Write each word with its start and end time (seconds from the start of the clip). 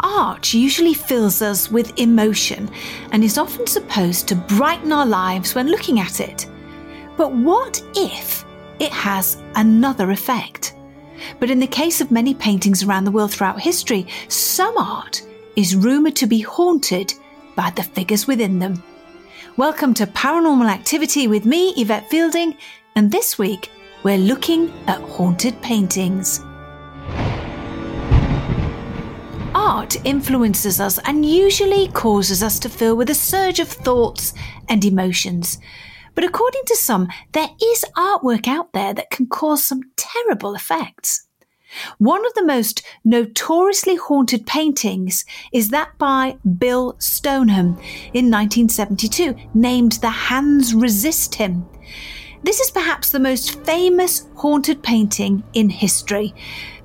Art 0.00 0.52
usually 0.52 0.92
fills 0.92 1.40
us 1.40 1.70
with 1.70 1.98
emotion 1.98 2.70
and 3.12 3.24
is 3.24 3.38
often 3.38 3.66
supposed 3.66 4.28
to 4.28 4.34
brighten 4.34 4.92
our 4.92 5.06
lives 5.06 5.54
when 5.54 5.68
looking 5.68 6.00
at 6.00 6.20
it. 6.20 6.46
But 7.16 7.32
what 7.32 7.82
if 7.94 8.44
it 8.78 8.92
has 8.92 9.42
another 9.54 10.10
effect? 10.10 10.74
But 11.40 11.50
in 11.50 11.60
the 11.60 11.66
case 11.66 12.02
of 12.02 12.10
many 12.10 12.34
paintings 12.34 12.82
around 12.82 13.04
the 13.04 13.10
world 13.10 13.32
throughout 13.32 13.60
history, 13.60 14.06
some 14.28 14.76
art 14.76 15.22
is 15.56 15.74
rumoured 15.74 16.16
to 16.16 16.26
be 16.26 16.40
haunted 16.40 17.14
by 17.54 17.70
the 17.70 17.82
figures 17.82 18.26
within 18.26 18.58
them. 18.58 18.82
Welcome 19.56 19.94
to 19.94 20.06
Paranormal 20.06 20.70
Activity 20.70 21.26
with 21.26 21.46
me, 21.46 21.72
Yvette 21.78 22.10
Fielding, 22.10 22.54
and 22.96 23.10
this 23.10 23.38
week 23.38 23.70
we're 24.02 24.18
looking 24.18 24.70
at 24.86 25.00
haunted 25.00 25.60
paintings. 25.62 26.45
Art 29.76 30.06
influences 30.06 30.80
us 30.80 30.98
and 31.04 31.26
usually 31.26 31.88
causes 31.88 32.42
us 32.42 32.58
to 32.60 32.70
fill 32.70 32.96
with 32.96 33.10
a 33.10 33.14
surge 33.14 33.60
of 33.60 33.68
thoughts 33.68 34.32
and 34.70 34.82
emotions. 34.82 35.58
But 36.14 36.24
according 36.24 36.62
to 36.68 36.76
some, 36.76 37.08
there 37.32 37.50
is 37.62 37.84
artwork 37.94 38.48
out 38.48 38.72
there 38.72 38.94
that 38.94 39.10
can 39.10 39.26
cause 39.26 39.62
some 39.62 39.82
terrible 39.96 40.54
effects. 40.54 41.28
One 41.98 42.24
of 42.24 42.32
the 42.32 42.46
most 42.46 42.86
notoriously 43.04 43.96
haunted 43.96 44.46
paintings 44.46 45.26
is 45.52 45.68
that 45.68 45.98
by 45.98 46.38
Bill 46.58 46.96
Stoneham 46.98 47.76
in 48.14 48.30
1972, 48.30 49.34
named 49.52 49.92
The 50.00 50.08
Hands 50.08 50.74
Resist 50.74 51.34
Him. 51.34 51.66
This 52.44 52.60
is 52.60 52.70
perhaps 52.70 53.10
the 53.10 53.18
most 53.18 53.62
famous 53.64 54.26
haunted 54.36 54.82
painting 54.82 55.42
in 55.52 55.68
history 55.68 56.32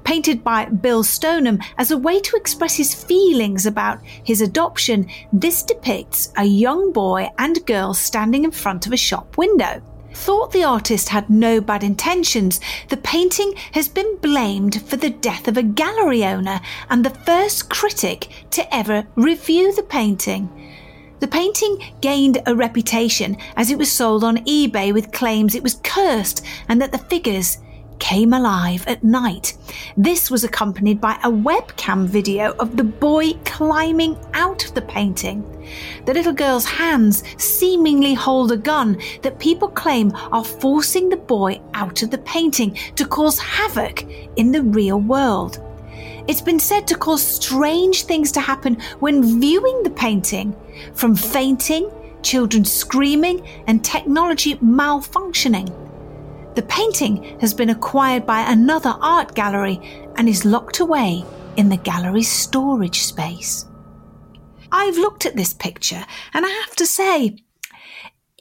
painted 0.04 0.44
by 0.44 0.66
Bill 0.66 1.04
Stoneham 1.04 1.60
as 1.78 1.92
a 1.92 1.98
way 1.98 2.20
to 2.20 2.36
express 2.36 2.76
his 2.76 2.94
feelings 2.94 3.66
about 3.66 4.00
his 4.04 4.42
adoption, 4.42 5.10
this 5.32 5.64
depicts 5.64 6.32
a 6.38 6.44
young 6.44 6.92
boy 6.92 7.30
and 7.38 7.66
girl 7.66 7.94
standing 7.94 8.44
in 8.44 8.52
front 8.52 8.86
of 8.86 8.94
a 8.94 8.98
shop 8.98 9.38
window. 9.38 9.82
Thought 10.14 10.52
the 10.52 10.64
artist 10.64 11.10
had 11.10 11.30
no 11.30 11.62
bad 11.62 11.84
intentions, 11.84 12.60
the 12.90 12.98
painting 12.98 13.54
has 13.72 13.88
been 13.88 14.18
blamed 14.18 14.82
for 14.88 14.98
the 14.98 15.10
death 15.10 15.48
of 15.48 15.58
a 15.58 15.64
gallery 15.64 16.26
owner 16.26 16.60
and 16.90 17.04
the 17.04 17.10
first 17.26 17.70
critic 17.70 18.28
to 18.52 18.76
ever 18.76 19.08
review 19.16 19.74
the 19.74 19.84
painting. 19.84 20.50
The 21.22 21.28
painting 21.28 21.94
gained 22.02 22.42
a 22.46 22.56
reputation 22.56 23.38
as 23.56 23.70
it 23.70 23.78
was 23.78 23.92
sold 23.92 24.24
on 24.24 24.38
eBay 24.46 24.92
with 24.92 25.12
claims 25.12 25.56
it 25.56 25.64
was 25.64 25.80
cursed 25.84 26.44
and 26.68 26.82
that 26.82 26.92
the 26.92 26.98
figures 26.98 27.60
came 28.02 28.34
alive 28.34 28.84
at 28.88 29.04
night. 29.04 29.56
This 29.96 30.30
was 30.32 30.44
accompanied 30.44 31.00
by 31.00 31.14
a 31.24 31.32
webcam 31.32 32.08
video 32.08 32.54
of 32.54 32.76
the 32.76 32.84
boy 32.84 33.34
climbing 33.46 34.18
out 34.34 34.66
of 34.66 34.74
the 34.74 34.82
painting. 34.82 35.46
The 36.06 36.14
little 36.14 36.34
girl's 36.34 36.66
hands 36.66 37.24
seemingly 37.38 38.16
hold 38.16 38.52
a 38.52 38.58
gun 38.58 38.98
that 39.22 39.40
people 39.40 39.70
claim 39.70 40.12
are 40.32 40.44
forcing 40.44 41.08
the 41.08 41.16
boy 41.16 41.62
out 41.76 42.02
of 42.02 42.10
the 42.10 42.18
painting 42.18 42.76
to 42.96 43.06
cause 43.06 43.40
havoc 43.40 44.04
in 44.36 44.52
the 44.52 44.64
real 44.64 45.00
world. 45.00 45.64
It's 46.28 46.42
been 46.42 46.60
said 46.60 46.88
to 46.88 46.98
cause 46.98 47.26
strange 47.26 48.04
things 48.06 48.32
to 48.34 48.42
happen 48.42 48.82
when 49.00 49.40
viewing 49.40 49.84
the 49.84 49.92
painting, 49.92 50.56
from 50.94 51.16
fainting, 51.16 51.90
children 52.24 52.66
screaming, 52.66 53.48
and 53.68 53.86
technology 53.86 54.56
malfunctioning. 54.56 55.91
The 56.56 56.64
painting 56.64 57.40
has 57.40 57.54
been 57.54 57.70
acquired 57.70 58.26
by 58.26 58.42
another 58.42 58.94
art 59.02 59.36
gallery 59.36 59.80
and 60.18 60.28
is 60.28 60.44
locked 60.44 60.80
away 60.80 61.24
in 61.56 61.70
the 61.70 61.78
gallery's 61.78 62.32
storage 62.32 63.02
space. 63.02 63.66
I've 64.72 64.98
looked 64.98 65.26
at 65.26 65.36
this 65.36 65.54
picture 65.54 66.06
and 66.34 66.46
I 66.46 66.50
have 66.50 66.76
to 66.78 66.86
say, 66.86 67.38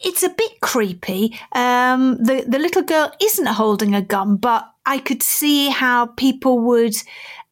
it's 0.00 0.22
a 0.22 0.30
bit 0.30 0.60
creepy. 0.60 1.38
Um, 1.52 2.16
the 2.22 2.44
the 2.46 2.58
little 2.58 2.82
girl 2.82 3.12
isn't 3.20 3.46
holding 3.46 3.94
a 3.94 4.02
gun, 4.02 4.36
but 4.36 4.66
I 4.86 4.98
could 4.98 5.22
see 5.22 5.68
how 5.68 6.06
people 6.06 6.58
would 6.60 6.94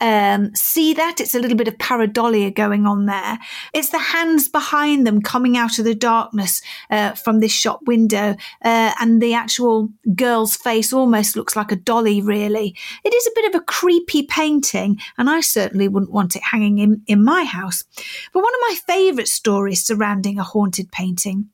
um, 0.00 0.54
see 0.54 0.94
that. 0.94 1.20
It's 1.20 1.34
a 1.34 1.41
little 1.41 1.56
bit 1.56 1.69
of 1.69 1.76
pareidolia 1.76 2.54
going 2.54 2.87
on 2.87 3.06
there. 3.06 3.38
It's 3.75 3.91
the 3.91 3.98
hands 3.98 4.48
behind 4.48 5.06
them 5.06 5.20
coming 5.20 5.56
out 5.56 5.78
of 5.78 5.84
the 5.84 5.94
darkness 5.94 6.62
uh, 6.91 7.12
from 7.12 7.41
this 7.41 7.53
shop 7.53 7.81
window, 7.87 8.34
uh, 8.64 8.92
and 8.98 9.20
the 9.20 9.34
actual 9.34 9.91
girl's 10.14 10.56
face 10.56 10.92
almost 10.92 11.37
looks 11.37 11.54
like 11.54 11.70
a 11.70 11.76
dolly, 11.76 12.22
really. 12.22 12.75
It 13.04 13.14
is 13.14 13.26
a 13.26 13.32
bit 13.34 13.54
of 13.54 13.60
a 13.60 13.64
creepy 13.64 14.22
painting, 14.22 14.98
and 15.19 15.28
I 15.28 15.41
certainly 15.41 15.88
wouldn't 15.88 16.12
want 16.12 16.34
it 16.34 16.42
hanging 16.42 16.78
in, 16.78 17.03
in 17.06 17.22
my 17.22 17.44
house. 17.44 17.84
But 18.32 18.42
one 18.42 18.54
of 18.54 18.60
my 18.69 18.76
favourite 18.87 19.28
stories 19.28 19.84
surrounding 19.84 20.38
a 20.38 20.44
haunted 20.44 20.91
painting 20.91 21.50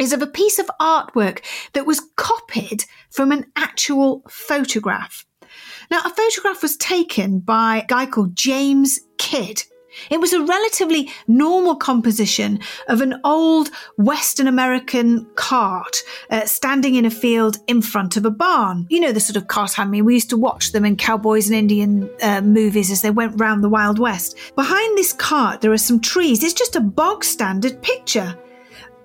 is 0.00 0.12
of 0.12 0.22
a 0.22 0.26
piece 0.26 0.58
of 0.58 0.70
artwork 0.80 1.42
that 1.72 1.86
was 1.86 2.02
copied 2.16 2.84
from 3.10 3.32
an 3.32 3.46
actual 3.56 4.22
photograph. 4.28 5.24
Now, 5.90 6.00
a 6.04 6.10
photograph 6.10 6.62
was 6.62 6.76
taken 6.76 7.40
by 7.40 7.78
a 7.78 7.86
guy 7.86 8.06
called 8.06 8.36
James 8.36 9.00
Kidd. 9.18 9.62
It 10.10 10.20
was 10.20 10.32
a 10.32 10.44
relatively 10.44 11.10
normal 11.26 11.76
composition 11.76 12.60
of 12.88 13.00
an 13.00 13.18
old 13.24 13.70
Western 13.96 14.46
American 14.46 15.26
cart 15.36 16.02
uh, 16.30 16.44
standing 16.44 16.96
in 16.96 17.06
a 17.06 17.10
field 17.10 17.58
in 17.66 17.80
front 17.80 18.16
of 18.16 18.26
a 18.26 18.30
barn. 18.30 18.86
You 18.90 19.00
know, 19.00 19.12
the 19.12 19.20
sort 19.20 19.36
of 19.36 19.48
cart, 19.48 19.78
I 19.78 19.84
mean, 19.86 20.04
we 20.04 20.14
used 20.14 20.30
to 20.30 20.36
watch 20.36 20.72
them 20.72 20.84
in 20.84 20.96
cowboys 20.96 21.48
and 21.48 21.56
Indian 21.56 22.10
uh, 22.22 22.42
movies 22.42 22.90
as 22.90 23.00
they 23.00 23.10
went 23.10 23.40
round 23.40 23.64
the 23.64 23.70
Wild 23.70 23.98
West. 23.98 24.36
Behind 24.54 24.98
this 24.98 25.14
cart, 25.14 25.62
there 25.62 25.72
are 25.72 25.78
some 25.78 26.00
trees. 26.00 26.42
It's 26.42 26.52
just 26.52 26.76
a 26.76 26.80
bog 26.80 27.24
standard 27.24 27.80
picture. 27.80 28.36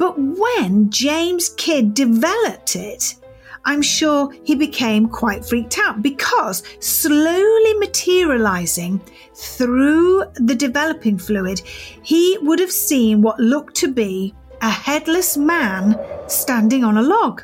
But 0.02 0.18
when 0.18 0.90
James 0.90 1.50
Kidd 1.58 1.94
developed 1.94 2.76
it, 2.76 3.18
I'm 3.66 3.84
sure 3.84 4.34
he 4.44 4.56
became 4.56 5.08
quite 5.08 5.46
freaked 5.46 5.78
out 5.78 6.02
because 6.02 6.64
slowly 6.80 7.74
materializing 7.76 9.00
through 9.36 10.24
the 10.38 10.56
developing 10.56 11.20
fluid, 11.20 11.60
he 12.02 12.40
would 12.42 12.58
have 12.58 12.72
seen 12.72 13.22
what 13.22 13.40
looked 13.40 13.76
to 13.76 13.94
be 13.94 14.34
a 14.64 14.72
headless 14.72 15.38
man 15.38 15.96
standing 16.28 16.84
on 16.84 16.98
a 16.98 17.04
log. 17.04 17.44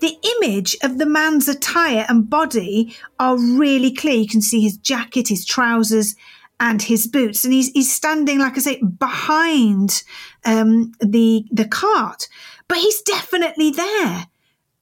The 0.00 0.16
image 0.38 0.78
of 0.82 0.96
the 0.96 1.04
man's 1.04 1.46
attire 1.46 2.06
and 2.08 2.30
body 2.30 2.96
are 3.18 3.36
really 3.36 3.92
clear. 3.92 4.14
You 4.14 4.28
can 4.28 4.40
see 4.40 4.62
his 4.62 4.78
jacket, 4.78 5.28
his 5.28 5.44
trousers, 5.44 6.16
and 6.58 6.82
his 6.82 7.06
boots, 7.06 7.44
and 7.44 7.52
he's 7.52 7.70
he's 7.70 7.94
standing, 7.94 8.38
like 8.38 8.56
I 8.56 8.60
say, 8.60 8.80
behind 8.82 10.02
um, 10.44 10.92
the 11.00 11.44
the 11.50 11.68
cart, 11.68 12.28
but 12.68 12.78
he's 12.78 13.02
definitely 13.02 13.70
there 13.70 14.26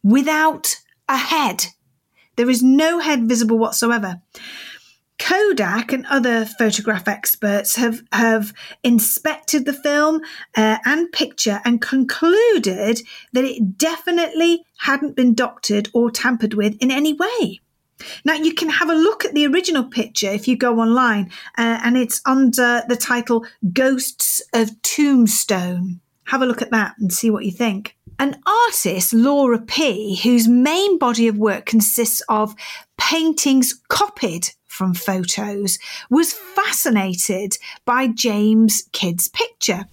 without 0.02 0.76
a 1.08 1.16
head. 1.16 1.66
There 2.36 2.50
is 2.50 2.62
no 2.62 2.98
head 2.98 3.28
visible 3.28 3.58
whatsoever. 3.58 4.20
Kodak 5.18 5.92
and 5.92 6.04
other 6.06 6.44
photograph 6.44 7.06
experts 7.06 7.76
have, 7.76 8.02
have 8.12 8.52
inspected 8.82 9.64
the 9.64 9.72
film 9.72 10.20
uh, 10.56 10.78
and 10.84 11.10
picture 11.12 11.60
and 11.64 11.80
concluded 11.80 13.00
that 13.32 13.44
it 13.44 13.78
definitely 13.78 14.64
hadn't 14.78 15.14
been 15.14 15.34
doctored 15.34 15.88
or 15.94 16.10
tampered 16.10 16.54
with 16.54 16.76
in 16.80 16.90
any 16.90 17.12
way. 17.12 17.60
Now, 18.24 18.34
you 18.34 18.54
can 18.54 18.68
have 18.68 18.90
a 18.90 18.94
look 18.94 19.24
at 19.24 19.34
the 19.34 19.46
original 19.46 19.84
picture 19.84 20.30
if 20.30 20.48
you 20.48 20.56
go 20.56 20.80
online, 20.80 21.30
uh, 21.58 21.80
and 21.82 21.96
it's 21.96 22.20
under 22.26 22.82
the 22.88 22.96
title 22.96 23.44
Ghosts 23.72 24.42
of 24.52 24.70
Tombstone. 24.82 26.00
Have 26.24 26.42
a 26.42 26.46
look 26.46 26.62
at 26.62 26.70
that 26.70 26.94
and 26.98 27.12
see 27.12 27.30
what 27.30 27.44
you 27.44 27.52
think. 27.52 27.96
An 28.18 28.40
artist, 28.46 29.12
Laura 29.12 29.60
P., 29.60 30.16
whose 30.22 30.48
main 30.48 30.98
body 30.98 31.26
of 31.28 31.36
work 31.36 31.66
consists 31.66 32.22
of 32.28 32.54
paintings 32.96 33.80
copied 33.88 34.50
from 34.66 34.94
photos, 34.94 35.78
was 36.10 36.32
fascinated 36.32 37.56
by 37.84 38.06
James 38.06 38.88
Kidd's 38.92 39.28
picture. 39.28 39.86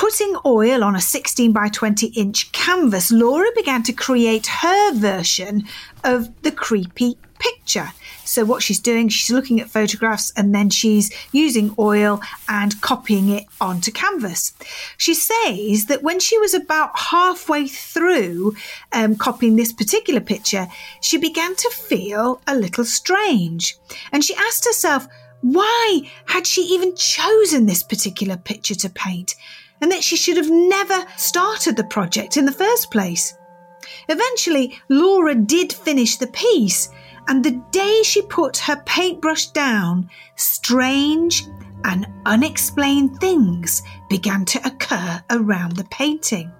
Putting 0.00 0.34
oil 0.46 0.82
on 0.82 0.96
a 0.96 1.00
16 1.00 1.52
by 1.52 1.68
20 1.68 2.06
inch 2.16 2.50
canvas, 2.52 3.12
Laura 3.12 3.50
began 3.54 3.82
to 3.82 3.92
create 3.92 4.46
her 4.46 4.94
version 4.94 5.64
of 6.02 6.40
the 6.40 6.50
creepy 6.50 7.18
picture. 7.38 7.92
So, 8.24 8.46
what 8.46 8.62
she's 8.62 8.80
doing, 8.80 9.10
she's 9.10 9.30
looking 9.30 9.60
at 9.60 9.68
photographs 9.68 10.32
and 10.38 10.54
then 10.54 10.70
she's 10.70 11.10
using 11.32 11.74
oil 11.78 12.22
and 12.48 12.80
copying 12.80 13.28
it 13.28 13.44
onto 13.60 13.92
canvas. 13.92 14.54
She 14.96 15.12
says 15.12 15.84
that 15.84 16.02
when 16.02 16.18
she 16.18 16.38
was 16.38 16.54
about 16.54 16.98
halfway 16.98 17.68
through 17.68 18.56
um, 18.94 19.16
copying 19.16 19.56
this 19.56 19.74
particular 19.74 20.22
picture, 20.22 20.66
she 21.02 21.18
began 21.18 21.54
to 21.56 21.70
feel 21.74 22.40
a 22.46 22.56
little 22.56 22.86
strange. 22.86 23.76
And 24.12 24.24
she 24.24 24.34
asked 24.34 24.64
herself, 24.64 25.06
why 25.42 26.10
had 26.26 26.46
she 26.46 26.62
even 26.62 26.94
chosen 26.96 27.66
this 27.66 27.82
particular 27.82 28.36
picture 28.38 28.74
to 28.76 28.88
paint? 28.90 29.34
And 29.80 29.90
that 29.90 30.04
she 30.04 30.16
should 30.16 30.36
have 30.36 30.50
never 30.50 31.04
started 31.16 31.76
the 31.76 31.84
project 31.84 32.36
in 32.36 32.44
the 32.44 32.52
first 32.52 32.90
place. 32.90 33.34
Eventually, 34.08 34.78
Laura 34.88 35.34
did 35.34 35.72
finish 35.72 36.16
the 36.16 36.26
piece, 36.28 36.90
and 37.28 37.44
the 37.44 37.62
day 37.70 38.02
she 38.02 38.22
put 38.22 38.56
her 38.58 38.82
paintbrush 38.84 39.46
down, 39.48 40.08
strange 40.36 41.46
and 41.84 42.06
unexplained 42.26 43.18
things 43.20 43.82
began 44.08 44.44
to 44.44 44.66
occur 44.66 45.22
around 45.30 45.76
the 45.76 45.84
painting. 45.84 46.52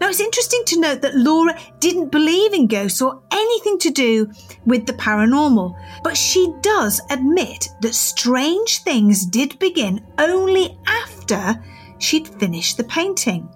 Now, 0.00 0.08
it's 0.08 0.20
interesting 0.20 0.62
to 0.66 0.80
note 0.80 1.00
that 1.02 1.16
Laura 1.16 1.58
didn't 1.78 2.10
believe 2.10 2.52
in 2.52 2.66
ghosts 2.66 3.00
or 3.00 3.22
anything 3.30 3.78
to 3.78 3.90
do 3.90 4.30
with 4.66 4.86
the 4.86 4.92
paranormal, 4.92 5.74
but 6.02 6.16
she 6.16 6.52
does 6.60 7.00
admit 7.10 7.68
that 7.80 7.94
strange 7.94 8.82
things 8.82 9.24
did 9.24 9.58
begin 9.58 10.04
only 10.18 10.78
after 10.86 11.62
she'd 12.00 12.26
finished 12.26 12.76
the 12.76 12.84
painting. 12.84 13.48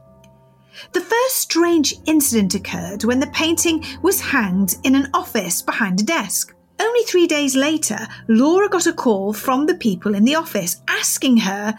The 0.92 1.00
first 1.00 1.36
strange 1.36 1.94
incident 2.06 2.54
occurred 2.54 3.04
when 3.04 3.20
the 3.20 3.28
painting 3.28 3.84
was 4.02 4.20
hanged 4.20 4.76
in 4.84 4.94
an 4.94 5.08
office 5.14 5.62
behind 5.62 6.00
a 6.00 6.04
desk. 6.04 6.54
Only 6.78 7.02
three 7.04 7.26
days 7.26 7.54
later, 7.54 8.08
Laura 8.28 8.68
got 8.68 8.86
a 8.86 8.92
call 8.92 9.32
from 9.32 9.66
the 9.66 9.76
people 9.76 10.14
in 10.14 10.24
the 10.24 10.34
office 10.34 10.82
asking 10.88 11.38
her 11.38 11.74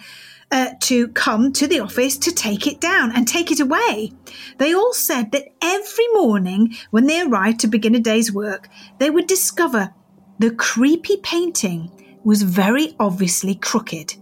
uh, 0.52 0.70
to 0.80 1.10
come 1.10 1.52
to 1.54 1.68
the 1.68 1.80
office 1.80 2.18
to 2.18 2.32
take 2.32 2.68
it 2.68 2.80
down 2.80 3.12
and 3.14 3.28
take 3.28 3.52
it 3.52 3.60
away. 3.60 4.14
They 4.58 4.74
all 4.74 4.94
said 4.94 5.32
that 5.32 5.50
every 5.62 6.08
morning 6.14 6.76
when 6.92 7.08
they 7.08 7.22
arrived 7.22 7.60
to 7.62 7.68
begin 7.68 7.96
a 7.96 8.00
day's 8.00 8.32
work, 8.32 8.70
they 9.00 9.10
would 9.10 9.28
discover 9.28 9.94
the 10.40 10.52
creepy 10.52 11.18
painting 11.18 11.92
was 12.24 12.44
very 12.44 12.96
obviously 13.00 13.56
crooked. 13.56 14.16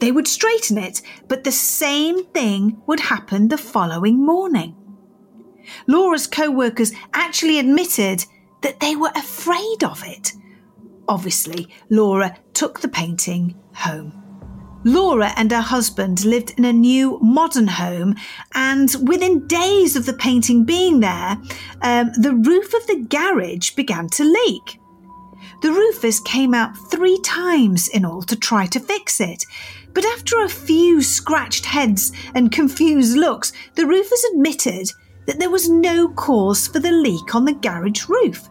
They 0.00 0.12
would 0.12 0.26
straighten 0.26 0.78
it, 0.78 1.02
but 1.28 1.44
the 1.44 1.52
same 1.52 2.24
thing 2.26 2.82
would 2.86 3.00
happen 3.00 3.48
the 3.48 3.58
following 3.58 4.24
morning. 4.24 4.74
Laura's 5.86 6.26
co 6.26 6.50
workers 6.50 6.92
actually 7.12 7.58
admitted 7.58 8.24
that 8.62 8.80
they 8.80 8.96
were 8.96 9.12
afraid 9.14 9.84
of 9.84 10.02
it. 10.04 10.32
Obviously, 11.06 11.68
Laura 11.90 12.36
took 12.54 12.80
the 12.80 12.88
painting 12.88 13.54
home. 13.74 14.16
Laura 14.84 15.32
and 15.36 15.50
her 15.50 15.60
husband 15.60 16.24
lived 16.24 16.54
in 16.56 16.64
a 16.64 16.72
new 16.72 17.18
modern 17.20 17.66
home, 17.66 18.14
and 18.54 18.94
within 19.06 19.46
days 19.46 19.96
of 19.96 20.06
the 20.06 20.14
painting 20.14 20.64
being 20.64 21.00
there, 21.00 21.36
um, 21.82 22.10
the 22.18 22.34
roof 22.34 22.72
of 22.72 22.86
the 22.86 23.06
garage 23.10 23.72
began 23.72 24.08
to 24.08 24.24
leak. 24.24 24.80
The 25.62 25.72
roofers 25.72 26.20
came 26.20 26.54
out 26.54 26.74
three 26.90 27.20
times 27.20 27.88
in 27.88 28.06
all 28.06 28.22
to 28.22 28.36
try 28.36 28.64
to 28.66 28.80
fix 28.80 29.20
it, 29.20 29.44
but 29.92 30.04
after 30.04 30.42
a 30.42 30.48
few 30.48 31.02
scratched 31.02 31.66
heads 31.66 32.12
and 32.34 32.52
confused 32.52 33.16
looks, 33.16 33.52
the 33.74 33.86
roofers 33.86 34.24
admitted 34.32 34.90
that 35.26 35.38
there 35.38 35.50
was 35.50 35.68
no 35.68 36.08
cause 36.08 36.66
for 36.66 36.78
the 36.78 36.92
leak 36.92 37.34
on 37.34 37.44
the 37.44 37.52
garage 37.52 38.08
roof. 38.08 38.48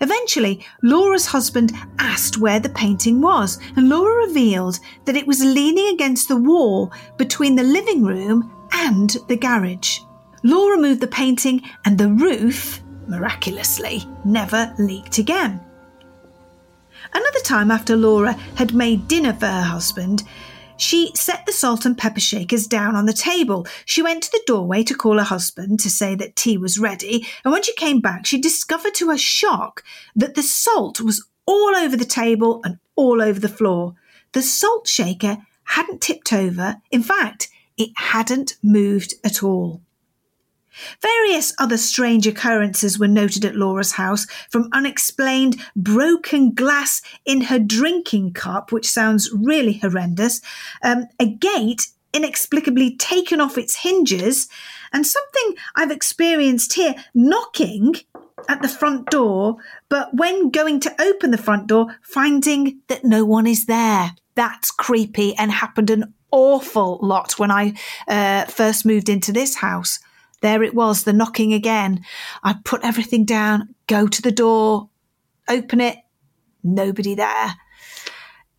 Eventually, 0.00 0.64
Laura's 0.82 1.26
husband 1.26 1.72
asked 1.98 2.38
where 2.38 2.60
the 2.60 2.68
painting 2.68 3.20
was, 3.20 3.58
and 3.76 3.88
Laura 3.88 4.26
revealed 4.26 4.78
that 5.04 5.16
it 5.16 5.26
was 5.26 5.42
leaning 5.42 5.88
against 5.94 6.28
the 6.28 6.36
wall 6.36 6.92
between 7.16 7.56
the 7.56 7.62
living 7.62 8.04
room 8.04 8.52
and 8.72 9.16
the 9.28 9.36
garage. 9.36 10.00
Laura 10.42 10.76
moved 10.76 11.00
the 11.00 11.06
painting, 11.06 11.62
and 11.84 11.96
the 11.96 12.08
roof, 12.08 12.80
miraculously, 13.08 14.04
never 14.24 14.74
leaked 14.78 15.18
again. 15.18 15.60
Another 17.16 17.40
time, 17.40 17.70
after 17.70 17.96
Laura 17.96 18.34
had 18.56 18.74
made 18.74 19.08
dinner 19.08 19.32
for 19.32 19.46
her 19.46 19.62
husband, 19.62 20.22
she 20.76 21.12
set 21.14 21.46
the 21.46 21.52
salt 21.52 21.86
and 21.86 21.96
pepper 21.96 22.20
shakers 22.20 22.66
down 22.66 22.94
on 22.94 23.06
the 23.06 23.14
table. 23.14 23.66
She 23.86 24.02
went 24.02 24.22
to 24.24 24.30
the 24.30 24.42
doorway 24.46 24.82
to 24.82 24.94
call 24.94 25.16
her 25.16 25.24
husband 25.24 25.80
to 25.80 25.88
say 25.88 26.14
that 26.14 26.36
tea 26.36 26.58
was 26.58 26.78
ready, 26.78 27.26
and 27.42 27.52
when 27.54 27.62
she 27.62 27.72
came 27.72 28.02
back, 28.02 28.26
she 28.26 28.38
discovered 28.38 28.94
to 28.96 29.08
her 29.08 29.16
shock 29.16 29.82
that 30.14 30.34
the 30.34 30.42
salt 30.42 31.00
was 31.00 31.26
all 31.46 31.74
over 31.74 31.96
the 31.96 32.04
table 32.04 32.60
and 32.64 32.78
all 32.96 33.22
over 33.22 33.40
the 33.40 33.48
floor. 33.48 33.94
The 34.32 34.42
salt 34.42 34.86
shaker 34.86 35.38
hadn't 35.64 36.02
tipped 36.02 36.34
over. 36.34 36.82
In 36.90 37.02
fact, 37.02 37.48
it 37.78 37.92
hadn't 37.96 38.56
moved 38.62 39.14
at 39.24 39.42
all. 39.42 39.80
Various 41.00 41.54
other 41.58 41.76
strange 41.76 42.26
occurrences 42.26 42.98
were 42.98 43.08
noted 43.08 43.44
at 43.44 43.56
Laura's 43.56 43.92
house, 43.92 44.26
from 44.50 44.68
unexplained 44.72 45.60
broken 45.74 46.52
glass 46.52 47.02
in 47.24 47.42
her 47.42 47.58
drinking 47.58 48.32
cup, 48.32 48.72
which 48.72 48.88
sounds 48.88 49.30
really 49.32 49.74
horrendous, 49.74 50.40
um, 50.82 51.06
a 51.18 51.26
gate 51.26 51.88
inexplicably 52.12 52.96
taken 52.96 53.40
off 53.40 53.58
its 53.58 53.76
hinges, 53.76 54.48
and 54.92 55.06
something 55.06 55.54
I've 55.74 55.90
experienced 55.90 56.74
here 56.74 56.94
knocking 57.14 57.96
at 58.48 58.62
the 58.62 58.68
front 58.68 59.10
door, 59.10 59.56
but 59.88 60.14
when 60.14 60.50
going 60.50 60.80
to 60.80 61.02
open 61.02 61.30
the 61.30 61.38
front 61.38 61.66
door, 61.66 61.98
finding 62.02 62.80
that 62.88 63.04
no 63.04 63.24
one 63.24 63.46
is 63.46 63.66
there. 63.66 64.12
That's 64.34 64.70
creepy 64.70 65.34
and 65.36 65.50
happened 65.50 65.90
an 65.90 66.14
awful 66.30 66.98
lot 67.02 67.38
when 67.38 67.50
I 67.50 67.74
uh, 68.08 68.44
first 68.44 68.84
moved 68.84 69.08
into 69.08 69.32
this 69.32 69.56
house. 69.56 69.98
There 70.42 70.62
it 70.62 70.74
was, 70.74 71.04
the 71.04 71.12
knocking 71.12 71.52
again. 71.52 72.04
I'd 72.42 72.64
put 72.64 72.84
everything 72.84 73.24
down, 73.24 73.74
go 73.86 74.06
to 74.06 74.22
the 74.22 74.32
door, 74.32 74.90
open 75.48 75.80
it, 75.80 75.96
nobody 76.62 77.14
there. 77.14 77.54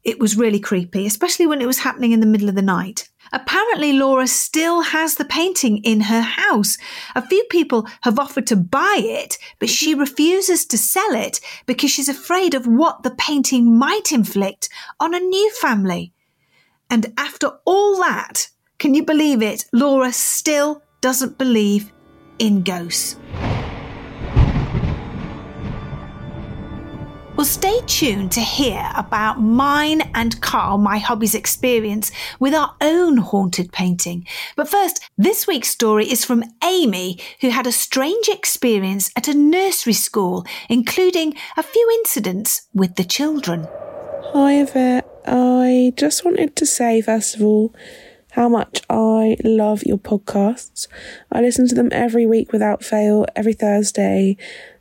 It 0.03 0.19
was 0.19 0.37
really 0.37 0.59
creepy, 0.59 1.05
especially 1.05 1.47
when 1.47 1.61
it 1.61 1.67
was 1.67 1.79
happening 1.79 2.13
in 2.13 2.21
the 2.21 2.25
middle 2.25 2.49
of 2.49 2.55
the 2.55 2.61
night. 2.61 3.09
Apparently, 3.33 3.91
Laura 3.91 4.25
still 4.25 4.81
has 4.81 5.15
the 5.15 5.25
painting 5.25 5.79
in 5.79 6.01
her 6.01 6.21
house. 6.21 6.77
A 7.13 7.21
few 7.21 7.43
people 7.49 7.85
have 8.01 8.17
offered 8.17 8.47
to 8.47 8.55
buy 8.55 9.01
it, 9.03 9.37
but 9.59 9.69
she 9.69 9.93
refuses 9.93 10.65
to 10.67 10.77
sell 10.77 11.13
it 11.13 11.41
because 11.65 11.91
she's 11.91 12.07
afraid 12.07 12.53
of 12.53 12.65
what 12.65 13.03
the 13.03 13.15
painting 13.15 13.77
might 13.77 14.13
inflict 14.13 14.69
on 14.99 15.13
a 15.13 15.19
new 15.19 15.51
family. 15.55 16.13
And 16.89 17.13
after 17.17 17.51
all 17.65 17.97
that, 17.97 18.47
can 18.79 18.93
you 18.93 19.03
believe 19.03 19.41
it? 19.41 19.65
Laura 19.73 20.13
still 20.13 20.83
doesn't 21.07 21.37
believe 21.37 21.93
in 22.37 22.63
ghosts. 22.63 23.15
Well, 27.37 27.45
stay 27.45 27.79
tuned 27.87 28.33
to 28.33 28.41
hear 28.41 28.85
about 28.93 29.39
mine 29.39 30.01
and 30.13 30.41
Karl, 30.41 30.77
my 30.77 30.97
hobby's 30.97 31.33
experience 31.33 32.11
with 32.41 32.53
our 32.53 32.75
own 32.81 33.15
haunted 33.15 33.71
painting. 33.71 34.27
But 34.57 34.67
first, 34.67 35.09
this 35.17 35.47
week's 35.47 35.69
story 35.69 36.11
is 36.11 36.25
from 36.25 36.43
Amy, 36.61 37.21
who 37.39 37.51
had 37.51 37.67
a 37.67 37.71
strange 37.71 38.27
experience 38.27 39.09
at 39.15 39.29
a 39.29 39.33
nursery 39.33 39.93
school, 39.93 40.45
including 40.67 41.35
a 41.55 41.63
few 41.63 41.89
incidents 41.99 42.67
with 42.73 42.95
the 42.95 43.05
children. 43.05 43.65
Hi 44.33 44.65
there. 44.65 45.03
I 45.25 45.93
just 45.95 46.25
wanted 46.25 46.57
to 46.57 46.65
say, 46.65 47.01
first 47.01 47.35
of 47.35 47.43
all, 47.43 47.73
how 48.37 48.47
much 48.47 48.81
I 48.89 49.35
love 49.43 49.83
your 49.83 49.97
podcasts. 49.97 50.87
I 51.31 51.41
listen 51.41 51.67
to 51.67 51.75
them 51.75 51.89
every 51.91 52.25
week 52.25 52.53
without 52.53 52.83
fail, 52.83 53.25
every 53.35 53.53
Thursday, 53.53 54.37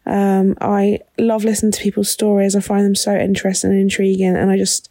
Um, 0.06 0.56
I 0.60 1.00
love 1.18 1.44
listening 1.44 1.72
to 1.72 1.82
people's 1.82 2.10
stories. 2.10 2.54
I 2.54 2.60
find 2.60 2.84
them 2.84 2.94
so 2.94 3.16
interesting 3.16 3.72
and 3.72 3.80
intriguing, 3.80 4.36
and 4.36 4.50
I 4.50 4.56
just 4.56 4.88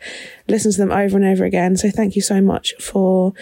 listen 0.50 0.72
to 0.74 0.77
them 0.77 0.91
over 0.91 1.15
and 1.15 1.25
over 1.25 1.45
again. 1.45 1.77
So 1.77 1.89
thank 1.89 2.15
you 2.17 2.22
so 2.22 2.41
much 2.41 2.74
for 2.79 3.34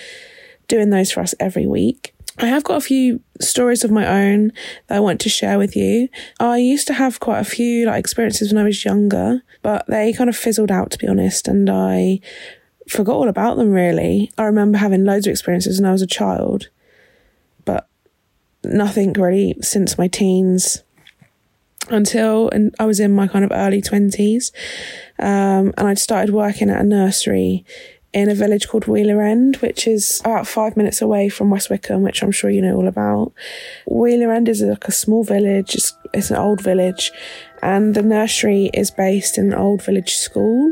doing 0.67 0.91
those 0.91 1.11
for 1.11 1.21
us 1.21 1.33
every 1.39 1.65
week. 1.65 2.13
I 2.37 2.47
have 2.47 2.63
got 2.63 2.77
a 2.77 2.81
few 2.81 3.21
stories 3.41 3.83
of 3.83 3.91
my 3.91 4.05
own 4.05 4.51
that 4.87 4.97
I 4.97 4.99
want 4.99 5.19
to 5.21 5.29
share 5.29 5.57
with 5.57 5.75
you. 5.75 6.09
I 6.39 6.57
used 6.57 6.87
to 6.87 6.93
have 6.93 7.19
quite 7.19 7.39
a 7.39 7.43
few 7.43 7.85
like 7.85 7.99
experiences 7.99 8.51
when 8.51 8.61
I 8.61 8.65
was 8.65 8.85
younger, 8.85 9.41
but 9.61 9.85
they 9.87 10.13
kind 10.13 10.29
of 10.29 10.37
fizzled 10.37 10.71
out 10.71 10.91
to 10.91 10.97
be 10.97 11.07
honest, 11.07 11.47
and 11.47 11.69
I 11.69 12.19
forgot 12.89 13.15
all 13.15 13.29
about 13.29 13.57
them 13.57 13.71
really. 13.71 14.31
I 14.37 14.43
remember 14.43 14.77
having 14.77 15.05
loads 15.05 15.27
of 15.27 15.31
experiences 15.31 15.79
when 15.79 15.89
I 15.89 15.91
was 15.91 16.01
a 16.01 16.07
child, 16.07 16.69
but 17.65 17.87
nothing 18.63 19.13
really 19.13 19.55
since 19.61 19.97
my 19.97 20.07
teens 20.07 20.83
until 21.89 22.49
and 22.49 22.73
I 22.79 22.85
was 22.85 22.99
in 22.99 23.11
my 23.13 23.27
kind 23.27 23.45
of 23.45 23.51
early 23.53 23.81
20s. 23.81 24.51
Um, 25.19 25.73
and 25.77 25.87
I'd 25.87 25.99
started 25.99 26.33
working 26.33 26.69
at 26.69 26.81
a 26.81 26.83
nursery 26.83 27.65
in 28.13 28.29
a 28.29 28.35
village 28.35 28.67
called 28.67 28.85
Wheeler 28.85 29.21
End, 29.21 29.57
which 29.57 29.87
is 29.87 30.21
about 30.21 30.47
five 30.47 30.77
minutes 30.77 31.01
away 31.01 31.29
from 31.29 31.49
West 31.49 31.69
Wycombe, 31.69 32.03
which 32.03 32.21
I'm 32.21 32.31
sure 32.31 32.49
you 32.49 32.61
know 32.61 32.75
all 32.75 32.87
about. 32.87 33.33
Wheeler 33.87 34.31
End 34.31 34.47
is 34.47 34.61
like 34.61 34.87
a 34.87 34.91
small 34.91 35.23
village, 35.23 35.73
it's, 35.73 35.97
it's 36.13 36.29
an 36.29 36.37
old 36.37 36.61
village, 36.61 37.11
and 37.63 37.95
the 37.95 38.03
nursery 38.03 38.69
is 38.73 38.91
based 38.91 39.37
in 39.37 39.51
an 39.51 39.57
old 39.57 39.81
village 39.81 40.15
school. 40.15 40.71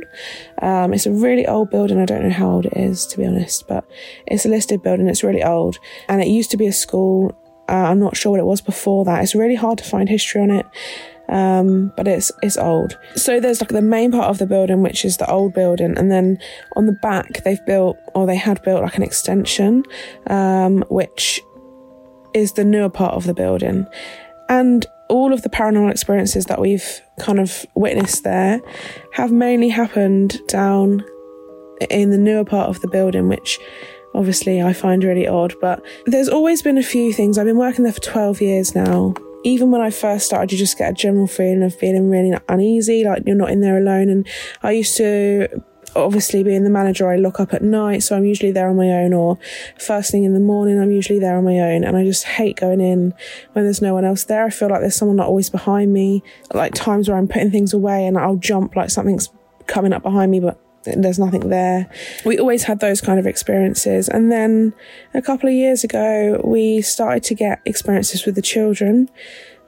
Um, 0.62 0.94
it's 0.94 1.06
a 1.06 1.12
really 1.12 1.48
old 1.48 1.72
building. 1.72 2.00
I 2.00 2.06
don't 2.06 2.24
know 2.24 2.30
how 2.30 2.50
old 2.52 2.66
it 2.66 2.74
is, 2.76 3.06
to 3.08 3.18
be 3.18 3.26
honest, 3.26 3.68
but 3.68 3.86
it's 4.28 4.46
a 4.46 4.50
listed 4.50 4.84
building. 4.84 5.08
It's 5.08 5.24
really 5.24 5.44
old, 5.44 5.78
and 6.08 6.22
it 6.22 6.28
used 6.28 6.52
to 6.52 6.58
be 6.58 6.68
a 6.68 6.74
school. 6.74 7.36
Uh, 7.70 7.90
I'm 7.90 8.00
not 8.00 8.18
sure 8.18 8.32
what 8.32 8.40
it 8.40 8.46
was 8.46 8.62
before 8.62 9.06
that. 9.06 9.24
It's 9.24 9.34
really 9.34 9.56
hard 9.56 9.78
to 9.80 9.84
find 9.84 10.10
history 10.10 10.42
on 10.42 10.52
it 10.52 10.66
um, 11.32 11.94
but 11.96 12.08
it's 12.08 12.32
it's 12.44 12.58
old. 12.58 12.98
So 13.16 13.40
there's 13.40 13.62
like 13.62 13.70
the 13.70 13.82
main 13.82 14.12
part 14.12 14.26
of 14.26 14.38
the 14.38 14.46
building, 14.46 14.82
which 14.82 15.06
is 15.06 15.18
the 15.18 15.30
old 15.32 15.54
building, 15.54 15.98
and 15.98 16.12
then 16.12 16.38
on 16.76 16.86
the 16.86 16.98
back 17.02 17.44
they've 17.44 17.66
built 17.66 17.98
or 18.14 18.28
they 18.28 18.36
had 18.36 18.62
built 18.64 18.84
like 18.84 18.98
an 18.98 19.04
extension, 19.04 19.84
um, 20.28 20.84
which 20.90 21.42
is 22.34 22.54
the 22.54 22.66
newer 22.66 22.90
part 22.90 23.16
of 23.16 23.26
the 23.26 23.34
building, 23.34 23.88
and 24.50 24.86
all 25.12 25.34
of 25.34 25.41
the 25.41 25.50
paranormal 25.50 25.91
experiences 25.91 26.46
that 26.46 26.60
we've 26.60 27.01
kind 27.20 27.39
of 27.39 27.65
witnessed 27.75 28.24
there 28.24 28.62
have 29.13 29.32
mainly 29.32 29.70
happened 29.70 30.39
down 30.48 31.03
in 31.89 32.10
the 32.12 32.18
newer 32.18 32.46
part 32.46 32.70
of 32.70 32.80
the 32.82 32.88
building, 32.88 33.27
which 33.27 33.60
obviously 34.15 34.62
I 34.62 34.74
find 34.74 35.03
really 35.03 35.27
odd. 35.27 35.53
But 35.62 35.84
there's 36.06 36.30
always 36.30 36.62
been 36.62 36.77
a 36.77 36.84
few 36.84 37.13
things. 37.13 37.38
I've 37.38 37.46
been 37.46 37.58
working 37.58 37.84
there 37.84 37.94
for 37.94 38.01
12 38.01 38.41
years 38.41 38.75
now 38.75 39.13
even 39.44 39.72
when 39.72 39.82
I 39.82 39.89
first 39.89 40.25
started, 40.25 40.51
you 40.51 40.58
just 40.58 40.77
get 40.77 40.91
a 40.91 40.94
general 40.94 41.27
feeling 41.27 41.63
of 41.63 41.74
feeling 41.74 42.10
really 42.10 42.38
uneasy, 42.48 43.03
like 43.03 43.24
you're 43.25 43.36
not 43.36 43.50
in 43.50 43.62
there 43.62 43.77
alone. 43.77 44.10
And 44.10 44.27
I 44.62 44.72
used 44.72 44.98
to 44.98 45.48
obviously 45.96 46.44
being 46.44 46.64
the 46.64 46.70
manager, 46.70 47.10
I 47.10 47.18
look 47.18 47.40
up 47.40 47.54
at 47.54 47.62
night, 47.62 48.04
so 48.04 48.16
I'm 48.16 48.26
usually 48.26 48.52
there 48.52 48.70
on 48.70 48.76
my 48.76 48.90
own, 48.90 49.14
or 49.14 49.38
first 49.80 50.12
thing 50.12 50.24
in 50.24 50.34
the 50.34 50.40
morning, 50.40 50.80
I'm 50.80 50.92
usually 50.92 51.20
there 51.20 51.38
on 51.38 51.44
my 51.44 51.60
own. 51.60 51.84
And 51.84 51.98
I 51.98 52.04
just 52.04 52.26
hate 52.26 52.58
going 52.58 52.82
in 52.82 53.14
when 53.54 53.66
there's 53.66 53.82
no 53.82 53.94
one 53.94 54.06
else 54.06 54.24
there. 54.26 54.46
I 54.46 54.50
feel 54.50 54.70
like 54.70 54.82
there's 54.82 54.96
someone 54.96 55.18
not 55.18 55.28
always 55.28 55.50
behind 55.50 55.94
me, 55.94 56.24
like 56.54 56.74
times 56.74 57.10
where 57.10 57.18
I'm 57.18 57.28
putting 57.28 57.52
things 57.52 57.74
away 57.74 58.06
and 58.06 58.18
I'll 58.18 58.36
jump 58.36 58.76
like 58.76 58.90
something's 58.90 59.30
coming 59.68 59.94
up 59.94 60.04
behind 60.04 60.32
me, 60.32 60.40
but 60.40 60.60
there's 60.84 61.20
nothing 61.20 61.50
there. 61.50 61.90
We 62.26 62.40
always 62.40 62.64
had 62.64 62.80
those 62.80 63.02
kind 63.02 63.20
of 63.20 63.28
experiences. 63.28 64.10
And 64.10 64.32
then 64.32 64.74
a 65.14 65.22
couple 65.22 65.48
of 65.48 65.54
years 65.54 65.84
ago, 65.84 66.42
we 66.44 66.82
started 66.82 67.24
to 67.26 67.36
get 67.36 67.62
experiences 67.66 68.26
with 68.26 68.36
the 68.36 68.42
children. 68.42 69.10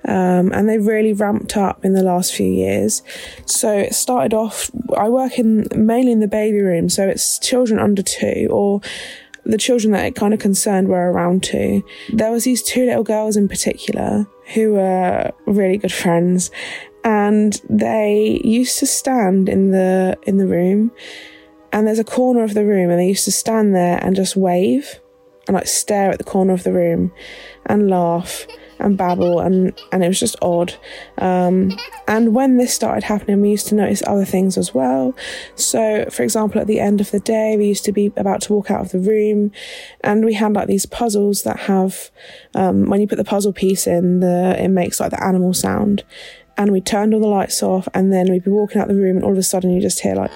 Um, 0.06 0.52
and 0.52 0.68
they've 0.68 0.86
really 0.86 1.14
ramped 1.14 1.56
up 1.56 1.86
in 1.86 1.94
the 1.94 2.04
last 2.04 2.34
few 2.34 2.52
years. 2.52 3.04
So 3.46 3.72
it 3.78 3.94
started 3.94 4.34
off, 4.34 4.70
I 4.98 5.08
work 5.08 5.40
in 5.40 5.68
mainly 5.76 6.12
in 6.12 6.20
the 6.20 6.28
baby 6.28 6.60
room. 6.60 6.90
So 6.90 7.08
it's 7.08 7.40
children 7.40 7.80
under 7.80 8.04
two 8.04 8.50
or 8.52 8.82
the 9.46 9.58
children 9.58 9.92
that 9.92 10.06
it 10.06 10.16
kind 10.16 10.34
of 10.34 10.40
concerned 10.40 10.88
were 10.88 11.12
around 11.12 11.44
two. 11.44 11.84
There 12.12 12.32
was 12.32 12.44
these 12.44 12.64
two 12.64 12.86
little 12.86 13.04
girls 13.04 13.38
in 13.38 13.48
particular 13.48 14.28
who 14.54 14.74
were 14.74 15.32
really 15.46 15.78
good 15.78 15.92
friends 15.94 16.52
and 17.04 17.62
they 17.70 18.42
used 18.44 18.80
to 18.80 18.86
stand 18.86 19.50
in 19.50 19.72
the 19.72 20.18
in 20.24 20.38
the 20.38 20.48
room 20.48 20.92
and 21.72 21.88
there's 21.88 22.00
a 22.00 22.04
corner 22.04 22.44
of 22.44 22.54
the 22.54 22.66
room 22.66 22.90
and 22.90 23.00
they 23.00 23.08
used 23.08 23.26
to 23.26 23.32
stand 23.32 23.76
there 23.76 23.98
and 24.04 24.16
just 24.16 24.36
wave 24.36 25.00
and 25.48 25.56
like 25.56 25.68
stare 25.68 26.12
at 26.12 26.18
the 26.18 26.24
corner 26.24 26.54
of 26.54 26.64
the 26.64 26.72
room 26.72 27.12
and 27.66 27.90
laugh 27.90 28.46
and 28.80 28.98
babble 28.98 29.40
and 29.40 29.80
and 29.92 30.04
it 30.04 30.08
was 30.08 30.20
just 30.20 30.36
odd. 30.42 30.76
Um, 31.18 31.78
and 32.08 32.34
when 32.34 32.58
this 32.58 32.74
started 32.74 33.04
happening 33.04 33.42
we 33.42 33.52
used 33.52 33.68
to 33.68 33.76
notice 33.76 34.04
other 34.06 34.26
things 34.26 34.58
as 34.58 34.74
well. 34.74 35.16
So 35.56 36.06
for 36.10 36.24
example 36.24 36.62
at 36.62 36.68
the 36.68 36.80
end 36.80 37.02
of 37.02 37.12
the 37.12 37.20
day 37.20 37.56
we 37.58 37.68
used 37.68 37.86
to 37.86 37.92
be 37.92 38.08
about 38.18 38.42
to 38.44 38.54
walk 38.54 38.72
out 38.72 38.82
of 38.82 38.92
the 38.92 39.00
room 39.00 39.52
and 40.02 40.26
we 40.26 40.34
had 40.34 40.54
like 40.54 40.68
these 40.68 40.86
puzzles 40.86 41.44
that 41.44 41.62
have 41.62 42.12
um, 42.56 42.90
when 42.90 43.02
you 43.02 43.08
put 43.08 43.18
the 43.18 43.24
puzzle 43.24 43.54
piece 43.54 43.88
in 43.88 44.20
the 44.20 44.56
it 44.58 44.70
makes 44.70 45.00
like 45.00 45.12
the 45.12 45.24
animal 45.24 45.54
sound. 45.54 46.04
And 46.56 46.72
we 46.72 46.82
turned 46.82 47.16
all 47.16 47.20
the 47.20 47.28
lights 47.28 47.64
off 47.64 47.88
and 47.96 48.14
then 48.14 48.30
we'd 48.30 48.44
be 48.44 48.52
walking 48.52 48.80
out 48.80 48.88
the 48.88 48.96
room 48.96 49.18
and 49.18 49.26
all 49.26 49.32
of 49.32 49.38
a 49.38 49.44
sudden 49.44 49.72
you 49.72 49.82
just 49.82 50.02
hear 50.02 50.16
like 50.16 50.32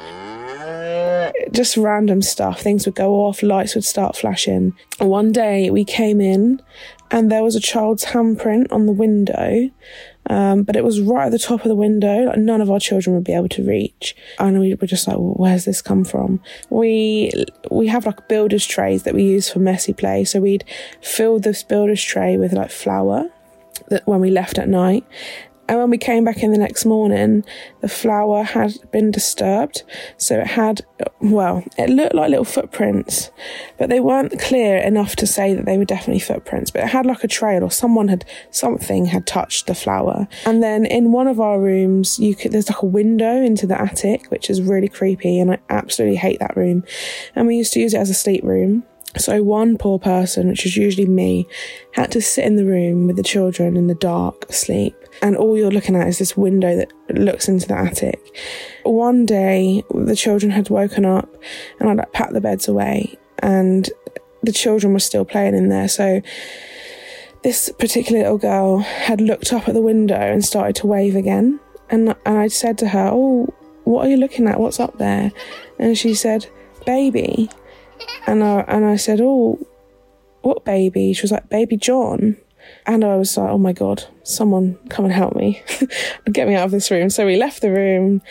just 1.52 1.78
random 1.78 2.22
stuff. 2.22 2.62
Things 2.62 2.86
would 2.86 2.96
go 2.96 3.16
off 3.26 3.44
lights 3.44 3.76
would 3.76 3.84
start 3.84 4.16
flashing. 4.16 4.74
One 5.00 5.32
day 5.32 5.70
we 5.70 5.86
came 5.86 6.22
in 6.22 6.62
and 7.12 7.32
there 7.32 7.44
was 7.44 7.56
a 7.56 7.60
child's 7.60 8.06
handprint 8.06 8.72
on 8.72 8.86
the 8.86 8.92
window 8.92 9.70
um, 10.30 10.64
but 10.64 10.76
it 10.76 10.84
was 10.84 11.00
right 11.00 11.28
at 11.28 11.32
the 11.32 11.40
top 11.40 11.62
of 11.62 11.70
the 11.70 11.76
window 11.76 12.26
like 12.26 12.38
none 12.38 12.62
of 12.62 12.70
our 12.70 12.80
children 12.80 13.16
would 13.16 13.24
be 13.24 13.34
able 13.34 13.50
to 13.50 13.64
reach. 13.64 14.16
And 14.40 14.60
we 14.60 14.74
were 14.74 14.88
just 14.88 15.08
like 15.08 15.18
well, 15.18 15.36
where's 15.38 15.66
this 15.66 15.82
come 15.82 16.04
from? 16.04 16.42
We 16.70 17.32
we 17.72 17.88
have 17.88 18.06
like 18.06 18.28
builder's 18.28 18.66
trays 18.66 19.04
that 19.04 19.14
we 19.14 19.24
use 19.24 19.50
for 19.50 19.60
messy 19.60 19.94
play. 19.94 20.26
So 20.26 20.42
we'd 20.42 20.66
fill 21.02 21.40
this 21.40 21.64
builder's 21.64 22.04
tray 22.04 22.38
with 22.38 22.54
like 22.54 22.72
flour 22.72 23.30
that 23.90 24.06
when 24.06 24.20
we 24.20 24.30
left 24.30 24.58
at 24.58 24.68
night 24.68 25.06
and 25.68 25.80
when 25.80 25.90
we 25.90 25.98
came 25.98 26.24
back 26.24 26.44
in 26.44 26.52
the 26.52 26.58
next 26.58 26.86
morning, 26.86 27.44
the 27.82 27.90
flour 27.90 28.44
had 28.44 28.74
been 28.92 29.12
disturbed. 29.12 29.84
So 30.18 30.40
it 30.40 30.48
had, 30.48 30.86
well, 31.20 31.64
it 31.78 31.90
looked 31.90 32.16
like 32.16 32.30
little 32.30 32.46
footprints, 32.46 33.32
but 33.78 33.90
they 33.90 34.00
weren't 34.00 34.40
clear 34.40 34.78
enough 34.78 35.16
to 35.18 35.28
say 35.28 35.54
that 35.54 35.66
they 35.66 35.78
were 35.78 35.86
definitely 35.86 36.20
footprints. 36.20 36.72
But 36.72 36.84
it 36.84 36.90
had 36.90 37.06
like 37.06 37.24
a 37.24 37.28
trail 37.28 37.64
or 37.64 37.72
someone 37.72 38.08
had, 38.08 38.24
something 38.50 39.08
had 39.08 39.28
touched 39.28 39.68
the 39.68 39.76
flour. 39.76 40.28
And 40.46 40.64
then 40.64 40.86
in 40.86 41.12
one 41.12 41.28
of 41.28 41.40
our 41.42 41.60
rooms, 41.60 42.18
you 42.18 42.34
could, 42.34 42.54
there's 42.54 42.70
like 42.70 42.82
a 42.82 42.86
window 42.86 43.42
into 43.42 43.68
the 43.68 43.80
attic, 43.80 44.32
which 44.32 44.50
is 44.50 44.62
really 44.62 44.88
creepy. 44.88 45.40
And 45.40 45.52
I 45.52 45.60
absolutely 45.70 46.18
hate 46.18 46.40
that 46.40 46.56
room. 46.56 46.86
And 47.36 47.46
we 47.46 47.58
used 47.58 47.74
to 47.74 47.82
use 47.82 47.94
it 47.94 48.00
as 48.00 48.10
a 48.10 48.14
sleep 48.14 48.44
room. 48.44 48.84
So 49.18 49.42
one 49.42 49.78
poor 49.78 50.00
person, 50.00 50.48
which 50.48 50.66
is 50.66 50.78
usually 50.78 51.08
me, 51.08 51.48
had 51.94 52.12
to 52.12 52.22
sit 52.22 52.46
in 52.46 52.56
the 52.56 52.66
room 52.66 53.08
with 53.08 53.16
the 53.16 53.24
children 53.24 53.76
in 53.76 53.88
the 53.88 53.96
dark, 53.96 54.46
asleep. 54.50 54.96
And 55.22 55.36
all 55.36 55.58
you're 55.58 55.72
looking 55.72 55.96
at 55.96 56.08
is 56.08 56.20
this 56.20 56.38
window 56.38 56.76
that 56.76 56.92
looks 57.18 57.48
into 57.48 57.68
the 57.68 57.78
attic. 57.78 58.20
One 58.84 59.26
day, 59.26 59.84
the 59.94 60.16
children 60.16 60.52
had 60.52 60.70
woken 60.70 61.06
up 61.06 61.30
and 61.80 61.90
I'd 61.90 61.98
like, 61.98 62.14
packed 62.14 62.34
the 62.34 62.42
beds 62.42 62.68
away 62.68 63.18
and 63.40 63.90
the 64.44 64.52
children 64.52 64.94
were 64.94 65.00
still 65.00 65.26
playing 65.26 65.56
in 65.56 65.70
there. 65.70 65.88
So 65.88 66.22
this 67.44 67.72
particular 67.78 68.22
little 68.22 68.38
girl 68.38 68.80
had 68.80 69.22
looked 69.22 69.54
up 69.54 69.68
at 69.68 69.74
the 69.74 69.82
window 69.82 70.16
and 70.16 70.44
started 70.44 70.76
to 70.78 70.88
wave 70.88 71.16
again. 71.16 71.60
And, 71.90 72.16
and 72.26 72.38
I 72.38 72.48
said 72.48 72.78
to 72.80 72.90
her, 72.90 73.10
Oh, 73.12 73.54
what 73.84 74.06
are 74.06 74.10
you 74.10 74.18
looking 74.18 74.48
at? 74.48 74.60
What's 74.60 74.80
up 74.80 74.98
there? 74.98 75.32
And 75.80 75.98
she 75.98 76.14
said, 76.14 76.48
Baby. 76.86 77.50
And 78.26 78.44
I, 78.44 78.60
and 78.68 78.86
I 78.86 78.98
said, 78.98 79.20
Oh, 79.22 79.60
what 80.42 80.66
baby? 80.66 81.14
She 81.14 81.22
was 81.24 81.32
like, 81.32 81.50
Baby 81.50 81.78
John. 81.78 82.38
And 82.88 83.04
I 83.04 83.16
was 83.18 83.38
like, 83.38 83.50
Oh 83.50 83.58
my 83.58 83.74
God, 83.74 84.06
someone 84.24 84.80
come 84.90 85.06
and 85.06 85.14
help 85.14 85.36
me. 85.36 85.62
Get 86.32 86.48
me 86.48 86.56
out 86.56 86.66
of 86.66 86.72
this 86.72 86.90
room. 86.90 87.10
So 87.10 87.26
we 87.26 87.36
left 87.36 87.62
the 87.62 87.72
room. 87.72 88.22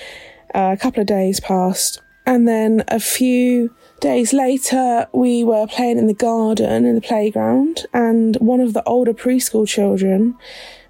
Uh, 0.54 0.74
a 0.76 0.80
couple 0.80 1.02
of 1.02 1.06
days 1.06 1.38
passed. 1.38 2.00
And 2.24 2.48
then 2.48 2.82
a 2.88 2.98
few 2.98 3.72
days 4.00 4.32
later, 4.32 5.06
we 5.12 5.44
were 5.44 5.66
playing 5.66 5.98
in 5.98 6.06
the 6.06 6.14
garden 6.14 6.84
in 6.84 6.94
the 6.94 7.00
playground. 7.00 7.86
And 7.92 8.36
one 8.36 8.60
of 8.60 8.72
the 8.72 8.82
older 8.84 9.12
preschool 9.12 9.68
children 9.68 10.36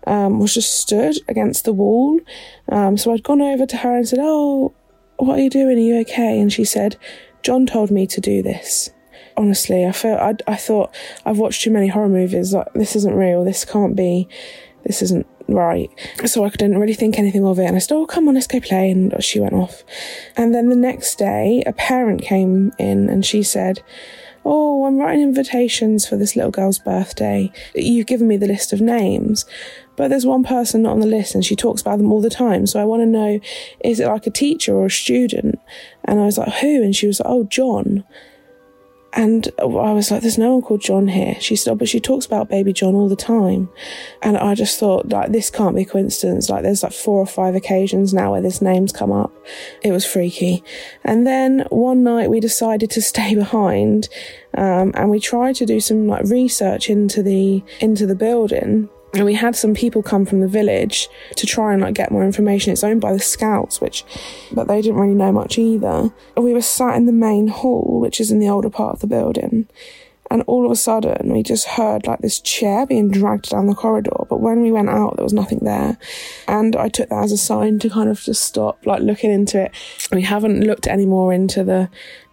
um, 0.06 0.38
was 0.38 0.54
just 0.54 0.80
stood 0.80 1.16
against 1.28 1.64
the 1.64 1.72
wall. 1.72 2.20
Um, 2.68 2.96
so 2.96 3.12
I'd 3.12 3.24
gone 3.24 3.42
over 3.42 3.66
to 3.66 3.76
her 3.78 3.96
and 3.96 4.08
said, 4.08 4.20
Oh, 4.22 4.72
what 5.16 5.38
are 5.38 5.42
you 5.42 5.50
doing? 5.50 5.76
Are 5.76 5.80
you 5.80 6.00
okay? 6.00 6.40
And 6.40 6.52
she 6.52 6.64
said, 6.64 6.96
John 7.42 7.66
told 7.66 7.90
me 7.90 8.06
to 8.06 8.20
do 8.20 8.42
this. 8.42 8.90
Honestly, 9.36 9.84
I 9.84 9.92
felt 9.92 10.20
I, 10.20 10.52
I 10.52 10.56
thought 10.56 10.94
I've 11.24 11.38
watched 11.38 11.62
too 11.62 11.70
many 11.70 11.88
horror 11.88 12.08
movies. 12.08 12.54
Like 12.54 12.72
this 12.74 12.96
isn't 12.96 13.14
real. 13.14 13.44
This 13.44 13.64
can't 13.64 13.96
be. 13.96 14.28
This 14.84 15.02
isn't 15.02 15.26
right. 15.48 15.90
So 16.24 16.44
I 16.44 16.48
didn't 16.50 16.78
really 16.78 16.94
think 16.94 17.18
anything 17.18 17.44
of 17.44 17.58
it. 17.58 17.64
And 17.64 17.76
I 17.76 17.80
said, 17.80 17.94
"Oh, 17.94 18.06
come 18.06 18.28
on, 18.28 18.34
let's 18.34 18.46
go 18.46 18.60
play." 18.60 18.90
And 18.90 19.12
she 19.22 19.40
went 19.40 19.54
off. 19.54 19.84
And 20.36 20.54
then 20.54 20.68
the 20.68 20.76
next 20.76 21.16
day, 21.16 21.62
a 21.66 21.72
parent 21.72 22.22
came 22.22 22.72
in 22.78 23.08
and 23.10 23.24
she 23.24 23.42
said, 23.42 23.82
Oh, 24.48 24.86
I'm 24.86 24.98
writing 24.98 25.22
invitations 25.22 26.06
for 26.06 26.16
this 26.16 26.36
little 26.36 26.52
girl's 26.52 26.78
birthday. 26.78 27.50
You've 27.74 28.06
given 28.06 28.28
me 28.28 28.36
the 28.36 28.46
list 28.46 28.72
of 28.72 28.80
names. 28.80 29.44
But 29.96 30.06
there's 30.06 30.24
one 30.24 30.44
person 30.44 30.82
not 30.82 30.92
on 30.92 31.00
the 31.00 31.06
list 31.06 31.34
and 31.34 31.44
she 31.44 31.56
talks 31.56 31.80
about 31.80 31.98
them 31.98 32.12
all 32.12 32.20
the 32.20 32.30
time. 32.30 32.64
So 32.68 32.78
I 32.78 32.84
want 32.84 33.02
to 33.02 33.06
know 33.06 33.40
is 33.80 33.98
it 33.98 34.06
like 34.06 34.24
a 34.28 34.30
teacher 34.30 34.72
or 34.72 34.86
a 34.86 34.90
student? 34.90 35.58
And 36.04 36.20
I 36.20 36.26
was 36.26 36.38
like, 36.38 36.52
who? 36.60 36.80
And 36.80 36.94
she 36.94 37.08
was 37.08 37.18
like, 37.18 37.28
oh, 37.28 37.42
John. 37.42 38.04
And 39.16 39.48
I 39.58 39.64
was 39.64 40.10
like, 40.10 40.20
there's 40.20 40.36
no 40.36 40.52
one 40.52 40.62
called 40.62 40.82
John 40.82 41.08
here. 41.08 41.36
She 41.40 41.56
said, 41.56 41.72
oh, 41.72 41.74
but 41.74 41.88
she 41.88 42.00
talks 42.00 42.26
about 42.26 42.50
baby 42.50 42.74
John 42.74 42.94
all 42.94 43.08
the 43.08 43.16
time. 43.16 43.70
And 44.20 44.36
I 44.36 44.54
just 44.54 44.78
thought, 44.78 45.08
like, 45.08 45.32
this 45.32 45.48
can't 45.48 45.74
be 45.74 45.86
coincidence. 45.86 46.50
Like, 46.50 46.62
there's 46.62 46.82
like 46.82 46.92
four 46.92 47.18
or 47.18 47.26
five 47.26 47.54
occasions 47.54 48.12
now 48.12 48.32
where 48.32 48.42
this 48.42 48.60
name's 48.60 48.92
come 48.92 49.10
up. 49.10 49.32
It 49.82 49.90
was 49.90 50.04
freaky. 50.04 50.62
And 51.02 51.26
then 51.26 51.64
one 51.70 52.04
night 52.04 52.28
we 52.28 52.40
decided 52.40 52.90
to 52.90 53.02
stay 53.16 53.34
behind, 53.34 54.10
um, 54.52 54.92
and 54.94 55.08
we 55.08 55.18
tried 55.18 55.54
to 55.56 55.66
do 55.66 55.80
some 55.80 56.06
like 56.06 56.24
research 56.24 56.90
into 56.90 57.22
the, 57.22 57.64
into 57.80 58.04
the 58.04 58.14
building 58.14 58.90
and 59.16 59.24
we 59.24 59.34
had 59.34 59.56
some 59.56 59.74
people 59.74 60.02
come 60.02 60.26
from 60.26 60.40
the 60.40 60.48
village 60.48 61.08
to 61.36 61.46
try 61.46 61.72
and 61.72 61.80
like 61.80 61.94
get 61.94 62.10
more 62.10 62.24
information. 62.24 62.72
It's 62.72 62.84
owned 62.84 63.00
by 63.00 63.12
the 63.12 63.18
scouts, 63.18 63.80
which, 63.80 64.04
but 64.52 64.68
they 64.68 64.82
didn't 64.82 65.00
really 65.00 65.14
know 65.14 65.32
much 65.32 65.58
either. 65.58 66.12
We 66.36 66.52
were 66.52 66.60
sat 66.60 66.96
in 66.96 67.06
the 67.06 67.12
main 67.12 67.48
hall, 67.48 67.98
which 68.00 68.20
is 68.20 68.30
in 68.30 68.40
the 68.40 68.48
older 68.48 68.68
part 68.68 68.94
of 68.94 69.00
the 69.00 69.06
building, 69.06 69.68
and 70.30 70.42
all 70.46 70.66
of 70.66 70.70
a 70.70 70.76
sudden 70.76 71.32
we 71.32 71.42
just 71.42 71.66
heard 71.66 72.06
like 72.06 72.20
this 72.20 72.40
chair 72.40 72.84
being 72.84 73.10
dragged 73.10 73.48
down 73.48 73.68
the 73.68 73.74
corridor. 73.74 74.24
But 74.28 74.40
when 74.40 74.60
we 74.60 74.72
went 74.72 74.90
out, 74.90 75.16
there 75.16 75.24
was 75.24 75.32
nothing 75.32 75.60
there, 75.62 75.96
and 76.46 76.76
I 76.76 76.88
took 76.88 77.08
that 77.08 77.24
as 77.24 77.32
a 77.32 77.38
sign 77.38 77.78
to 77.78 77.88
kind 77.88 78.10
of 78.10 78.20
just 78.20 78.44
stop 78.44 78.84
like 78.84 79.00
looking 79.00 79.30
into 79.30 79.62
it. 79.62 79.72
We 80.12 80.22
haven't 80.22 80.60
looked 80.60 80.86
any 80.86 81.06
more 81.06 81.32
into 81.32 81.64
the 81.64 81.88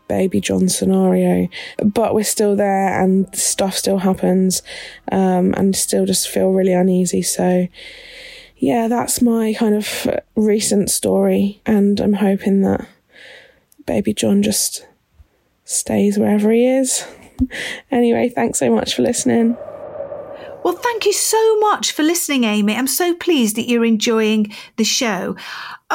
baby 0.08 0.42
John 0.42 0.70
scenario, 0.70 1.48
but 1.84 2.14
we're 2.14 2.24
still 2.24 2.56
there 2.56 3.02
and 3.02 3.34
stuff 3.36 3.76
still 3.76 4.00
happens, 4.00 4.62
um, 5.12 5.54
and 5.56 5.76
still 5.76 6.06
just 6.06 6.30
feel 6.30 6.52
really 6.52 6.74
uneasy. 6.74 7.22
So, 7.22 7.68
yeah, 8.58 8.88
that's 8.88 9.22
my 9.22 9.54
kind 9.58 9.76
of 9.76 10.08
recent 10.36 10.90
story, 10.90 11.62
and 11.66 12.00
I'm 12.00 12.14
hoping 12.14 12.62
that 12.62 12.88
baby 13.86 14.14
John 14.14 14.44
just 14.44 14.88
stays 15.66 16.18
wherever 16.18 16.52
he 16.52 16.68
is. 16.68 17.06
anyway, 17.92 18.30
thanks 18.30 18.60
so 18.60 18.74
much 18.74 18.96
for 18.96 19.02
listening. 19.02 19.58
Well, 20.64 20.76
thank 20.76 21.06
you 21.06 21.12
so 21.12 21.60
much 21.60 21.92
for 21.92 22.04
listening, 22.04 22.46
Amy. 22.46 22.74
I'm 22.74 22.88
so 22.88 23.14
pleased 23.14 23.58
that 23.58 23.68
you're 23.68 23.84
enjoying 23.84 24.54
the 24.78 24.86
show 24.86 25.36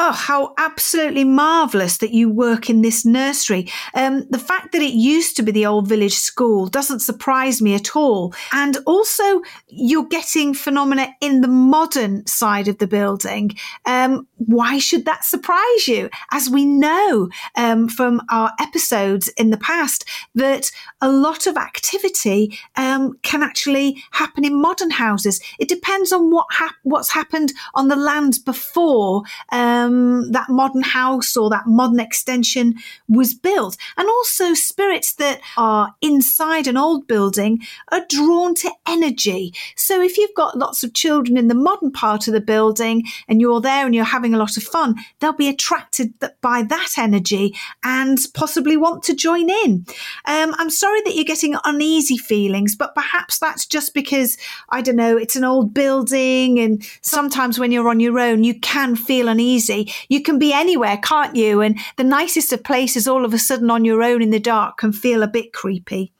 oh, 0.01 0.13
how 0.13 0.53
absolutely 0.57 1.25
marvellous 1.25 1.97
that 1.97 2.11
you 2.11 2.29
work 2.29 2.69
in 2.69 2.81
this 2.81 3.05
nursery. 3.05 3.69
Um, 3.93 4.25
the 4.29 4.39
fact 4.39 4.71
that 4.71 4.81
it 4.81 4.93
used 4.93 5.35
to 5.35 5.43
be 5.43 5.51
the 5.51 5.65
old 5.65 5.89
village 5.89 6.15
school 6.15 6.67
doesn't 6.67 7.01
surprise 7.01 7.61
me 7.61 7.75
at 7.75 7.97
all. 7.97 8.33
And 8.53 8.77
also, 8.85 9.41
you're 9.67 10.07
getting 10.07 10.53
phenomena 10.53 11.09
in 11.19 11.41
the 11.41 11.49
modern 11.49 12.25
side 12.25 12.69
of 12.69 12.77
the 12.77 12.87
building. 12.87 13.51
Um, 13.85 14.25
why 14.37 14.79
should 14.79 15.03
that 15.03 15.25
surprise 15.25 15.87
you? 15.87 16.09
As 16.31 16.49
we 16.49 16.63
know 16.63 17.27
um, 17.57 17.89
from 17.89 18.21
our 18.31 18.53
episodes 18.57 19.27
in 19.37 19.49
the 19.49 19.57
past, 19.57 20.05
that 20.33 20.71
a 21.01 21.09
lot 21.09 21.47
of 21.47 21.57
activity 21.57 22.57
um, 22.75 23.17
can 23.21 23.41
actually 23.41 24.03
happen 24.11 24.43
in 24.45 24.61
modern 24.61 24.91
houses. 24.91 25.41
It 25.59 25.69
depends 25.69 26.11
on 26.11 26.31
what 26.31 26.47
hap- 26.51 26.75
what's 26.83 27.11
happened 27.11 27.53
on 27.73 27.87
the 27.87 27.95
land 27.95 28.39
before. 28.45 29.23
Um, 29.51 30.31
that 30.31 30.49
modern 30.49 30.83
house 30.83 31.37
or 31.37 31.49
that 31.49 31.67
modern 31.67 31.99
extension 31.99 32.75
was 33.07 33.33
built. 33.33 33.77
And 33.97 34.07
also, 34.07 34.53
spirits 34.53 35.13
that 35.15 35.41
are 35.57 35.93
inside 36.01 36.67
an 36.67 36.77
old 36.77 37.07
building 37.07 37.59
are 37.91 38.05
drawn 38.09 38.55
to 38.55 38.71
energy. 38.87 39.53
So, 39.75 40.01
if 40.01 40.17
you've 40.17 40.35
got 40.35 40.57
lots 40.57 40.83
of 40.83 40.93
children 40.93 41.37
in 41.37 41.47
the 41.47 41.55
modern 41.55 41.91
part 41.91 42.27
of 42.27 42.33
the 42.33 42.41
building 42.41 43.03
and 43.27 43.41
you're 43.41 43.61
there 43.61 43.85
and 43.85 43.95
you're 43.95 44.03
having 44.03 44.33
a 44.33 44.37
lot 44.37 44.57
of 44.57 44.63
fun, 44.63 44.95
they'll 45.19 45.33
be 45.33 45.49
attracted 45.49 46.13
by 46.41 46.63
that 46.63 46.93
energy 46.97 47.55
and 47.83 48.17
possibly 48.33 48.77
want 48.77 49.03
to 49.03 49.15
join 49.15 49.49
in. 49.49 49.85
Um, 50.25 50.53
I'm 50.57 50.69
sorry 50.69 50.88
that 51.05 51.15
you're 51.15 51.23
getting 51.23 51.55
uneasy 51.63 52.17
feelings, 52.17 52.75
but 52.75 52.95
perhaps 52.95 53.39
that's 53.39 53.65
just 53.65 53.93
because, 53.93 54.37
I 54.69 54.81
don't 54.81 54.95
know, 54.95 55.17
it's 55.17 55.35
an 55.35 55.43
old 55.43 55.73
building 55.73 56.59
and 56.59 56.83
sometimes 57.01 57.59
when 57.59 57.71
you're 57.71 57.89
on 57.89 57.99
your 57.99 58.19
own, 58.19 58.43
you 58.43 58.59
can 58.59 58.95
feel 58.95 59.27
uneasy 59.27 59.89
you 60.09 60.21
can 60.21 60.39
be 60.39 60.53
anywhere, 60.53 60.97
can't 60.97 61.35
you? 61.35 61.61
And 61.61 61.79
the 61.97 62.03
nicest 62.03 62.53
of 62.53 62.63
places 62.63 63.07
all 63.07 63.25
of 63.25 63.33
a 63.33 63.39
sudden 63.39 63.69
on 63.69 63.85
your 63.85 64.03
own 64.03 64.21
in 64.21 64.31
the 64.31 64.39
dark 64.39 64.77
can 64.77 64.91
feel 64.91 65.23
a 65.23 65.27
bit 65.27 65.53
creepy. 65.53 66.13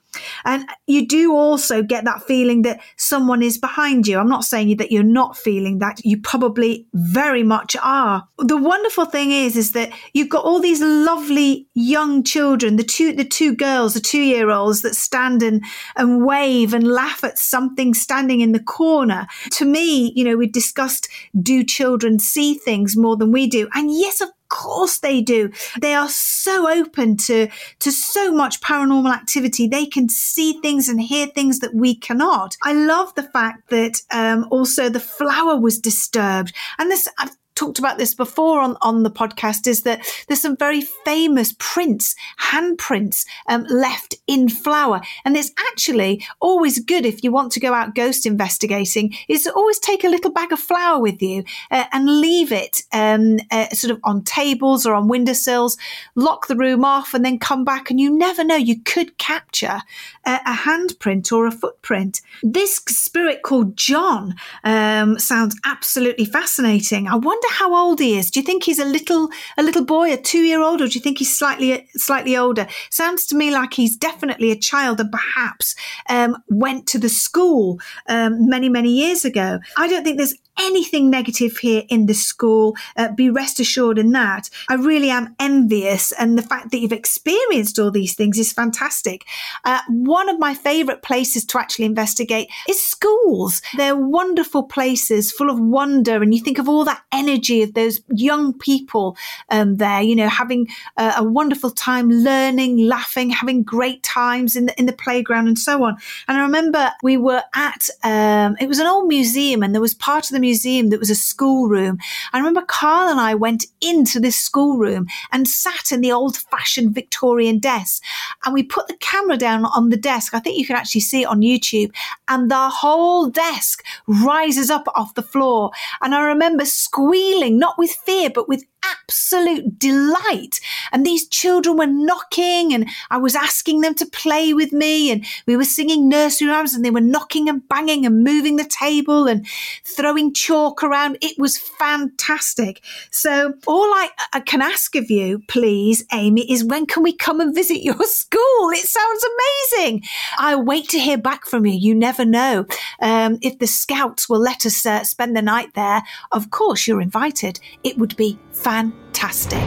And 0.44 0.68
you 0.86 1.06
do 1.06 1.34
also 1.34 1.82
get 1.82 2.04
that 2.04 2.22
feeling 2.22 2.62
that 2.62 2.80
someone 2.96 3.42
is 3.42 3.58
behind 3.58 4.06
you. 4.06 4.18
I'm 4.18 4.28
not 4.28 4.44
saying 4.44 4.76
that 4.78 4.92
you're 4.92 5.02
not 5.02 5.36
feeling 5.36 5.78
that. 5.78 6.04
You 6.04 6.20
probably 6.20 6.86
very 6.94 7.42
much 7.42 7.76
are. 7.82 8.26
The 8.38 8.56
wonderful 8.56 9.04
thing 9.04 9.30
is, 9.30 9.56
is 9.56 9.72
that 9.72 9.92
you've 10.12 10.28
got 10.28 10.44
all 10.44 10.60
these 10.60 10.80
lovely 10.80 11.68
young 11.74 12.22
children, 12.22 12.76
the 12.76 12.84
two, 12.84 13.12
the 13.12 13.24
two 13.24 13.54
girls, 13.54 13.94
the 13.94 14.00
two 14.00 14.20
year 14.20 14.50
olds 14.50 14.82
that 14.82 14.94
stand 14.94 15.42
and, 15.42 15.64
and 15.96 16.24
wave 16.24 16.74
and 16.74 16.86
laugh 16.86 17.24
at 17.24 17.38
something 17.38 17.94
standing 17.94 18.40
in 18.40 18.52
the 18.52 18.62
corner. 18.62 19.26
To 19.52 19.64
me, 19.64 20.12
you 20.14 20.24
know, 20.24 20.36
we 20.36 20.46
discussed 20.46 21.08
do 21.40 21.64
children 21.64 22.18
see 22.18 22.54
things 22.54 22.96
more 22.96 23.16
than 23.16 23.32
we 23.32 23.46
do? 23.46 23.68
And 23.74 23.92
yes, 23.92 24.20
of 24.20 24.30
course 24.50 24.98
they 24.98 25.22
do. 25.22 25.50
They 25.80 25.94
are 25.94 26.08
so 26.10 26.68
open 26.70 27.16
to, 27.28 27.48
to 27.78 27.90
so 27.90 28.30
much 28.30 28.60
paranormal 28.60 29.12
activity. 29.12 29.66
They 29.66 29.86
can 29.86 30.08
see 30.10 30.60
things 30.60 30.88
and 30.88 31.00
hear 31.00 31.26
things 31.28 31.60
that 31.60 31.74
we 31.74 31.94
cannot. 31.94 32.56
I 32.62 32.74
love 32.74 33.14
the 33.14 33.22
fact 33.22 33.70
that 33.70 34.02
um, 34.12 34.46
also 34.50 34.90
the 34.90 35.00
flour 35.00 35.58
was 35.58 35.78
disturbed. 35.78 36.54
And 36.78 36.90
this, 36.90 37.08
I've 37.18 37.34
talked 37.60 37.78
about 37.78 37.98
this 37.98 38.14
before 38.14 38.58
on, 38.60 38.74
on 38.80 39.02
the 39.02 39.10
podcast 39.10 39.66
is 39.66 39.82
that 39.82 40.00
there's 40.26 40.40
some 40.40 40.56
very 40.56 40.80
famous 40.80 41.54
prints, 41.58 42.16
handprints 42.40 43.26
um, 43.48 43.64
left 43.68 44.14
in 44.26 44.48
flour. 44.48 45.02
And 45.26 45.36
it's 45.36 45.52
actually 45.70 46.24
always 46.40 46.78
good 46.82 47.04
if 47.04 47.22
you 47.22 47.30
want 47.30 47.52
to 47.52 47.60
go 47.60 47.74
out 47.74 47.94
ghost 47.94 48.24
investigating 48.24 49.14
is 49.28 49.44
to 49.44 49.52
always 49.52 49.78
take 49.78 50.04
a 50.04 50.08
little 50.08 50.30
bag 50.30 50.52
of 50.52 50.58
flour 50.58 50.98
with 50.98 51.20
you 51.20 51.44
uh, 51.70 51.84
and 51.92 52.20
leave 52.20 52.50
it 52.50 52.82
um, 52.94 53.38
uh, 53.50 53.68
sort 53.68 53.90
of 53.90 54.00
on 54.04 54.22
tables 54.24 54.86
or 54.86 54.94
on 54.94 55.06
windowsills, 55.06 55.76
lock 56.14 56.46
the 56.46 56.56
room 56.56 56.82
off 56.82 57.12
and 57.12 57.26
then 57.26 57.38
come 57.38 57.62
back. 57.62 57.90
And 57.90 58.00
you 58.00 58.10
never 58.10 58.42
know, 58.42 58.56
you 58.56 58.80
could 58.80 59.18
capture 59.18 59.82
a, 60.24 60.40
a 60.46 60.54
handprint 60.54 61.30
or 61.30 61.46
a 61.46 61.52
footprint. 61.52 62.22
This 62.42 62.76
spirit 62.76 63.42
called 63.42 63.76
John 63.76 64.34
um, 64.64 65.18
sounds 65.18 65.60
absolutely 65.66 66.24
fascinating. 66.24 67.06
I 67.06 67.16
wonder 67.16 67.49
how 67.50 67.74
old 67.74 68.00
he 68.00 68.16
is. 68.16 68.30
Do 68.30 68.40
you 68.40 68.46
think 68.46 68.62
he's 68.62 68.78
a 68.78 68.84
little 68.84 69.28
a 69.58 69.62
little 69.62 69.84
boy, 69.84 70.12
a 70.12 70.16
two 70.16 70.40
year 70.40 70.62
old, 70.62 70.80
or 70.80 70.86
do 70.86 70.94
you 70.94 71.00
think 71.00 71.18
he's 71.18 71.36
slightly 71.36 71.88
slightly 71.96 72.36
older? 72.36 72.66
Sounds 72.90 73.26
to 73.26 73.36
me 73.36 73.50
like 73.50 73.74
he's 73.74 73.96
definitely 73.96 74.50
a 74.50 74.56
child 74.56 75.00
and 75.00 75.10
perhaps 75.10 75.74
um, 76.08 76.36
went 76.48 76.86
to 76.88 76.98
the 76.98 77.08
school 77.08 77.80
um, 78.08 78.48
many 78.48 78.68
many 78.68 78.90
years 78.90 79.24
ago. 79.24 79.58
I 79.76 79.88
don't 79.88 80.04
think 80.04 80.16
there's 80.16 80.34
anything 80.58 81.10
negative 81.10 81.56
here 81.58 81.84
in 81.88 82.06
the 82.06 82.14
school. 82.14 82.76
Uh, 82.96 83.12
be 83.12 83.30
rest 83.30 83.60
assured 83.60 83.98
in 83.98 84.12
that. 84.12 84.50
I 84.68 84.74
really 84.74 85.10
am 85.10 85.34
envious, 85.38 86.12
and 86.12 86.36
the 86.36 86.42
fact 86.42 86.70
that 86.70 86.78
you've 86.78 86.92
experienced 86.92 87.78
all 87.78 87.90
these 87.90 88.14
things 88.14 88.38
is 88.38 88.52
fantastic. 88.52 89.24
Uh, 89.64 89.80
one 89.88 90.28
of 90.28 90.38
my 90.38 90.54
favourite 90.54 91.02
places 91.02 91.44
to 91.46 91.58
actually 91.58 91.84
investigate 91.84 92.48
is 92.68 92.82
schools. 92.82 93.62
They're 93.76 93.96
wonderful 93.96 94.64
places 94.64 95.32
full 95.32 95.50
of 95.50 95.58
wonder, 95.58 96.22
and 96.22 96.34
you 96.34 96.40
think 96.40 96.58
of 96.58 96.68
all 96.68 96.84
that 96.84 97.02
energy 97.12 97.62
of 97.62 97.74
those 97.74 98.00
young 98.08 98.52
people 98.58 99.16
um, 99.48 99.76
there, 99.76 100.02
you 100.02 100.16
know, 100.16 100.28
having 100.28 100.68
uh, 100.96 101.14
a 101.16 101.24
wonderful 101.24 101.70
time 101.70 102.10
learning, 102.10 102.78
laughing, 102.86 103.30
having 103.30 103.62
great 103.62 104.02
times 104.02 104.56
in 104.56 104.66
the, 104.66 104.78
in 104.78 104.86
the 104.86 104.92
playground, 104.92 105.46
and 105.48 105.58
so 105.58 105.84
on. 105.84 105.96
And 106.28 106.36
I 106.36 106.42
remember 106.42 106.90
we 107.02 107.16
were 107.16 107.42
at, 107.54 107.88
um, 108.02 108.56
it 108.60 108.68
was 108.68 108.78
an 108.78 108.86
old 108.86 109.08
museum, 109.08 109.62
and 109.62 109.74
there 109.74 109.80
was 109.80 109.94
part 109.94 110.26
of 110.26 110.32
the 110.32 110.39
museum 110.40 110.88
that 110.90 110.98
was 110.98 111.10
a 111.10 111.14
schoolroom. 111.14 111.98
I 112.32 112.38
remember 112.38 112.62
Karl 112.62 113.08
and 113.08 113.20
I 113.20 113.34
went 113.34 113.66
into 113.80 114.18
this 114.20 114.36
schoolroom 114.36 115.06
and 115.32 115.46
sat 115.46 115.92
in 115.92 116.00
the 116.00 116.12
old 116.12 116.36
fashioned 116.36 116.94
Victorian 116.94 117.58
desk. 117.58 118.02
And 118.44 118.54
we 118.54 118.62
put 118.62 118.88
the 118.88 118.96
camera 118.96 119.36
down 119.36 119.64
on 119.66 119.90
the 119.90 119.96
desk. 119.96 120.34
I 120.34 120.40
think 120.40 120.58
you 120.58 120.66
can 120.66 120.76
actually 120.76 121.02
see 121.02 121.22
it 121.22 121.26
on 121.26 121.40
YouTube. 121.40 121.92
And 122.28 122.50
the 122.50 122.68
whole 122.68 123.28
desk 123.28 123.84
rises 124.06 124.70
up 124.70 124.86
off 124.94 125.14
the 125.14 125.22
floor. 125.22 125.70
And 126.00 126.14
I 126.14 126.22
remember 126.22 126.64
squealing, 126.64 127.58
not 127.58 127.78
with 127.78 127.90
fear, 127.90 128.30
but 128.30 128.48
with 128.48 128.64
absolute 128.84 129.78
delight. 129.78 130.60
And 130.92 131.04
these 131.04 131.26
children 131.28 131.76
were 131.76 131.86
knocking, 131.86 132.72
and 132.72 132.88
I 133.10 133.18
was 133.18 133.34
asking 133.34 133.80
them 133.80 133.94
to 133.96 134.06
play 134.06 134.52
with 134.52 134.72
me, 134.72 135.10
and 135.10 135.24
we 135.46 135.56
were 135.56 135.64
singing 135.64 136.08
nursery 136.08 136.48
rhymes, 136.48 136.74
and 136.74 136.84
they 136.84 136.90
were 136.90 137.00
knocking 137.00 137.48
and 137.48 137.66
banging 137.68 138.06
and 138.06 138.24
moving 138.24 138.56
the 138.56 138.64
table 138.64 139.26
and 139.26 139.46
throwing 139.84 140.32
chalk 140.32 140.82
around. 140.82 141.18
It 141.20 141.38
was 141.38 141.58
fantastic. 141.58 142.82
So, 143.10 143.54
all 143.66 143.84
I, 143.94 144.10
I 144.32 144.40
can 144.40 144.62
ask 144.62 144.94
of 144.94 145.10
you, 145.10 145.42
please, 145.48 146.04
Amy, 146.12 146.50
is 146.50 146.64
when 146.64 146.86
can 146.86 147.02
we 147.02 147.12
come 147.12 147.40
and 147.40 147.54
visit 147.54 147.82
your 147.82 148.02
school? 148.04 148.70
It 148.70 148.86
sounds 148.86 149.24
amazing. 149.24 150.02
I'll 150.38 150.64
wait 150.64 150.88
to 150.90 150.98
hear 150.98 151.18
back 151.18 151.46
from 151.46 151.66
you. 151.66 151.72
You 151.72 151.94
never 151.94 152.24
know. 152.24 152.66
Um, 153.00 153.38
if 153.42 153.58
the 153.58 153.66
scouts 153.66 154.28
will 154.28 154.40
let 154.40 154.64
us 154.66 154.84
uh, 154.86 155.04
spend 155.04 155.36
the 155.36 155.42
night 155.42 155.74
there, 155.74 156.02
of 156.32 156.50
course, 156.50 156.86
you're 156.86 157.00
invited. 157.00 157.60
It 157.82 157.98
would 157.98 158.16
be 158.16 158.38
fantastic 158.52 158.69
fantastic. 158.70 159.66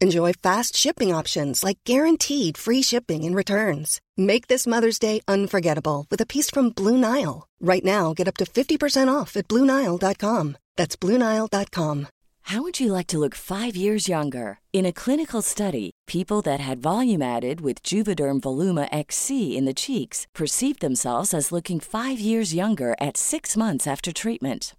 Enjoy 0.00 0.32
fast 0.32 0.76
shipping 0.76 1.12
options 1.12 1.64
like 1.64 1.78
guaranteed 1.84 2.56
free 2.56 2.82
shipping 2.82 3.24
and 3.24 3.34
returns. 3.34 4.00
Make 4.16 4.46
this 4.46 4.64
Mother's 4.64 5.00
Day 5.00 5.20
unforgettable 5.26 6.06
with 6.08 6.20
a 6.20 6.26
piece 6.26 6.50
from 6.50 6.70
Blue 6.70 6.96
Nile. 6.96 7.48
Right 7.60 7.84
now, 7.84 8.14
get 8.14 8.28
up 8.28 8.36
to 8.36 8.44
50% 8.44 9.12
off 9.12 9.36
at 9.36 9.48
BlueNile.com. 9.48 10.56
That's 10.76 10.94
BlueNile.com. 10.94 12.06
How 12.42 12.62
would 12.62 12.80
you 12.80 12.92
like 12.92 13.08
to 13.08 13.18
look 13.18 13.34
five 13.34 13.76
years 13.76 14.08
younger? 14.08 14.60
In 14.72 14.86
a 14.86 14.92
clinical 14.92 15.42
study, 15.42 15.90
people 16.06 16.40
that 16.42 16.60
had 16.60 16.78
volume 16.78 17.20
added 17.20 17.60
with 17.60 17.82
Juvederm 17.82 18.40
Voluma 18.40 18.88
XC 18.92 19.56
in 19.56 19.66
the 19.66 19.74
cheeks 19.74 20.26
perceived 20.34 20.80
themselves 20.80 21.34
as 21.34 21.52
looking 21.52 21.80
five 21.80 22.20
years 22.20 22.54
younger 22.54 22.94
at 23.00 23.16
six 23.16 23.56
months 23.56 23.86
after 23.86 24.12
treatment. 24.12 24.74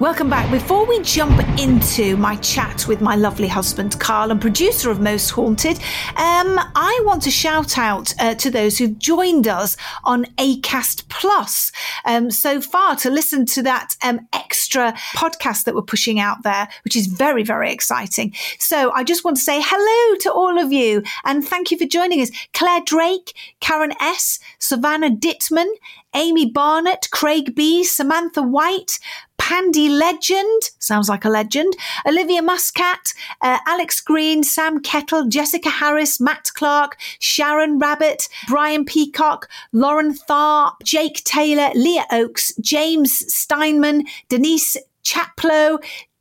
Welcome 0.00 0.28
back. 0.28 0.50
Before 0.50 0.84
we 0.84 1.00
jump 1.02 1.40
into 1.56 2.16
my 2.16 2.34
chat 2.36 2.88
with 2.88 3.00
my 3.00 3.14
lovely 3.14 3.46
husband, 3.46 4.00
Karl, 4.00 4.32
and 4.32 4.40
producer 4.40 4.90
of 4.90 5.00
Most 5.00 5.30
Haunted, 5.30 5.76
um, 6.16 6.58
I 6.74 7.00
want 7.04 7.22
to 7.22 7.30
shout 7.30 7.78
out 7.78 8.12
uh, 8.18 8.34
to 8.34 8.50
those 8.50 8.76
who've 8.76 8.98
joined 8.98 9.46
us 9.46 9.76
on 10.02 10.24
ACAST 10.36 11.08
Plus 11.08 11.70
um, 12.04 12.32
so 12.32 12.60
far 12.60 12.96
to 12.96 13.08
listen 13.08 13.46
to 13.46 13.62
that 13.62 13.94
um, 14.02 14.26
extra 14.32 14.92
podcast 15.14 15.62
that 15.64 15.76
we're 15.76 15.82
pushing 15.82 16.18
out 16.18 16.42
there, 16.42 16.68
which 16.82 16.96
is 16.96 17.06
very, 17.06 17.44
very 17.44 17.70
exciting. 17.70 18.34
So 18.58 18.90
I 18.90 19.04
just 19.04 19.24
want 19.24 19.36
to 19.36 19.42
say 19.44 19.62
hello 19.64 20.16
to 20.18 20.32
all 20.32 20.58
of 20.58 20.72
you 20.72 21.04
and 21.24 21.46
thank 21.46 21.70
you 21.70 21.78
for 21.78 21.86
joining 21.86 22.20
us. 22.20 22.32
Claire 22.52 22.82
Drake, 22.84 23.32
Karen 23.60 23.94
S., 24.00 24.40
Savannah 24.58 25.10
Dittman, 25.10 25.72
Amy 26.14 26.50
Barnett, 26.50 27.08
Craig 27.10 27.54
B., 27.54 27.84
Samantha 27.84 28.42
White, 28.42 28.98
Pandy 29.38 29.88
Legend, 29.88 30.62
sounds 30.78 31.08
like 31.08 31.24
a 31.24 31.28
legend, 31.28 31.74
Olivia 32.06 32.42
Muscat, 32.42 33.12
uh, 33.40 33.58
Alex 33.66 34.00
Green, 34.00 34.42
Sam 34.42 34.80
Kettle, 34.80 35.28
Jessica 35.28 35.70
Harris, 35.70 36.20
Matt 36.20 36.50
Clark, 36.54 36.98
Sharon 37.18 37.78
Rabbit, 37.78 38.28
Brian 38.48 38.84
Peacock, 38.84 39.48
Lauren 39.72 40.14
Tharp, 40.14 40.74
Jake 40.82 41.22
Taylor, 41.24 41.70
Leah 41.74 42.06
Oakes, 42.10 42.54
James 42.60 43.22
Steinman, 43.34 44.04
Denise 44.28 44.76
Chaplow, 45.04 45.78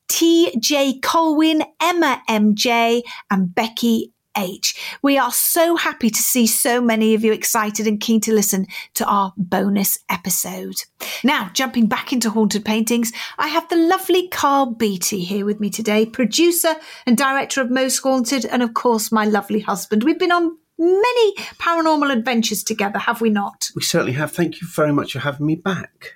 T.J. 0.10 1.00
Colwyn, 1.00 1.64
Emma 1.82 2.22
M.J., 2.28 3.04
and 3.32 3.56
Becky 3.56 4.13
H. 4.38 4.76
We 5.02 5.18
are 5.18 5.32
so 5.32 5.76
happy 5.76 6.10
to 6.10 6.22
see 6.22 6.48
so 6.48 6.82
many 6.82 7.14
of 7.14 7.24
you 7.24 7.34
excited 7.34 7.88
and 7.88 8.00
keen 8.00 8.22
to 8.22 8.34
listen 8.34 8.68
to 8.96 9.06
our 9.06 9.34
bonus 9.38 10.00
episode. 10.10 10.76
Now, 11.24 11.50
jumping 11.54 11.88
back 11.88 12.14
into 12.14 12.30
haunted 12.30 12.66
paintings, 12.66 13.12
I 13.38 13.48
have 13.48 13.68
the 13.70 13.76
lovely 13.76 14.28
Karl 14.28 14.68
Beattie 14.68 15.24
here 15.24 15.46
with 15.46 15.60
me 15.60 15.70
today, 15.70 16.06
producer 16.06 16.76
and 17.06 17.18
director 17.18 17.62
of 17.62 17.72
Most 17.72 18.00
Haunted, 18.00 18.46
and 18.46 18.62
of 18.62 18.74
course, 18.74 19.12
my 19.12 19.26
lovely 19.26 19.60
husband. 19.60 20.04
We've 20.04 20.20
been 20.20 20.32
on 20.32 20.58
many 20.78 21.36
paranormal 21.60 22.12
adventures 22.12 22.64
together, 22.64 23.00
have 23.00 23.22
we 23.22 23.30
not? 23.30 23.70
We 23.76 23.84
certainly 23.84 24.14
have. 24.14 24.32
Thank 24.32 24.62
you 24.62 24.68
very 24.68 24.94
much 24.94 25.14
for 25.14 25.20
having 25.20 25.46
me 25.46 25.56
back. 25.56 26.16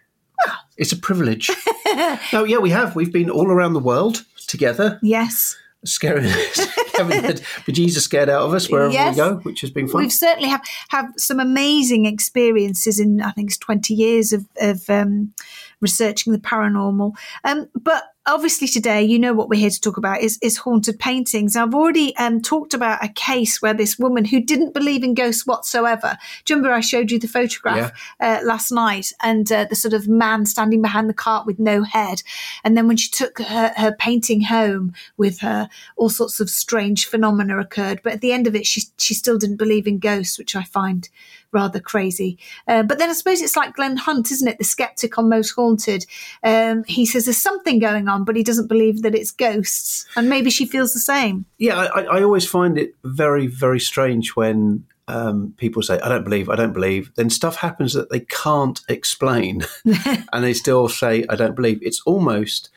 It's 0.77 0.91
a 0.91 0.97
privilege. 0.97 1.49
no, 1.87 2.19
oh, 2.33 2.43
yeah, 2.43 2.59
we 2.59 2.69
have. 2.69 2.95
We've 2.95 3.11
been 3.11 3.31
all 3.31 3.47
around 3.47 3.73
the 3.73 3.79
world 3.79 4.23
together. 4.47 4.99
Yes 5.01 5.55
scaring 5.85 6.25
having 6.97 7.21
the 7.21 7.33
bejesus 7.65 7.99
scared 7.99 8.29
out 8.29 8.41
of 8.43 8.53
us 8.53 8.69
wherever 8.69 8.91
yes. 8.91 9.15
we 9.15 9.21
go, 9.21 9.35
which 9.37 9.61
has 9.61 9.69
been 9.69 9.87
fun. 9.87 10.01
We've 10.01 10.11
certainly 10.11 10.49
have 10.49 10.61
have 10.89 11.11
some 11.17 11.39
amazing 11.39 12.05
experiences 12.05 12.99
in 12.99 13.21
I 13.21 13.31
think 13.31 13.49
it's 13.49 13.57
twenty 13.57 13.93
years 13.93 14.33
of 14.33 14.45
of, 14.59 14.89
um, 14.89 15.33
researching 15.81 16.33
the 16.33 16.39
paranormal. 16.39 17.13
Um, 17.43 17.67
but 17.75 18.03
obviously 18.27 18.67
today, 18.67 19.01
you 19.03 19.17
know 19.17 19.33
what 19.33 19.49
we're 19.49 19.59
here 19.59 19.69
to 19.69 19.81
talk 19.81 19.97
about 19.97 20.21
is, 20.21 20.37
is 20.41 20.57
haunted 20.57 20.99
paintings. 20.99 21.55
I've 21.55 21.73
already 21.73 22.15
um, 22.17 22.41
talked 22.41 22.73
about 22.73 23.03
a 23.03 23.07
case 23.07 23.61
where 23.61 23.73
this 23.73 23.97
woman 23.97 24.25
who 24.25 24.41
didn't 24.41 24.73
believe 24.73 25.03
in 25.03 25.13
ghosts 25.13 25.47
whatsoever. 25.47 26.17
Do 26.45 26.53
you 26.53 26.57
remember 26.57 26.75
I 26.75 26.81
showed 26.81 27.09
you 27.09 27.19
the 27.19 27.27
photograph 27.27 27.91
uh, 28.19 28.39
last 28.43 28.71
night 28.71 29.13
and 29.21 29.51
uh, 29.51 29.65
the 29.69 29.75
sort 29.75 29.93
of 29.93 30.07
man 30.07 30.45
standing 30.45 30.81
behind 30.81 31.09
the 31.09 31.13
cart 31.13 31.45
with 31.45 31.57
no 31.57 31.83
head. 31.83 32.21
And 32.63 32.75
then 32.75 32.87
when 32.87 32.97
she 32.97 33.09
took 33.09 33.39
her, 33.39 33.73
her 33.75 33.93
painting 33.93 34.41
home 34.41 34.93
with 35.15 35.39
her, 35.39 35.69
all 35.95 36.09
sorts 36.09 36.39
of 36.39 36.49
strange 36.49 37.05
phenomena 37.05 37.57
occurred. 37.59 38.01
But 38.03 38.13
at 38.13 38.21
the 38.21 38.33
end 38.33 38.47
of 38.47 38.55
it, 38.55 38.65
she, 38.65 38.83
she 38.97 39.13
still 39.13 39.37
didn't 39.37 39.57
believe 39.57 39.87
in 39.87 39.99
ghosts, 39.99 40.37
which 40.37 40.55
I 40.55 40.63
find 40.63 41.09
rather 41.51 41.79
crazy. 41.79 42.37
Uh, 42.67 42.83
but 42.83 42.97
then 42.97 43.09
I 43.09 43.13
suppose 43.13 43.41
it's 43.41 43.55
like 43.55 43.75
Glen 43.75 43.97
Hunt, 43.97 44.31
isn't 44.31 44.47
it? 44.47 44.57
The 44.57 44.63
skeptic 44.63 45.17
on 45.17 45.29
Most 45.29 45.51
Haunted. 45.51 46.05
Um, 46.43 46.83
he 46.85 47.05
says 47.05 47.25
there's 47.25 47.37
something 47.37 47.79
going 47.79 48.07
on, 48.07 48.16
but 48.23 48.35
he 48.35 48.43
doesn't 48.43 48.67
believe 48.67 49.01
that 49.01 49.15
it's 49.15 49.31
ghosts. 49.31 50.05
And 50.15 50.29
maybe 50.29 50.49
she 50.49 50.65
feels 50.65 50.93
the 50.93 50.99
same. 50.99 51.45
Yeah, 51.57 51.77
I, 51.77 52.03
I 52.03 52.23
always 52.23 52.47
find 52.47 52.77
it 52.77 52.95
very, 53.03 53.47
very 53.47 53.79
strange 53.79 54.35
when 54.35 54.85
um, 55.07 55.53
people 55.57 55.81
say, 55.81 55.99
I 55.99 56.09
don't 56.09 56.23
believe, 56.23 56.49
I 56.49 56.55
don't 56.55 56.73
believe. 56.73 57.11
Then 57.15 57.29
stuff 57.29 57.57
happens 57.57 57.93
that 57.93 58.09
they 58.09 58.21
can't 58.21 58.79
explain. 58.89 59.65
and 59.85 60.43
they 60.43 60.53
still 60.53 60.89
say, 60.89 61.25
I 61.29 61.35
don't 61.35 61.55
believe. 61.55 61.79
It's 61.81 62.01
almost 62.05 62.69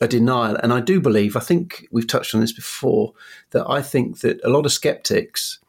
a 0.00 0.08
denial. 0.08 0.56
And 0.56 0.72
I 0.72 0.80
do 0.80 1.00
believe, 1.00 1.36
I 1.36 1.40
think 1.40 1.86
we've 1.90 2.06
touched 2.06 2.34
on 2.34 2.40
this 2.40 2.52
before, 2.52 3.14
that 3.50 3.68
I 3.68 3.82
think 3.82 4.20
that 4.20 4.40
a 4.44 4.50
lot 4.50 4.66
of 4.66 4.72
skeptics 4.72 5.60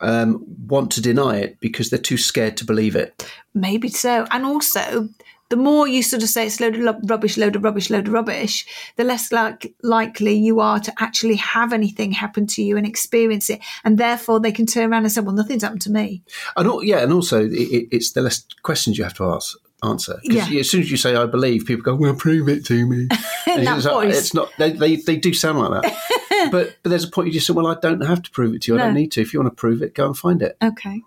um, 0.00 0.44
want 0.66 0.90
to 0.92 1.00
deny 1.00 1.38
it 1.38 1.60
because 1.60 1.90
they're 1.90 1.98
too 1.98 2.16
scared 2.16 2.56
to 2.58 2.64
believe 2.64 2.96
it. 2.96 3.30
Maybe 3.54 3.88
so. 3.88 4.26
And 4.30 4.44
also, 4.44 5.08
the 5.52 5.56
more 5.58 5.86
you 5.86 6.02
sort 6.02 6.22
of 6.22 6.30
say 6.30 6.46
it's 6.46 6.60
load 6.60 6.76
of 6.76 6.96
rubbish, 7.10 7.36
load 7.36 7.56
of 7.56 7.62
rubbish, 7.62 7.90
load 7.90 8.06
of 8.06 8.14
rubbish, 8.14 8.64
the 8.96 9.04
less 9.04 9.30
like, 9.30 9.74
likely 9.82 10.34
you 10.34 10.60
are 10.60 10.80
to 10.80 10.90
actually 10.98 11.34
have 11.36 11.74
anything 11.74 12.10
happen 12.10 12.46
to 12.46 12.62
you 12.62 12.78
and 12.78 12.86
experience 12.86 13.50
it. 13.50 13.60
And 13.84 13.98
therefore, 13.98 14.40
they 14.40 14.50
can 14.50 14.64
turn 14.64 14.90
around 14.90 15.02
and 15.04 15.12
say, 15.12 15.20
well, 15.20 15.34
nothing's 15.34 15.62
happened 15.62 15.82
to 15.82 15.90
me. 15.90 16.22
And 16.56 16.66
all, 16.66 16.82
yeah, 16.82 17.00
and 17.02 17.12
also 17.12 17.44
it, 17.44 17.86
it's 17.92 18.12
the 18.12 18.22
less 18.22 18.46
questions 18.62 18.96
you 18.96 19.04
have 19.04 19.12
to 19.16 19.26
ask. 19.26 19.58
Answer 19.84 20.20
because 20.22 20.48
Yeah. 20.48 20.60
as 20.60 20.70
soon 20.70 20.82
as 20.82 20.92
you 20.92 20.96
say 20.96 21.16
"I 21.16 21.26
believe," 21.26 21.66
people 21.66 21.82
go, 21.82 21.96
"Well, 21.96 22.14
prove 22.14 22.48
it 22.48 22.64
to 22.66 22.86
me." 22.86 23.08
It's, 23.48 23.84
like- 23.84 24.08
it's 24.10 24.32
not. 24.32 24.48
They, 24.56 24.70
they 24.70 24.94
they 24.94 25.16
do 25.16 25.34
sound 25.34 25.58
like 25.58 25.82
that, 25.82 26.48
but 26.52 26.76
but 26.84 26.90
there's 26.90 27.02
a 27.02 27.08
point 27.10 27.26
you 27.26 27.32
just 27.34 27.48
say, 27.48 27.52
"Well, 27.52 27.66
I 27.66 27.74
don't 27.74 28.00
have 28.00 28.22
to 28.22 28.30
prove 28.30 28.54
it 28.54 28.62
to 28.62 28.72
you. 28.72 28.78
I 28.78 28.82
don't 28.84 28.94
need 28.94 29.10
to. 29.12 29.20
If 29.20 29.34
you 29.34 29.40
want 29.40 29.50
to 29.50 29.56
prove 29.60 29.82
it, 29.82 29.92
go 29.96 30.06
and 30.06 30.16
find 30.16 30.40
it." 30.40 30.56
Okay. 30.62 31.02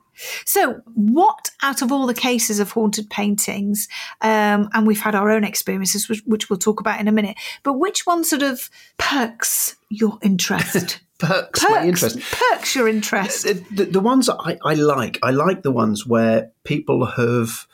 So, 0.46 0.82
what 0.94 1.52
out 1.62 1.82
of 1.82 1.92
all 1.92 2.08
the 2.08 2.14
cases 2.14 2.60
of 2.60 2.72
haunted 2.72 3.10
paintings, 3.10 3.88
um, 4.22 4.70
and 4.74 4.88
we've 4.88 5.02
had 5.02 5.16
our 5.16 5.30
own 5.30 5.44
experiences, 5.44 6.10
which, 6.10 6.22
which 6.26 6.50
we'll 6.50 6.60
talk 6.60 6.80
about 6.80 7.00
in 7.00 7.08
a 7.08 7.12
minute, 7.12 7.38
but 7.64 7.74
which 7.74 8.06
one 8.06 8.24
sort 8.24 8.44
of 8.44 8.70
perks 8.98 9.76
your 9.90 10.18
interest? 10.22 11.02
Perks, 11.18 11.64
my 11.64 11.86
interest. 11.86 12.20
perks 12.20 12.76
your 12.76 12.90
interest. 12.90 13.44
The, 13.44 13.54
the, 13.72 13.86
the 13.86 14.00
ones 14.02 14.26
that 14.26 14.36
I, 14.38 14.58
I 14.66 14.74
like, 14.74 15.18
I 15.24 15.32
like 15.32 15.64
the 15.64 15.72
ones 15.72 16.06
where 16.06 16.52
people 16.66 17.06
have 17.06 17.68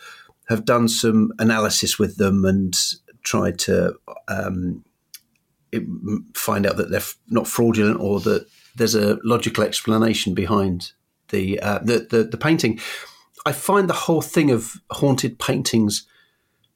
have 0.48 0.64
done 0.64 0.88
some 0.88 1.34
analysis 1.40 1.98
with 1.98 2.18
them 2.18 2.46
and 2.46 2.78
tried 3.24 3.58
to 3.58 3.96
um, 4.28 4.84
find 6.36 6.66
out 6.66 6.78
that 6.78 6.92
they're 6.92 7.02
not 7.30 7.48
fraudulent 7.48 8.00
or 8.00 8.20
that 8.20 8.46
there's 8.76 8.96
a 8.96 9.18
logical 9.24 9.64
explanation 9.64 10.34
behind 10.34 10.92
the 11.32 11.60
uh, 11.60 11.80
the, 11.80 12.08
the 12.10 12.24
the 12.24 12.38
painting. 12.38 12.80
I 13.46 13.52
find 13.54 13.90
the 13.90 13.94
whole 13.94 14.22
thing 14.22 14.52
of 14.52 14.76
haunted 14.92 15.40
paintings 15.40 16.06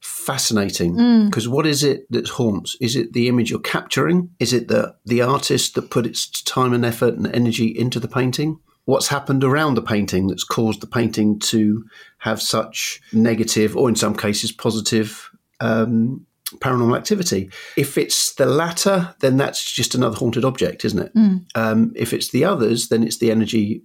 fascinating 0.01 0.95
because 1.25 1.47
what 1.47 1.65
is 1.65 1.83
it 1.83 2.05
that 2.11 2.27
haunts? 2.27 2.75
Is 2.79 2.95
it 2.95 3.13
the 3.13 3.27
image 3.27 3.49
you're 3.49 3.59
capturing? 3.59 4.29
Is 4.39 4.53
it 4.53 4.67
the 4.67 4.95
the 5.05 5.21
artist 5.21 5.75
that 5.75 5.89
put 5.89 6.05
its 6.05 6.27
time 6.43 6.73
and 6.73 6.85
effort 6.85 7.15
and 7.15 7.27
energy 7.35 7.67
into 7.67 7.99
the 7.99 8.07
painting? 8.07 8.59
What's 8.85 9.07
happened 9.07 9.43
around 9.43 9.73
the 9.75 9.81
painting 9.81 10.27
that's 10.27 10.43
caused 10.43 10.81
the 10.81 10.87
painting 10.87 11.39
to 11.39 11.85
have 12.19 12.39
such 12.39 13.01
negative, 13.11 13.75
or 13.75 13.89
in 13.89 13.95
some 13.95 14.15
cases 14.15 14.51
positive, 14.51 15.31
um, 15.59 16.27
paranormal 16.59 16.95
activity? 16.95 17.49
If 17.75 17.97
it's 17.97 18.33
the 18.35 18.45
latter, 18.45 19.15
then 19.21 19.37
that's 19.37 19.71
just 19.71 19.95
another 19.95 20.17
haunted 20.17 20.45
object, 20.45 20.85
isn't 20.85 20.99
it? 20.99 21.11
Um, 21.55 21.93
if 21.95 22.13
it's 22.13 22.29
the 22.29 22.45
others, 22.45 22.89
then 22.89 23.03
it's 23.03 23.17
the 23.17 23.31
energy 23.31 23.81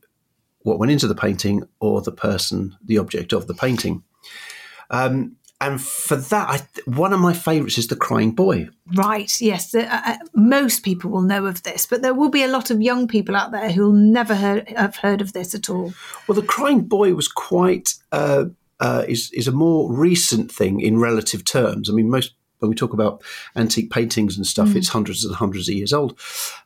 what 0.62 0.78
went 0.78 0.92
into 0.92 1.06
the 1.06 1.14
painting 1.14 1.62
or 1.80 2.00
the 2.02 2.12
person, 2.12 2.76
the 2.84 2.98
object 2.98 3.32
of 3.32 3.46
the 3.46 3.54
painting. 3.54 4.02
Um, 4.90 5.36
and 5.62 5.80
for 5.80 6.16
that, 6.16 6.48
I, 6.48 6.80
one 6.90 7.12
of 7.12 7.20
my 7.20 7.34
favourites 7.34 7.76
is 7.76 7.88
the 7.88 7.96
crying 7.96 8.30
boy. 8.30 8.68
Right, 8.94 9.30
yes. 9.42 9.72
The, 9.72 9.94
uh, 9.94 10.00
uh, 10.06 10.16
most 10.34 10.82
people 10.82 11.10
will 11.10 11.20
know 11.20 11.44
of 11.44 11.62
this, 11.64 11.84
but 11.84 12.00
there 12.00 12.14
will 12.14 12.30
be 12.30 12.42
a 12.42 12.48
lot 12.48 12.70
of 12.70 12.80
young 12.80 13.06
people 13.06 13.36
out 13.36 13.52
there 13.52 13.70
who'll 13.70 13.92
never 13.92 14.34
heard, 14.34 14.68
have 14.70 14.96
heard 14.96 15.20
of 15.20 15.34
this 15.34 15.54
at 15.54 15.68
all. 15.68 15.92
Well, 16.26 16.40
the 16.40 16.46
crying 16.46 16.82
boy 16.82 17.14
was 17.14 17.28
quite 17.28 17.94
uh, 18.10 18.46
uh, 18.80 19.04
is 19.06 19.30
is 19.32 19.46
a 19.46 19.52
more 19.52 19.92
recent 19.92 20.50
thing 20.50 20.80
in 20.80 20.98
relative 20.98 21.44
terms. 21.44 21.90
I 21.90 21.92
mean, 21.92 22.08
most 22.08 22.32
when 22.60 22.70
we 22.70 22.74
talk 22.74 22.94
about 22.94 23.22
antique 23.54 23.90
paintings 23.90 24.36
and 24.36 24.46
stuff, 24.46 24.74
it's 24.74 24.88
hundreds 24.88 25.24
and 25.24 25.34
hundreds 25.34 25.68
of 25.68 25.74
years 25.74 25.92
old. 25.92 26.18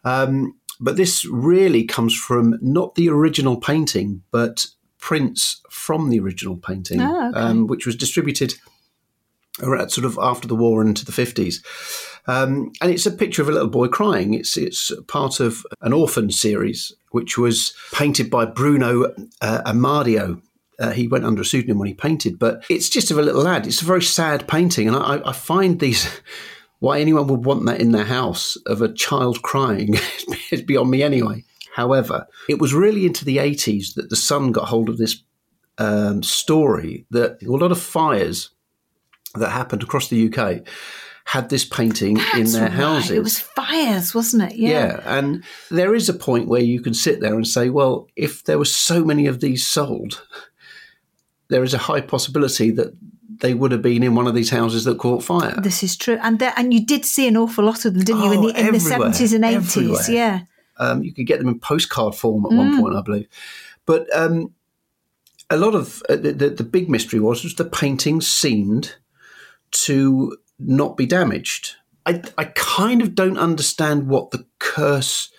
Um, 0.04 0.54
but 0.80 0.96
this 0.96 1.24
really 1.24 1.84
comes 1.84 2.14
from 2.14 2.58
not 2.60 2.94
the 2.94 3.08
original 3.08 3.56
painting, 3.58 4.22
but 4.30 4.66
prints 4.98 5.60
from 5.70 6.08
the 6.10 6.18
original 6.20 6.56
painting, 6.56 7.00
Oh, 7.00 7.28
okay. 7.30 7.38
um, 7.38 7.66
which 7.66 7.86
was 7.86 7.96
distributed 7.96 8.54
around 9.62 9.90
sort 9.90 10.04
of 10.04 10.18
after 10.20 10.48
the 10.48 10.56
war 10.56 10.80
and 10.80 10.88
into 10.88 11.04
the 11.04 11.12
fifties. 11.12 11.62
Um, 12.26 12.72
and 12.80 12.90
it's 12.90 13.06
a 13.06 13.10
picture 13.10 13.42
of 13.42 13.48
a 13.48 13.52
little 13.52 13.68
boy 13.68 13.88
crying. 13.88 14.34
It's 14.34 14.56
it's 14.56 14.90
part 15.08 15.40
of 15.40 15.64
an 15.82 15.92
orphan 15.92 16.30
series, 16.30 16.92
which 17.10 17.36
was 17.38 17.74
painted 17.92 18.30
by 18.30 18.46
Bruno 18.46 19.12
uh, 19.42 19.62
Amadio. 19.66 20.40
Uh, 20.80 20.90
he 20.90 21.06
went 21.06 21.24
under 21.24 21.42
a 21.42 21.44
pseudonym 21.44 21.78
when 21.78 21.86
he 21.86 21.94
painted, 21.94 22.36
but 22.38 22.64
it's 22.68 22.88
just 22.88 23.10
of 23.12 23.18
a 23.18 23.22
little 23.22 23.42
lad. 23.42 23.66
It's 23.66 23.82
a 23.82 23.84
very 23.84 24.02
sad 24.02 24.48
painting, 24.48 24.88
and 24.88 24.96
I, 24.96 25.20
I 25.24 25.32
find 25.32 25.78
these. 25.80 26.08
Why 26.84 27.00
anyone 27.00 27.28
would 27.28 27.46
want 27.46 27.64
that 27.64 27.80
in 27.80 27.92
their 27.92 28.04
house 28.04 28.58
of 28.66 28.82
a 28.82 28.92
child 28.92 29.40
crying 29.40 29.94
is 30.50 30.60
beyond 30.60 30.90
me 30.90 31.02
anyway. 31.02 31.42
However, 31.74 32.26
it 32.46 32.58
was 32.58 32.74
really 32.74 33.06
into 33.06 33.24
the 33.24 33.38
80s 33.38 33.94
that 33.94 34.10
the 34.10 34.16
Sun 34.16 34.52
got 34.52 34.68
hold 34.68 34.90
of 34.90 34.98
this 34.98 35.22
um, 35.78 36.22
story 36.22 37.06
that 37.10 37.42
a 37.42 37.50
lot 37.50 37.72
of 37.72 37.80
fires 37.80 38.50
that 39.34 39.48
happened 39.48 39.82
across 39.82 40.08
the 40.08 40.30
UK 40.30 40.68
had 41.24 41.48
this 41.48 41.64
painting 41.64 42.18
in 42.36 42.52
their 42.52 42.64
right. 42.64 42.72
houses. 42.72 43.12
It 43.12 43.22
was 43.22 43.40
fires, 43.40 44.14
wasn't 44.14 44.52
it? 44.52 44.58
Yeah. 44.58 44.68
yeah. 44.68 45.00
and 45.06 45.42
there 45.70 45.94
is 45.94 46.10
a 46.10 46.12
point 46.12 46.48
where 46.48 46.60
you 46.60 46.82
can 46.82 46.92
sit 46.92 47.18
there 47.22 47.34
and 47.34 47.48
say, 47.48 47.70
well, 47.70 48.08
if 48.14 48.44
there 48.44 48.58
were 48.58 48.66
so 48.66 49.02
many 49.02 49.26
of 49.26 49.40
these 49.40 49.66
sold, 49.66 50.22
there 51.48 51.64
is 51.64 51.72
a 51.72 51.78
high 51.78 52.02
possibility 52.02 52.70
that 52.72 52.94
they 53.40 53.54
would 53.54 53.72
have 53.72 53.82
been 53.82 54.02
in 54.02 54.14
one 54.14 54.26
of 54.26 54.34
these 54.34 54.50
houses 54.50 54.84
that 54.84 54.98
caught 54.98 55.22
fire. 55.22 55.54
This 55.60 55.82
is 55.82 55.96
true, 55.96 56.18
and 56.22 56.38
there, 56.38 56.52
and 56.56 56.72
you 56.72 56.84
did 56.84 57.04
see 57.04 57.26
an 57.28 57.36
awful 57.36 57.64
lot 57.64 57.84
of 57.84 57.94
them, 57.94 58.04
didn't 58.04 58.22
you, 58.22 58.32
in 58.32 58.38
Oh, 58.38 58.52
the 58.52 58.60
in 58.60 58.72
the 58.72 58.80
seventies 58.80 59.32
and 59.32 59.44
eighties? 59.44 60.08
Yeah, 60.08 60.40
Um, 60.78 61.02
you 61.02 61.12
could 61.12 61.26
get 61.26 61.38
them 61.38 61.48
in 61.48 61.58
postcard 61.58 62.14
form 62.14 62.46
at 62.46 62.52
one 62.52 62.80
point, 62.80 62.96
I 62.96 63.02
believe. 63.02 63.28
But 63.86 64.06
um, 64.16 64.52
a 65.50 65.56
lot 65.56 65.74
of 65.74 66.02
uh, 66.08 66.16
the, 66.16 66.32
the, 66.32 66.50
the 66.50 66.64
big 66.64 66.88
mystery 66.88 67.20
was, 67.20 67.44
was 67.44 67.54
the 67.54 67.64
paintings 67.64 68.26
seemed 68.26 68.96
to 69.72 70.36
not 70.58 70.96
be 70.96 71.06
damaged. 71.06 71.76
I, 72.06 72.22
I 72.36 72.44
kind 72.54 73.02
of 73.02 73.14
don't 73.14 73.38
understand 73.38 74.08
what 74.08 74.30
the 74.30 74.46
curse 74.58 75.30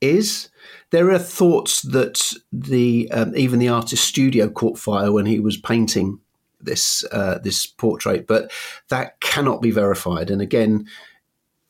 is. 0.00 0.48
There 0.90 1.10
are 1.10 1.18
thoughts 1.18 1.82
that 1.82 2.32
the 2.52 3.10
um, 3.12 3.36
even 3.36 3.58
the 3.58 3.68
artist's 3.68 4.06
studio 4.06 4.48
caught 4.48 4.78
fire 4.78 5.12
when 5.12 5.26
he 5.26 5.40
was 5.40 5.56
painting 5.56 6.20
this 6.60 7.04
uh, 7.12 7.38
this 7.38 7.66
portrait, 7.66 8.26
but 8.26 8.50
that 8.88 9.20
cannot 9.20 9.62
be 9.62 9.70
verified. 9.70 10.30
And 10.30 10.40
again, 10.40 10.86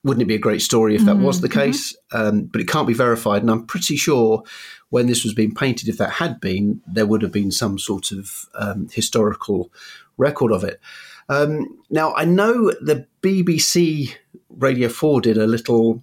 wouldn't 0.05 0.23
it 0.23 0.27
be 0.27 0.37
a 0.37 0.39
great 0.39 0.63
story 0.63 0.95
if 0.95 1.05
that 1.05 1.19
was 1.19 1.41
the 1.41 1.49
case? 1.49 1.97
Um, 2.13 2.45
but 2.45 2.61
it 2.61 2.69
can't 2.69 2.87
be 2.87 2.95
verified, 2.95 3.43
and 3.43 3.51
I'm 3.51 3.67
pretty 3.67 3.97
sure 3.97 4.45
when 4.91 5.07
this 5.07 5.25
was 5.25 5.35
being 5.35 5.55
painted, 5.55 5.89
if 5.89 5.99
that 5.99 6.11
had 6.11 6.41
been, 6.41 6.81
there 6.87 7.07
would 7.07 7.23
have 7.23 7.33
been 7.33 7.51
some 7.51 7.79
sort 7.79 8.13
of 8.13 8.47
um, 8.55 8.89
historical 8.93 9.73
record 10.17 10.53
of 10.53 10.63
it. 10.63 10.81
Um, 11.29 11.81
now, 11.91 12.15
I 12.15 12.25
know 12.25 12.71
the 12.81 13.07
BBC 13.21 14.15
Radio 14.49 14.89
4 14.89 15.21
did 15.23 15.39
a 15.39 15.47
little 15.47 16.03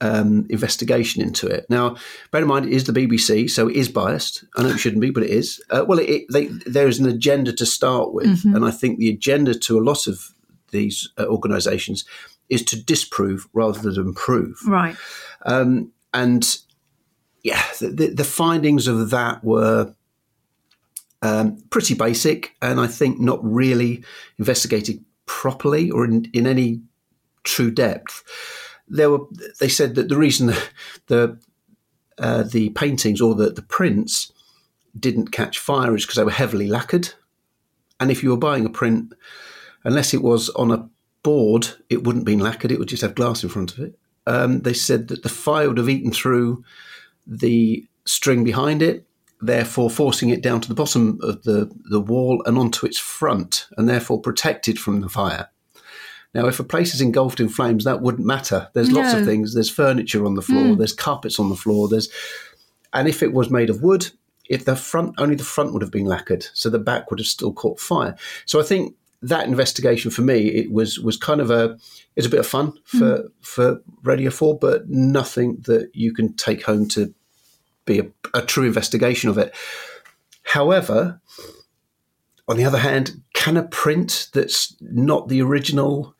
um, 0.00 0.46
investigation 0.50 1.22
into 1.22 1.46
it. 1.46 1.66
Now, 1.68 1.96
bear 2.30 2.42
in 2.42 2.48
mind, 2.48 2.66
it 2.66 2.72
is 2.72 2.84
the 2.84 2.92
BBC, 2.92 3.50
so 3.50 3.68
it 3.68 3.76
is 3.76 3.88
biased. 3.88 4.44
I 4.56 4.62
know 4.62 4.70
it 4.70 4.78
shouldn't 4.78 5.02
be, 5.02 5.10
but 5.10 5.22
it 5.22 5.30
is. 5.30 5.62
Uh, 5.70 5.84
well, 5.86 5.98
it, 5.98 6.08
it, 6.08 6.26
they, 6.32 6.46
there 6.46 6.88
is 6.88 6.98
an 6.98 7.08
agenda 7.08 7.52
to 7.52 7.66
start 7.66 8.12
with, 8.12 8.44
and 8.44 8.64
I 8.64 8.70
think 8.70 8.98
the 8.98 9.10
agenda 9.10 9.54
to 9.54 9.78
a 9.78 9.84
lot 9.84 10.06
of 10.06 10.34
these 10.70 11.08
uh, 11.18 11.26
organisations 11.26 12.04
is 12.48 12.64
to 12.64 12.82
disprove 12.82 13.48
rather 13.52 13.92
than 13.92 14.14
prove. 14.14 14.58
right. 14.66 14.96
Um, 15.46 15.92
and 16.12 16.58
yeah, 17.42 17.62
the, 17.78 17.88
the, 17.88 18.06
the 18.08 18.24
findings 18.24 18.86
of 18.86 19.10
that 19.10 19.42
were 19.44 19.94
um, 21.22 21.62
pretty 21.70 21.94
basic, 21.94 22.56
and 22.60 22.80
I 22.80 22.86
think 22.86 23.20
not 23.20 23.38
really 23.42 24.04
investigated 24.38 25.04
properly 25.26 25.90
or 25.90 26.04
in, 26.04 26.28
in 26.32 26.46
any 26.46 26.82
true 27.44 27.70
depth. 27.70 28.24
There 28.90 29.10
were 29.10 29.26
they 29.60 29.68
said 29.68 29.94
that 29.94 30.08
the 30.08 30.18
reason 30.18 30.48
the 30.48 30.62
the, 31.06 31.38
uh, 32.18 32.42
the 32.42 32.70
paintings 32.70 33.20
or 33.20 33.34
the, 33.34 33.50
the 33.50 33.62
prints 33.62 34.32
didn't 34.98 35.32
catch 35.32 35.58
fire 35.58 35.94
is 35.94 36.04
because 36.04 36.16
they 36.16 36.24
were 36.24 36.30
heavily 36.30 36.66
lacquered. 36.66 37.14
And 38.00 38.10
if 38.10 38.22
you 38.22 38.30
were 38.30 38.36
buying 38.36 38.66
a 38.66 38.70
print, 38.70 39.14
unless 39.84 40.12
it 40.12 40.22
was 40.22 40.48
on 40.50 40.70
a 40.70 40.88
board, 41.22 41.68
it 41.88 42.04
wouldn't 42.04 42.24
be 42.24 42.36
lacquered, 42.36 42.72
it 42.72 42.78
would 42.78 42.88
just 42.88 43.02
have 43.02 43.14
glass 43.14 43.42
in 43.42 43.48
front 43.50 43.72
of 43.72 43.78
it. 43.78 43.98
Um, 44.26 44.60
they 44.60 44.74
said 44.74 45.08
that 45.08 45.22
the 45.22 45.28
fire 45.28 45.68
would 45.68 45.78
have 45.78 45.88
eaten 45.88 46.12
through 46.12 46.64
the 47.26 47.86
string 48.04 48.42
behind 48.44 48.82
it, 48.82 49.06
therefore 49.40 49.90
forcing 49.90 50.30
it 50.30 50.42
down 50.42 50.60
to 50.60 50.68
the 50.68 50.74
bottom 50.74 51.18
of 51.22 51.42
the, 51.42 51.70
the 51.90 52.00
wall 52.00 52.42
and 52.46 52.58
onto 52.58 52.86
its 52.86 52.98
front, 52.98 53.68
and 53.76 53.88
therefore 53.88 54.20
protected 54.20 54.78
from 54.78 55.00
the 55.00 55.08
fire. 55.08 55.48
Now, 56.34 56.46
if 56.46 56.60
a 56.60 56.64
place 56.64 56.94
is 56.94 57.00
engulfed 57.00 57.40
in 57.40 57.48
flames, 57.48 57.84
that 57.84 58.02
wouldn't 58.02 58.26
matter. 58.26 58.68
There's 58.72 58.92
lots 58.92 59.12
of 59.12 59.24
things. 59.24 59.52
There's 59.52 59.70
furniture 59.70 60.24
on 60.24 60.34
the 60.34 60.42
floor. 60.42 60.68
Hmm. 60.68 60.78
There's 60.78 60.92
carpets 60.92 61.40
on 61.40 61.48
the 61.48 61.56
floor. 61.56 61.88
There's, 61.88 62.08
and 62.92 63.08
if 63.08 63.22
it 63.22 63.32
was 63.32 63.50
made 63.50 63.68
of 63.68 63.82
wood, 63.82 64.10
if 64.48 64.64
the 64.64 64.76
front 64.76 65.14
only 65.18 65.36
the 65.36 65.44
front 65.44 65.72
would 65.72 65.82
have 65.82 65.90
been 65.90 66.06
lacquered, 66.06 66.46
so 66.54 66.70
the 66.70 66.78
back 66.78 67.10
would 67.10 67.20
have 67.20 67.26
still 67.26 67.52
caught 67.52 67.80
fire. 67.80 68.16
So 68.46 68.60
I 68.60 68.64
think 68.64 68.94
that 69.22 69.46
investigation 69.46 70.10
for 70.10 70.22
me 70.22 70.48
it 70.48 70.72
was 70.72 70.98
was 70.98 71.16
kind 71.16 71.42
of 71.42 71.50
a 71.50 71.76
it's 72.16 72.26
a 72.26 72.30
bit 72.30 72.40
of 72.40 72.46
fun 72.46 72.72
hmm. 72.90 72.98
for 72.98 73.32
for 73.42 73.82
Radio 74.02 74.30
Four, 74.30 74.58
but 74.58 74.88
nothing 74.88 75.58
that 75.66 75.90
you 75.94 76.12
can 76.12 76.34
take 76.34 76.64
home 76.64 76.86
to 76.88 77.14
be 77.84 78.00
a, 78.00 78.06
a 78.34 78.42
true 78.42 78.66
investigation 78.66 79.30
of 79.30 79.38
it. 79.38 79.54
However, 80.42 81.20
on 82.48 82.56
the 82.56 82.64
other 82.64 82.78
hand, 82.78 83.22
can 83.34 83.56
a 83.56 83.62
print 83.62 84.28
that's 84.32 84.76
not 84.80 85.28
the 85.28 85.42
original 85.42 86.16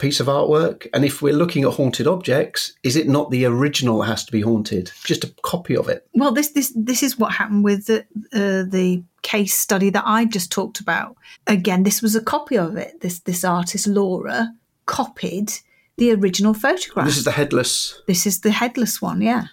piece 0.00 0.18
of 0.20 0.26
artwork, 0.26 0.86
and 0.94 1.04
if 1.04 1.22
we're 1.22 1.34
looking 1.34 1.64
at 1.64 1.72
haunted 1.74 2.06
objects, 2.06 2.72
is 2.82 2.96
it 2.96 3.06
not 3.08 3.30
the 3.30 3.44
original 3.44 3.98
that 4.00 4.06
has 4.06 4.24
to 4.24 4.32
be 4.32 4.40
haunted? 4.40 4.90
Just 5.04 5.24
a 5.24 5.32
copy 5.42 5.76
of 5.76 5.88
it. 5.88 6.06
Well, 6.14 6.32
this 6.32 6.50
this 6.52 6.72
this 6.74 7.02
is 7.02 7.18
what 7.18 7.32
happened 7.32 7.64
with 7.64 7.86
the 7.86 8.00
uh, 8.32 8.64
the 8.68 9.02
case 9.22 9.54
study 9.54 9.90
that 9.90 10.04
I 10.06 10.24
just 10.24 10.50
talked 10.50 10.80
about. 10.80 11.16
Again, 11.46 11.82
this 11.84 12.02
was 12.02 12.16
a 12.16 12.22
copy 12.22 12.56
of 12.58 12.76
it. 12.76 13.00
This 13.00 13.20
this 13.20 13.44
artist 13.44 13.86
Laura 13.86 14.52
copied 14.86 15.52
the 15.96 16.12
original 16.12 16.54
photograph. 16.54 17.06
This 17.06 17.18
is 17.18 17.24
the 17.24 17.32
headless. 17.32 18.00
This 18.06 18.26
is 18.26 18.40
the 18.40 18.50
headless 18.50 19.02
one, 19.02 19.20
yeah. 19.20 19.44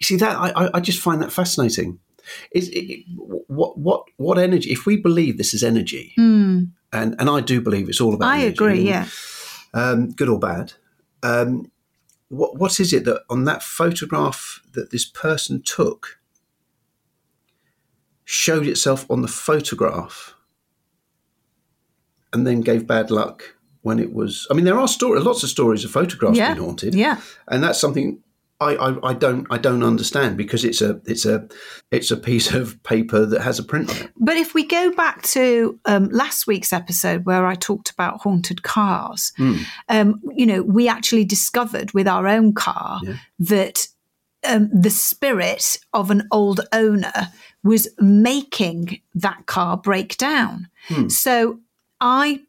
You 0.00 0.04
see 0.04 0.16
that 0.16 0.36
I, 0.36 0.70
I- 0.74 0.80
just 0.80 1.00
find 1.00 1.20
that 1.22 1.32
fascinating. 1.32 1.98
Is 2.52 2.68
it, 2.72 3.04
what 3.46 3.76
what 3.78 4.02
what 4.16 4.38
energy? 4.38 4.70
If 4.70 4.86
we 4.86 4.96
believe 4.96 5.36
this 5.38 5.54
is 5.54 5.62
energy, 5.62 6.12
and 6.16 6.72
and 6.92 7.28
I 7.30 7.40
do 7.40 7.60
believe 7.60 7.88
it's 7.88 8.00
all 8.00 8.14
about. 8.14 8.28
I 8.28 8.38
energy, 8.40 8.52
agree, 8.54 8.82
yeah. 8.82 9.06
Um, 9.74 10.10
good 10.12 10.28
or 10.28 10.38
bad. 10.38 10.72
Um, 11.22 11.70
what 12.28 12.56
what 12.58 12.78
is 12.80 12.92
it 12.92 13.04
that 13.04 13.22
on 13.30 13.44
that 13.44 13.62
photograph 13.62 14.60
that 14.72 14.90
this 14.90 15.04
person 15.04 15.62
took 15.62 16.18
showed 18.24 18.66
itself 18.66 19.10
on 19.10 19.22
the 19.22 19.28
photograph, 19.28 20.34
and 22.32 22.46
then 22.46 22.60
gave 22.60 22.86
bad 22.86 23.10
luck 23.10 23.56
when 23.82 23.98
it 23.98 24.12
was? 24.12 24.46
I 24.50 24.54
mean, 24.54 24.64
there 24.64 24.78
are 24.78 24.88
stories, 24.88 25.24
lots 25.24 25.42
of 25.42 25.48
stories 25.48 25.84
of 25.84 25.90
photographs 25.90 26.36
Yeah, 26.36 26.52
being 26.54 26.64
haunted, 26.64 26.94
yeah. 26.94 27.20
and 27.48 27.62
that's 27.62 27.80
something. 27.80 28.22
I, 28.60 28.74
I, 28.74 29.10
I 29.10 29.14
don't 29.14 29.46
I 29.50 29.58
don't 29.58 29.84
understand 29.84 30.36
because 30.36 30.64
it's 30.64 30.80
a 30.80 31.00
it's 31.06 31.24
a 31.24 31.46
it's 31.92 32.10
a 32.10 32.16
piece 32.16 32.52
of 32.52 32.82
paper 32.82 33.24
that 33.24 33.40
has 33.42 33.58
a 33.60 33.62
print 33.62 33.88
on 33.90 33.96
it. 33.96 34.10
But 34.16 34.36
if 34.36 34.52
we 34.52 34.66
go 34.66 34.90
back 34.92 35.22
to 35.22 35.78
um, 35.84 36.08
last 36.08 36.46
week's 36.48 36.72
episode 36.72 37.24
where 37.24 37.46
I 37.46 37.54
talked 37.54 37.90
about 37.90 38.20
haunted 38.22 38.64
cars, 38.64 39.32
um, 39.88 40.20
you 40.34 40.44
know, 40.44 40.62
we 40.62 40.88
actually 40.88 41.24
discovered 41.24 41.92
with 41.92 42.08
our 42.08 42.26
own 42.26 42.52
car 42.52 43.00
that 43.38 43.86
um, 44.44 44.68
the 44.72 44.90
spirit 44.90 45.78
of 45.92 46.10
an 46.10 46.26
old 46.32 46.60
owner 46.72 47.28
was 47.62 47.88
making 48.00 49.00
that 49.14 49.46
car 49.46 49.76
break 49.76 50.16
down. 50.16 50.68
So 51.10 51.60
I 52.00 52.40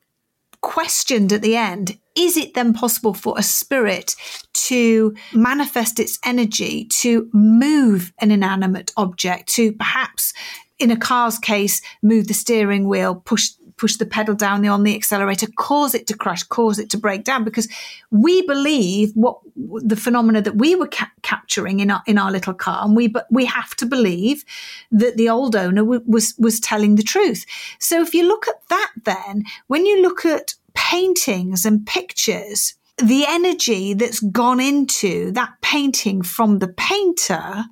questioned 0.62 1.32
at 1.34 1.42
the 1.42 1.56
end 1.56 1.98
is 2.16 2.38
it 2.38 2.54
then 2.54 2.74
possible 2.74 3.14
for 3.14 3.38
a 3.38 3.44
spirit 3.44 4.16
to 4.54 5.16
manifest 5.34 6.00
its 6.00 6.20
energy 6.26 6.86
to 6.86 7.30
move 7.34 8.12
an 8.20 8.32
inanimate 8.32 8.92
object 8.98 9.50
to 9.50 9.72
perhaps 9.74 10.34
in 10.80 10.92
a 10.92 10.98
car's 10.98 11.38
case 11.38 11.82
move 12.02 12.28
the 12.28 12.34
steering 12.34 12.88
wheel 12.88 13.16
push 13.16 13.50
push 13.80 13.96
the 13.96 14.06
pedal 14.06 14.36
down 14.36 14.68
on 14.68 14.84
the 14.84 14.94
accelerator 14.94 15.48
cause 15.56 15.96
it 15.96 16.06
to 16.06 16.16
crash 16.16 16.44
cause 16.44 16.78
it 16.78 16.90
to 16.90 16.98
break 16.98 17.24
down? 17.24 17.44
Because 17.44 17.68
we 18.12 18.46
believe 18.46 19.12
what 19.14 19.40
the 19.56 19.96
phenomena 19.96 20.42
that 20.42 20.58
we 20.58 20.76
were 20.76 20.88
ca- 20.88 21.12
capturing 21.24 21.80
in 21.80 21.90
our 21.90 22.04
in 22.06 22.18
our 22.18 22.32
little 22.32 22.54
car 22.54 22.86
and 22.86 22.96
we 22.96 23.08
but 23.08 23.26
we 23.32 23.46
have 23.46 23.76
to 23.78 23.86
believe 23.86 24.44
that 24.92 25.18
the 25.18 25.30
old 25.30 25.56
owner 25.56 25.82
w- 25.82 26.04
was 26.06 26.36
was 26.38 26.60
telling 26.60 26.96
the 26.96 27.04
truth. 27.04 27.46
So 27.80 28.02
if 28.02 28.14
you 28.14 28.28
look 28.28 28.48
at 28.48 28.62
that 28.68 28.92
then 29.06 29.46
when 29.68 29.86
you 29.86 30.02
look 30.02 30.26
at 30.26 30.56
paintings 30.80 31.66
and 31.66 31.86
pictures 31.86 32.76
the 32.98 33.26
energy 33.28 33.94
that's 33.94 34.20
gone 34.20 34.60
into 34.60 35.32
that 35.32 35.52
painting 35.62 36.22
from 36.22 36.60
the 36.60 36.68
painter 36.68 37.66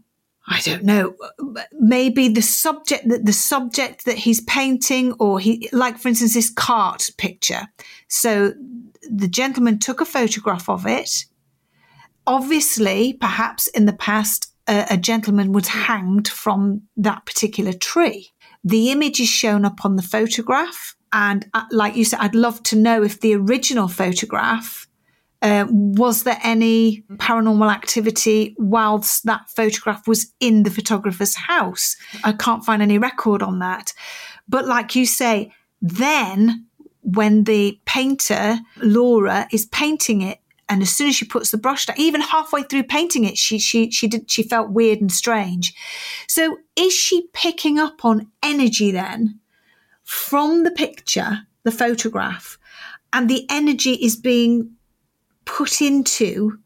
I 0.49 0.61
don't 0.61 0.83
know. 0.83 1.13
Maybe 1.73 2.29
the 2.29 2.41
subject 2.41 3.09
that 3.09 3.25
the 3.25 3.33
subject 3.33 4.05
that 4.05 4.17
he's 4.17 4.39
painting, 4.41 5.13
or 5.19 5.41
he, 5.41 5.67
like 5.73 5.97
for 5.97 6.07
instance, 6.07 6.33
this 6.33 6.49
cart 6.49 7.09
picture. 7.17 7.63
So 8.07 8.53
the 9.09 9.27
gentleman 9.27 9.77
took 9.77 9.99
a 9.99 10.05
photograph 10.05 10.69
of 10.69 10.87
it. 10.87 11.25
Obviously, 12.25 13.13
perhaps 13.19 13.67
in 13.67 13.87
the 13.87 13.93
past, 13.93 14.53
a, 14.67 14.85
a 14.91 14.97
gentleman 14.97 15.51
was 15.51 15.67
hanged 15.67 16.29
from 16.29 16.83
that 16.95 17.25
particular 17.25 17.73
tree. 17.73 18.29
The 18.63 18.89
image 18.89 19.19
is 19.19 19.29
shown 19.29 19.65
up 19.65 19.83
on 19.83 19.97
the 19.97 20.01
photograph, 20.01 20.95
and 21.17 21.49
uh, 21.55 21.63
like 21.71 21.95
you 21.95 22.05
said, 22.05 22.19
I'd 22.19 22.35
love 22.35 22.61
to 22.63 22.75
know 22.75 23.01
if 23.01 23.21
the 23.21 23.33
original 23.33 23.87
photograph 23.87 24.87
uh, 25.41 25.65
was 25.69 26.23
there 26.23 26.39
any 26.43 27.03
paranormal 27.13 27.71
activity 27.71 28.55
whilst 28.59 29.25
that 29.25 29.49
photograph 29.49 30.07
was 30.07 30.31
in 30.39 30.61
the 30.61 30.69
photographer's 30.69 31.35
house? 31.35 31.95
I 32.23 32.33
can't 32.33 32.63
find 32.63 32.83
any 32.83 32.99
record 32.99 33.41
on 33.41 33.57
that. 33.59 33.93
But 34.47 34.67
like 34.67 34.95
you 34.95 35.07
say, 35.07 35.51
then 35.81 36.67
when 37.01 37.45
the 37.45 37.79
painter, 37.85 38.59
Laura, 38.77 39.47
is 39.51 39.65
painting 39.65 40.21
it, 40.21 40.39
and 40.69 40.83
as 40.83 40.95
soon 40.95 41.09
as 41.09 41.15
she 41.15 41.25
puts 41.25 41.49
the 41.49 41.57
brush 41.57 41.87
down, 41.87 41.99
even 41.99 42.21
halfway 42.21 42.61
through 42.61 42.83
painting 42.83 43.23
it, 43.23 43.37
she 43.37 43.57
she 43.57 43.89
she 43.89 44.07
did 44.07 44.29
she 44.29 44.43
felt 44.43 44.69
weird 44.69 45.01
and 45.01 45.11
strange. 45.11 45.73
So 46.27 46.57
is 46.75 46.93
she 46.93 47.27
picking 47.33 47.79
up 47.79 48.05
on 48.05 48.31
energy 48.43 48.91
then 48.91 49.39
from 50.07 50.63
the 50.63 50.71
picture, 50.71 51.39
the 51.63 51.71
photograph, 51.71 52.57
and 53.11 53.29
the 53.29 53.45
energy 53.49 53.91
is 53.95 54.15
being 54.15 54.71
put 55.43 55.81
into 55.81 56.59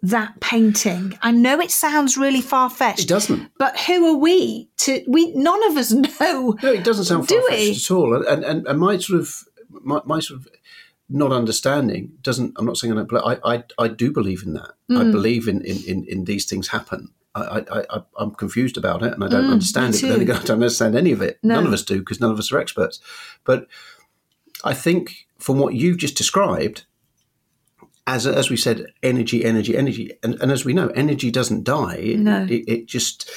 that 0.00 0.38
painting. 0.38 1.18
I 1.20 1.32
know 1.32 1.58
it 1.60 1.72
sounds 1.72 2.16
really 2.16 2.40
far 2.40 2.70
fetched. 2.70 3.00
It 3.00 3.08
doesn't. 3.08 3.50
But 3.58 3.76
who 3.80 4.06
are 4.06 4.16
we 4.16 4.68
to 4.78 5.02
we 5.08 5.32
none 5.34 5.60
of 5.68 5.76
us 5.76 5.90
know. 6.20 6.56
No, 6.62 6.72
it 6.72 6.84
doesn't 6.84 7.06
sound 7.06 7.28
far 7.28 7.42
fetched 7.48 7.90
at 7.90 7.94
all. 7.94 8.14
And, 8.24 8.44
and 8.44 8.64
and 8.68 8.78
my 8.78 8.96
sort 8.98 9.18
of 9.18 9.42
my, 9.68 10.00
my 10.04 10.20
sort 10.20 10.38
of 10.40 10.48
not 11.08 11.32
understanding 11.32 12.12
doesn't. 12.22 12.52
I'm 12.56 12.64
not 12.66 12.76
saying 12.76 12.92
I 12.96 13.02
don't, 13.02 13.12
I 13.44 13.54
I, 13.56 13.64
I 13.76 13.88
do 13.88 14.12
believe 14.12 14.44
in 14.44 14.52
that. 14.54 14.70
I 14.90 15.02
Mm. 15.02 15.10
believe 15.12 15.48
in, 15.48 15.62
in, 15.62 15.78
in, 15.84 16.04
in 16.04 16.24
these 16.26 16.44
things 16.46 16.68
happen. 16.68 17.08
I, 17.42 17.58
I, 17.80 17.84
I 17.90 18.02
I'm 18.18 18.32
confused 18.32 18.76
about 18.76 19.02
it, 19.02 19.12
and 19.12 19.22
I 19.24 19.28
don't 19.28 19.50
understand 19.50 19.94
Mm, 19.94 20.02
me 20.02 20.08
it. 20.08 20.10
But 20.10 20.14
then 20.14 20.20
again, 20.22 20.36
I 20.36 20.44
don't 20.44 20.62
understand 20.62 20.96
any 20.96 21.12
of 21.12 21.22
it. 21.22 21.38
No. 21.42 21.54
None 21.56 21.66
of 21.66 21.72
us 21.72 21.82
do 21.82 21.98
because 22.00 22.20
none 22.20 22.30
of 22.30 22.38
us 22.38 22.52
are 22.52 22.58
experts. 22.58 23.00
But 23.44 23.66
I 24.64 24.74
think 24.74 25.26
from 25.38 25.58
what 25.58 25.74
you've 25.74 25.98
just 25.98 26.16
described, 26.16 26.84
as 28.06 28.26
as 28.26 28.50
we 28.50 28.56
said, 28.56 28.86
energy, 29.02 29.44
energy, 29.44 29.76
energy, 29.76 30.12
and, 30.22 30.34
and 30.40 30.50
as 30.50 30.64
we 30.64 30.72
know, 30.72 30.88
energy 30.88 31.30
doesn't 31.30 31.64
die. 31.64 31.96
It, 31.96 32.18
No. 32.18 32.44
it, 32.44 32.64
it 32.68 32.86
just 32.86 33.30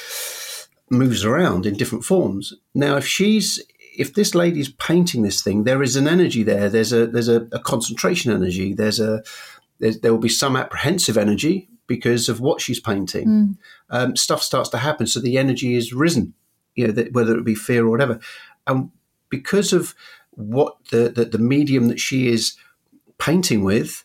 moves 0.90 1.24
around 1.24 1.64
in 1.66 1.74
different 1.76 2.04
forms. 2.04 2.54
Now, 2.74 2.96
if 2.96 3.06
she's 3.06 3.62
if 3.98 4.14
this 4.14 4.34
lady's 4.34 4.70
painting 4.70 5.22
this 5.22 5.42
thing, 5.42 5.64
there 5.64 5.82
is 5.82 5.96
an 5.96 6.08
energy 6.08 6.42
there. 6.42 6.68
There's 6.70 6.92
a 6.92 7.06
there's 7.06 7.28
a, 7.28 7.46
a 7.52 7.58
concentration 7.58 8.32
energy. 8.32 8.72
There's 8.74 9.00
a 9.00 9.22
there's, 9.78 10.00
there 10.00 10.12
will 10.12 10.20
be 10.20 10.28
some 10.28 10.56
apprehensive 10.56 11.18
energy 11.18 11.68
because 11.96 12.28
of 12.28 12.40
what 12.40 12.60
she's 12.60 12.80
painting. 12.80 13.58
Um, 13.90 14.16
stuff 14.16 14.42
starts 14.42 14.70
to 14.70 14.78
happen, 14.78 15.06
so 15.06 15.20
the 15.20 15.36
energy 15.36 15.74
is 15.74 15.92
risen. 15.92 16.32
You 16.74 16.86
know, 16.86 16.92
that, 16.94 17.12
whether 17.12 17.36
it 17.36 17.44
be 17.44 17.54
fear 17.54 17.84
or 17.84 17.90
whatever, 17.90 18.18
and 18.66 18.90
because 19.28 19.74
of 19.74 19.94
what 20.30 20.76
the, 20.90 21.10
the 21.10 21.24
the 21.26 21.38
medium 21.38 21.88
that 21.88 22.00
she 22.00 22.28
is 22.28 22.56
painting 23.18 23.62
with, 23.62 24.04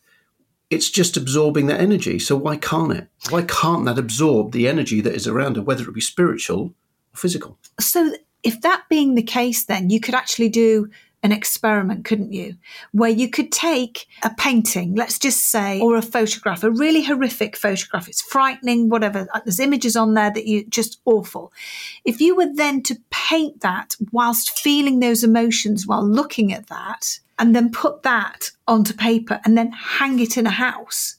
it's 0.69 0.89
just 0.89 1.15
absorbing 1.15 1.67
that 1.67 1.79
energy. 1.79 2.19
So 2.19 2.35
why 2.35 2.57
can't 2.57 2.91
it? 2.91 3.07
Why 3.29 3.43
can't 3.43 3.85
that 3.85 3.97
absorb 3.97 4.51
the 4.51 4.67
energy 4.67 4.99
that 5.01 5.15
is 5.15 5.27
around 5.27 5.55
her, 5.55 5.61
whether 5.61 5.87
it 5.87 5.93
be 5.93 6.01
spiritual 6.01 6.73
or 7.13 7.17
physical? 7.17 7.57
So 7.79 8.11
if 8.43 8.59
that 8.61 8.83
being 8.89 9.15
the 9.15 9.23
case 9.39 9.65
then 9.65 9.89
you 9.89 9.99
could 9.99 10.15
actually 10.15 10.49
do 10.49 10.89
an 11.27 11.33
experiment, 11.33 12.05
couldn't 12.05 12.31
you? 12.31 12.55
Where 12.93 13.09
you 13.09 13.29
could 13.29 13.51
take 13.51 14.07
a 14.23 14.31
painting, 14.37 14.95
let's 14.95 15.19
just 15.19 15.47
say, 15.47 15.81
or 15.81 15.97
a 15.97 16.01
photograph, 16.01 16.63
a 16.63 16.71
really 16.71 17.03
horrific 17.03 17.57
photograph. 17.57 18.07
It's 18.07 18.21
frightening, 18.21 18.87
whatever. 18.87 19.27
uh, 19.33 19.41
There's 19.43 19.59
images 19.59 19.97
on 19.97 20.13
there 20.13 20.31
that 20.31 20.47
you 20.47 20.65
just 20.65 21.01
awful. 21.03 21.51
If 22.05 22.21
you 22.21 22.33
were 22.35 22.51
then 22.53 22.81
to 22.83 22.95
paint 23.09 23.59
that 23.59 23.95
whilst 24.13 24.57
feeling 24.57 25.01
those 25.01 25.21
emotions 25.23 25.85
while 25.85 26.07
looking 26.07 26.53
at 26.53 26.67
that, 26.67 27.19
and 27.39 27.55
then 27.55 27.71
put 27.71 28.01
that 28.03 28.49
onto 28.67 28.93
paper 28.93 29.39
and 29.45 29.55
then 29.57 29.71
hang 29.71 30.19
it 30.19 30.37
in 30.37 30.47
a 30.47 30.51
house, 30.67 31.17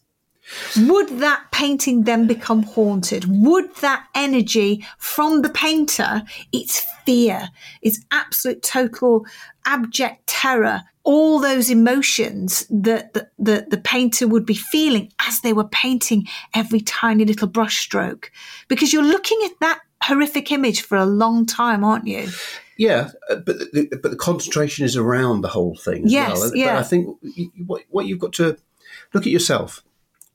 would 0.76 1.08
that 1.20 1.44
painting 1.52 2.04
then 2.04 2.26
become 2.26 2.62
haunted? 2.62 3.24
Would 3.28 3.74
that 3.76 4.06
energy 4.14 4.84
from 4.98 5.42
the 5.42 5.50
painter, 5.50 6.22
its 6.52 6.86
fear, 7.04 7.48
its 7.82 8.00
absolute 8.10 8.62
total 8.62 9.26
abject 9.66 10.26
terror, 10.26 10.82
all 11.04 11.40
those 11.40 11.70
emotions 11.70 12.66
that 12.70 13.14
the, 13.14 13.28
the, 13.38 13.66
the 13.70 13.78
painter 13.78 14.26
would 14.26 14.44
be 14.44 14.54
feeling 14.54 15.12
as 15.26 15.40
they 15.40 15.52
were 15.52 15.68
painting 15.68 16.26
every 16.54 16.80
tiny 16.80 17.24
little 17.24 17.48
brushstroke? 17.48 18.26
Because 18.68 18.92
you're 18.92 19.02
looking 19.02 19.40
at 19.44 19.58
that 19.60 19.80
horrific 20.02 20.52
image 20.52 20.82
for 20.82 20.96
a 20.96 21.06
long 21.06 21.46
time, 21.46 21.84
aren't 21.84 22.06
you? 22.06 22.28
Yeah, 22.76 23.10
uh, 23.28 23.36
but 23.36 23.58
the, 23.58 23.88
but 24.00 24.10
the 24.10 24.16
concentration 24.16 24.84
is 24.84 24.96
around 24.96 25.40
the 25.40 25.48
whole 25.48 25.74
thing. 25.76 26.04
As 26.04 26.12
Yes, 26.12 26.38
well. 26.38 26.54
Yeah. 26.54 26.74
But 26.74 26.78
I 26.78 26.82
think 26.84 27.16
what, 27.66 27.82
what 27.88 28.06
you've 28.06 28.20
got 28.20 28.32
to 28.34 28.56
look 29.12 29.24
at 29.24 29.32
yourself. 29.32 29.82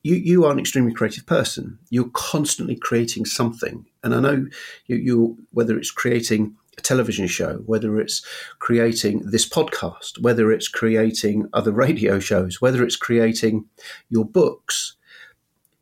You 0.04 0.16
you 0.16 0.46
are 0.46 0.52
an 0.52 0.60
extremely 0.60 0.94
creative 0.94 1.26
person. 1.26 1.80
You're 1.90 2.10
constantly 2.14 2.76
creating 2.76 3.26
something, 3.26 3.86
and 4.04 4.14
I 4.14 4.20
know 4.20 4.46
you, 4.88 4.96
you 4.98 5.38
whether 5.52 5.78
it's 5.78 5.92
creating 5.92 6.56
a 6.78 6.82
television 6.82 7.28
show, 7.28 7.58
whether 7.66 8.00
it's 8.00 8.26
creating 8.60 9.22
this 9.26 9.48
podcast, 9.48 10.22
whether 10.22 10.52
it's 10.52 10.68
creating 10.68 11.48
other 11.54 11.72
radio 11.86 12.20
shows, 12.20 12.62
whether 12.62 12.84
it's 12.84 12.96
creating 12.96 13.66
your 14.10 14.26
books. 14.26 14.96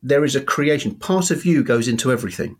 There 0.04 0.24
is 0.24 0.34
a 0.34 0.40
creation. 0.40 0.96
Part 0.96 1.30
of 1.30 1.44
you 1.44 1.62
goes 1.62 1.86
into 1.86 2.10
everything. 2.10 2.56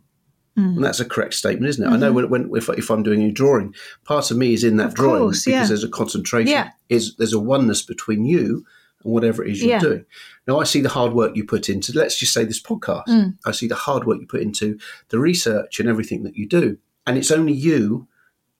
Mm. 0.57 0.75
And 0.75 0.83
that's 0.83 0.99
a 0.99 1.05
correct 1.05 1.33
statement, 1.33 1.67
isn't 1.67 1.83
it? 1.83 1.89
I 1.89 1.97
know 1.97 2.13
mm-hmm. 2.13 2.29
when, 2.31 2.49
when 2.49 2.57
if, 2.61 2.69
if 2.69 2.89
I'm 2.91 3.03
doing 3.03 3.23
a 3.23 3.31
drawing, 3.31 3.73
part 4.05 4.29
of 4.31 4.37
me 4.37 4.53
is 4.53 4.63
in 4.63 4.77
that 4.77 4.89
Of 4.89 4.93
drawing 4.95 5.21
course, 5.23 5.45
because 5.45 5.61
yeah. 5.61 5.67
there's 5.67 5.83
a 5.83 5.89
concentration. 5.89 6.51
Yeah. 6.51 6.69
Is 6.89 7.15
there's 7.17 7.33
a 7.33 7.39
oneness 7.39 7.81
between 7.81 8.25
you 8.25 8.65
and 9.03 9.13
whatever 9.13 9.43
it 9.43 9.51
is 9.51 9.61
you're 9.61 9.71
Yeah. 9.71 9.79
doing. 9.79 10.05
Now 10.47 10.59
I 10.59 10.63
see 10.63 10.81
the 10.81 10.89
hard 10.89 11.13
work 11.13 11.35
you 11.35 11.45
put 11.45 11.69
into. 11.69 11.93
Let's 11.93 12.17
just 12.17 12.33
say 12.33 12.43
this 12.45 12.61
podcast. 12.61 13.07
Mm. 13.07 13.37
I 13.45 13.51
see 13.51 13.67
the 13.67 13.75
hard 13.75 14.05
work 14.05 14.19
you 14.19 14.27
put 14.27 14.41
into 14.41 14.77
the 15.09 15.19
research 15.19 15.79
and 15.79 15.89
everything 15.89 16.23
that 16.23 16.35
you 16.35 16.47
do, 16.47 16.77
and 17.05 17.17
it's 17.17 17.31
only 17.31 17.53
you 17.53 18.07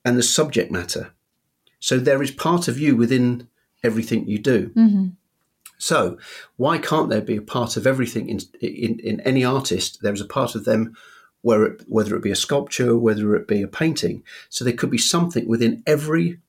and 0.05 0.17
the 0.17 0.23
subject 0.23 0.71
matter. 0.71 1.13
So 1.79 1.97
there 1.97 2.21
is 2.23 2.31
part 2.31 2.67
of 2.67 2.79
you 2.79 2.95
within 2.95 3.47
everything 3.83 4.27
you 4.27 4.39
do. 4.39 4.69
Mm-hmm. 4.69 5.07
So 5.77 6.17
why 6.55 6.77
can't 6.77 7.09
there 7.09 7.21
be 7.21 7.35
a 7.35 7.41
part 7.41 7.75
of 7.75 7.85
everything 7.85 8.29
in 8.29 8.39
in, 8.61 8.99
in 8.99 9.19
any 9.21 9.43
artist? 9.43 10.01
There 10.01 10.13
is 10.13 10.21
a 10.21 10.25
part 10.25 10.55
of 10.55 10.63
them 10.63 10.95
where 11.41 11.65
it, 11.65 11.83
whether 11.87 12.15
it 12.15 12.23
be 12.23 12.31
a 12.31 12.37
sculpture, 12.37 12.97
whether 12.97 13.35
it 13.35 13.49
be 13.49 13.61
a 13.61 13.67
painting. 13.67 14.23
So 14.47 14.63
there 14.63 14.73
could 14.73 14.89
be 14.89 14.97
something 14.97 15.45
within 15.45 15.83
every 15.85 16.39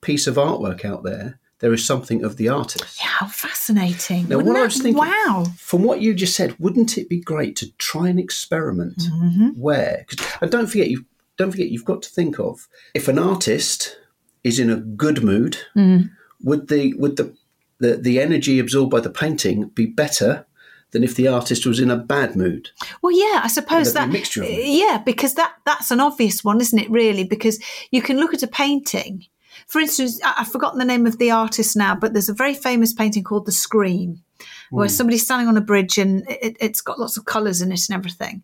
piece 0.00 0.26
of 0.26 0.36
artwork 0.36 0.86
out 0.86 1.02
there. 1.04 1.38
There 1.60 1.72
is 1.72 1.84
something 1.84 2.22
of 2.24 2.36
the 2.36 2.48
artist. 2.48 3.00
Yeah, 3.00 3.06
how 3.18 3.26
fascinating. 3.26 4.28
Now, 4.28 4.36
Wouldn't 4.36 4.54
what 4.54 4.60
I 4.60 4.64
was 4.64 4.76
thinking, 4.80 4.94
wow. 5.04 5.46
from 5.56 5.82
what 5.82 6.00
you 6.00 6.14
just 6.14 6.36
said, 6.36 6.54
wouldn't 6.60 6.96
it 6.96 7.08
be 7.08 7.20
great 7.20 7.56
to 7.56 7.70
try 7.78 8.08
an 8.08 8.18
experiment 8.18 8.96
Mm-hmm. 8.98 9.48
where? 9.60 10.06
and 10.40 10.50
don't 10.50 10.68
forget, 10.68 10.88
you 10.88 11.04
don't 11.36 11.50
forget, 11.50 11.68
you've 11.70 11.84
got 11.84 12.02
to 12.02 12.10
think 12.10 12.38
of 12.38 12.68
if 12.94 13.08
an 13.08 13.18
artist 13.18 13.96
is 14.44 14.58
in 14.60 14.70
a 14.70 14.76
good 14.76 15.22
mood, 15.24 15.56
Mm. 15.76 16.10
would 16.42 16.68
the 16.68 16.94
would 16.94 17.16
the, 17.16 17.34
the 17.80 17.96
the 17.96 18.20
energy 18.20 18.58
absorbed 18.60 18.90
by 18.92 19.00
the 19.00 19.10
painting 19.10 19.68
be 19.68 19.86
better 19.86 20.46
than 20.92 21.02
if 21.04 21.14
the 21.16 21.28
artist 21.28 21.66
was 21.66 21.80
in 21.80 21.90
a 21.90 21.96
bad 21.96 22.34
mood? 22.36 22.70
Well, 23.02 23.12
yeah, 23.12 23.40
I 23.42 23.48
suppose 23.48 23.92
that. 23.94 24.08
mixture 24.10 24.42
of. 24.44 24.48
Yeah, 24.48 25.02
because 25.04 25.34
that 25.34 25.54
that's 25.64 25.90
an 25.90 25.98
obvious 26.00 26.44
one, 26.44 26.60
isn't 26.60 26.78
it? 26.78 26.90
Really, 26.90 27.24
because 27.24 27.58
you 27.90 28.00
can 28.00 28.16
look 28.18 28.32
at 28.32 28.42
a 28.44 28.48
painting. 28.48 29.26
For 29.68 29.80
instance, 29.80 30.20
I- 30.24 30.34
I've 30.38 30.50
forgotten 30.52 30.78
the 30.78 30.84
name 30.84 31.06
of 31.06 31.18
the 31.18 31.30
artist 31.30 31.76
now, 31.76 31.94
but 31.94 32.12
there's 32.12 32.28
a 32.28 32.34
very 32.34 32.54
famous 32.54 32.92
painting 32.92 33.22
called 33.22 33.46
The 33.46 33.52
Scream, 33.52 34.22
where 34.70 34.88
hmm. 34.88 34.92
somebody's 34.92 35.24
standing 35.24 35.46
on 35.46 35.56
a 35.56 35.62
bridge 35.62 35.98
and 35.98 36.28
it, 36.28 36.56
it's 36.58 36.80
got 36.80 36.98
lots 36.98 37.16
of 37.16 37.26
colours 37.26 37.60
in 37.62 37.70
it 37.70 37.88
and 37.88 37.96
everything. 37.96 38.42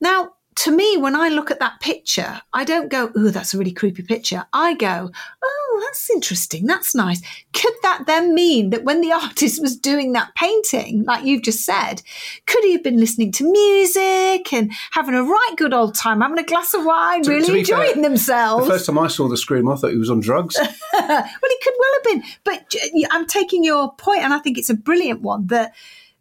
Now, 0.00 0.32
to 0.56 0.70
me, 0.70 0.96
when 0.96 1.14
I 1.14 1.28
look 1.28 1.50
at 1.50 1.60
that 1.60 1.80
picture, 1.80 2.40
I 2.52 2.64
don't 2.64 2.90
go, 2.90 3.10
oh, 3.14 3.30
that's 3.30 3.54
a 3.54 3.58
really 3.58 3.72
creepy 3.72 4.02
picture." 4.02 4.44
I 4.52 4.74
go, 4.74 5.10
"Oh, 5.44 5.82
that's 5.86 6.10
interesting. 6.10 6.66
That's 6.66 6.94
nice." 6.94 7.20
Could 7.52 7.74
that 7.82 8.04
then 8.06 8.34
mean 8.34 8.70
that 8.70 8.84
when 8.84 9.00
the 9.00 9.12
artist 9.22 9.60
was 9.60 9.76
doing 9.76 10.12
that 10.12 10.34
painting, 10.34 11.04
like 11.04 11.24
you've 11.24 11.42
just 11.42 11.64
said, 11.64 12.02
could 12.46 12.64
he 12.64 12.72
have 12.72 12.82
been 12.82 12.98
listening 12.98 13.32
to 13.32 13.50
music 13.50 14.52
and 14.52 14.72
having 14.92 15.14
a 15.14 15.22
right 15.22 15.54
good 15.56 15.74
old 15.74 15.94
time, 15.94 16.20
having 16.20 16.38
a 16.38 16.44
glass 16.44 16.74
of 16.74 16.84
wine, 16.84 17.22
To- 17.22 17.30
to 17.30 17.36
really 17.36 17.64
fair, 17.64 17.84
enjoying 17.84 18.02
themselves? 18.02 18.66
The 18.66 18.72
first 18.72 18.86
time 18.86 18.98
I 18.98 19.08
saw 19.08 19.28
the 19.28 19.36
scream, 19.36 19.68
I 19.68 19.76
thought 19.76 19.92
he 19.92 19.98
was 19.98 20.10
on 20.10 20.20
drugs. 20.20 20.56
well, 20.92 21.24
it 21.24 21.64
could 21.64 21.74
well 21.78 21.92
have 21.94 22.04
been. 22.04 22.22
But 22.44 22.74
uh, 22.74 23.06
I'm 23.10 23.26
taking 23.26 23.62
your 23.62 23.92
point, 23.94 24.22
and 24.22 24.32
I 24.32 24.38
think 24.38 24.58
it's 24.58 24.70
a 24.70 24.74
brilliant 24.74 25.22
one. 25.22 25.46
That 25.48 25.74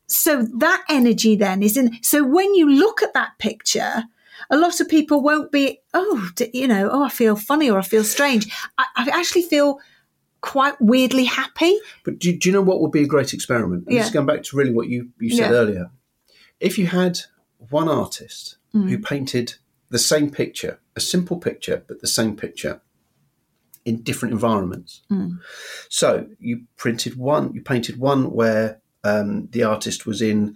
so 0.07 0.43
that 0.57 0.83
energy 0.89 1.35
then 1.35 1.63
is 1.63 1.77
in. 1.77 1.97
So 2.01 2.23
when 2.23 2.53
you 2.53 2.69
look 2.69 3.01
at 3.01 3.13
that 3.13 3.37
picture, 3.39 4.03
a 4.49 4.57
lot 4.57 4.79
of 4.79 4.89
people 4.89 5.21
won't 5.21 5.51
be. 5.51 5.79
Oh, 5.93 6.29
you 6.53 6.67
know, 6.67 6.89
oh, 6.91 7.03
I 7.03 7.09
feel 7.09 7.35
funny 7.35 7.69
or 7.69 7.79
I 7.79 7.83
feel 7.83 8.03
strange. 8.03 8.51
I, 8.77 8.85
I 8.95 9.09
actually 9.13 9.43
feel 9.43 9.79
quite 10.41 10.75
weirdly 10.79 11.25
happy. 11.25 11.77
But 12.03 12.19
do, 12.19 12.35
do 12.37 12.49
you 12.49 12.53
know 12.53 12.61
what 12.61 12.79
would 12.81 12.91
be 12.91 13.01
a 13.03 13.07
great 13.07 13.33
experiment? 13.33 13.87
And 13.87 13.95
This 13.97 14.01
Yeah. 14.03 14.05
is 14.07 14.13
going 14.13 14.25
back 14.27 14.43
to 14.43 14.57
really 14.57 14.73
what 14.73 14.87
you, 14.87 15.09
you 15.19 15.29
said 15.31 15.49
Yeah. 15.51 15.57
earlier. 15.57 15.91
If 16.59 16.77
you 16.77 16.87
had 16.87 17.19
one 17.57 17.89
artist 17.89 18.57
Mm. 18.73 18.89
who 18.89 18.97
painted 18.99 19.55
the 19.89 19.97
same 19.99 20.29
picture, 20.29 20.79
a 20.95 20.99
simple 20.99 21.37
picture, 21.37 21.83
but 21.87 22.01
the 22.01 22.07
same 22.07 22.35
picture 22.35 22.81
in 23.85 24.01
different 24.01 24.33
environments. 24.33 25.01
Mm. 25.11 25.39
So 25.89 26.27
you 26.39 26.63
printed 26.75 27.15
one, 27.17 27.53
you 27.53 27.61
painted 27.61 27.97
one 27.99 28.31
where 28.31 28.81
um, 29.03 29.47
the 29.51 29.63
artist 29.63 30.05
was 30.05 30.21
in 30.21 30.55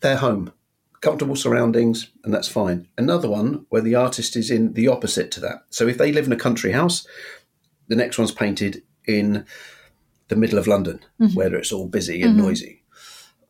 their 0.00 0.16
home, 0.16 0.52
comfortable 1.00 1.36
surroundings, 1.36 2.10
and 2.24 2.32
that's 2.32 2.48
fine. 2.48 2.88
Another 2.96 3.28
one 3.28 3.66
where 3.68 3.82
the 3.82 3.94
artist 3.94 4.36
is 4.36 4.50
in 4.50 4.72
the 4.72 4.88
opposite 4.88 5.30
to 5.32 5.40
that. 5.40 5.64
So 5.70 5.86
if 5.86 5.98
they 5.98 6.12
live 6.12 6.26
in 6.26 6.32
a 6.32 6.36
country 6.36 6.72
house, 6.72 7.06
the 7.88 7.96
next 7.96 8.18
one's 8.18 8.32
painted 8.32 8.82
in 9.06 9.44
the 10.28 10.36
middle 10.36 10.58
of 10.58 10.66
London, 10.66 11.00
mm-hmm. 11.20 11.34
where 11.34 11.54
it's 11.54 11.72
all 11.72 11.86
busy 11.86 12.22
and 12.22 12.34
mm-hmm. 12.34 12.46
noisy, 12.46 12.82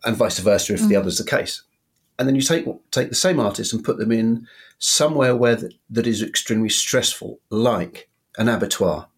and 0.05 0.17
vice 0.17 0.39
versa 0.39 0.75
if 0.75 0.81
the 0.81 0.87
mm-hmm. 0.87 0.97
other's 0.99 1.19
the 1.19 1.25
case. 1.25 1.63
And 2.19 2.27
then 2.27 2.35
you 2.35 2.43
take 2.43 2.67
take 2.91 3.09
the 3.09 3.15
same 3.15 3.39
artist 3.39 3.73
and 3.73 3.85
put 3.85 3.99
them 3.99 4.13
in 4.13 4.47
somewhere 4.79 5.37
where 5.37 5.57
th- 5.57 5.79
that 5.91 6.07
is 6.07 6.23
extremely 6.23 6.69
stressful, 6.69 7.41
like 7.51 8.09
an 8.39 8.49
abattoir, 8.49 9.09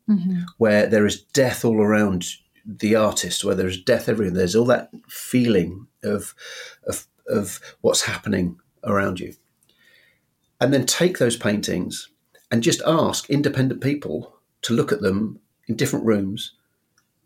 where 0.59 0.87
there 0.87 1.07
is 1.07 1.23
death 1.23 1.65
all 1.65 1.81
around 1.81 2.25
the 2.65 2.95
artist, 2.95 3.45
where 3.45 3.55
there 3.55 3.69
is 3.69 3.81
death 3.81 4.09
everywhere. 4.09 4.35
There's 4.35 4.57
all 4.57 4.67
that 4.67 4.91
feeling 5.09 5.87
of 6.03 6.35
of 6.87 7.07
of 7.29 7.61
what's 7.81 8.03
happening 8.03 8.59
around 8.85 9.21
you. 9.21 9.35
And 10.61 10.73
then 10.73 10.87
take 10.87 11.19
those 11.19 11.37
paintings 11.37 12.09
and 12.51 12.63
just 12.63 12.83
ask 12.87 13.29
independent 13.31 13.81
people 13.81 14.35
to 14.63 14.75
look 14.75 14.93
at 14.93 15.01
them 15.01 15.39
in 15.69 15.77
different 15.77 16.05
rooms, 16.07 16.55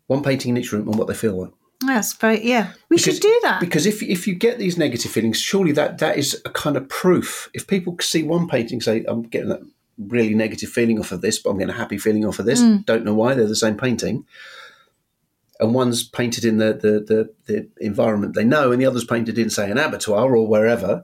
one 0.07 0.21
painting 0.21 0.49
in 0.51 0.57
each 0.57 0.71
room, 0.71 0.87
and 0.87 0.97
what 0.97 1.07
they 1.07 1.13
feel 1.13 1.41
like. 1.41 1.51
That's 1.85 2.13
very 2.13 2.45
yeah. 2.45 2.73
We 2.89 2.97
Because- 2.97 3.15
should 3.15 3.21
do 3.21 3.39
that. 3.43 3.59
Because 3.59 3.85
if 3.85 4.01
if 4.03 4.27
you 4.27 4.35
get 4.35 4.57
these 4.59 4.77
negative 4.77 5.11
feelings, 5.11 5.39
surely 5.39 5.71
that 5.73 5.97
that 5.97 6.17
is 6.17 6.41
a 6.45 6.49
kind 6.49 6.77
of 6.77 6.87
proof. 6.87 7.49
If 7.53 7.67
people 7.67 7.97
see 7.99 8.23
one 8.23 8.47
painting, 8.47 8.79
say, 8.81 9.03
"I'm 9.07 9.23
getting 9.23 9.49
that 9.49 9.61
really 9.97 10.33
negative 10.33 10.69
feeling 10.69 10.99
off 10.99 11.11
of 11.11 11.21
this, 11.21 11.39
but 11.39 11.49
I'm 11.49 11.57
getting 11.57 11.73
a 11.73 11.77
happy 11.77 11.97
feeling 11.97 12.25
off 12.25 12.39
of 12.39 12.45
this," 12.45 12.61
mm. 12.61 12.85
don't 12.85 13.03
know 13.03 13.13
why 13.13 13.33
they're 13.33 13.47
the 13.47 13.55
same 13.55 13.75
painting, 13.75 14.25
and 15.59 15.73
one's 15.73 16.03
painted 16.03 16.45
in 16.45 16.57
the 16.57 16.73
the 16.73 16.99
the, 16.99 17.33
the 17.45 17.69
environment 17.79 18.35
they 18.35 18.43
know, 18.43 18.71
and 18.71 18.81
the 18.81 18.85
other's 18.85 19.05
painted 19.05 19.37
in, 19.37 19.49
say, 19.49 19.69
an 19.69 19.77
abattoir 19.77 20.35
or 20.35 20.47
wherever. 20.47 21.03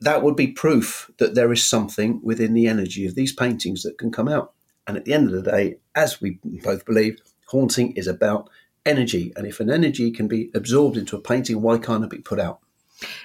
That 0.00 0.22
would 0.22 0.36
be 0.36 0.48
proof 0.48 1.10
that 1.18 1.34
there 1.34 1.52
is 1.52 1.66
something 1.66 2.20
within 2.22 2.52
the 2.52 2.66
energy 2.66 3.06
of 3.06 3.14
these 3.14 3.32
paintings 3.32 3.82
that 3.82 3.96
can 3.96 4.12
come 4.12 4.28
out. 4.28 4.52
And 4.86 4.96
at 4.96 5.06
the 5.06 5.14
end 5.14 5.28
of 5.28 5.32
the 5.32 5.50
day, 5.50 5.78
as 5.94 6.20
we 6.20 6.38
both 6.42 6.84
believe, 6.84 7.18
haunting 7.46 7.92
is 7.92 8.06
about 8.06 8.50
energy. 8.84 9.32
And 9.36 9.46
if 9.46 9.58
an 9.58 9.70
energy 9.70 10.10
can 10.10 10.28
be 10.28 10.50
absorbed 10.54 10.96
into 10.96 11.16
a 11.16 11.20
painting, 11.20 11.62
why 11.62 11.78
can't 11.78 12.04
it 12.04 12.10
be 12.10 12.18
put 12.18 12.38
out? 12.38 12.60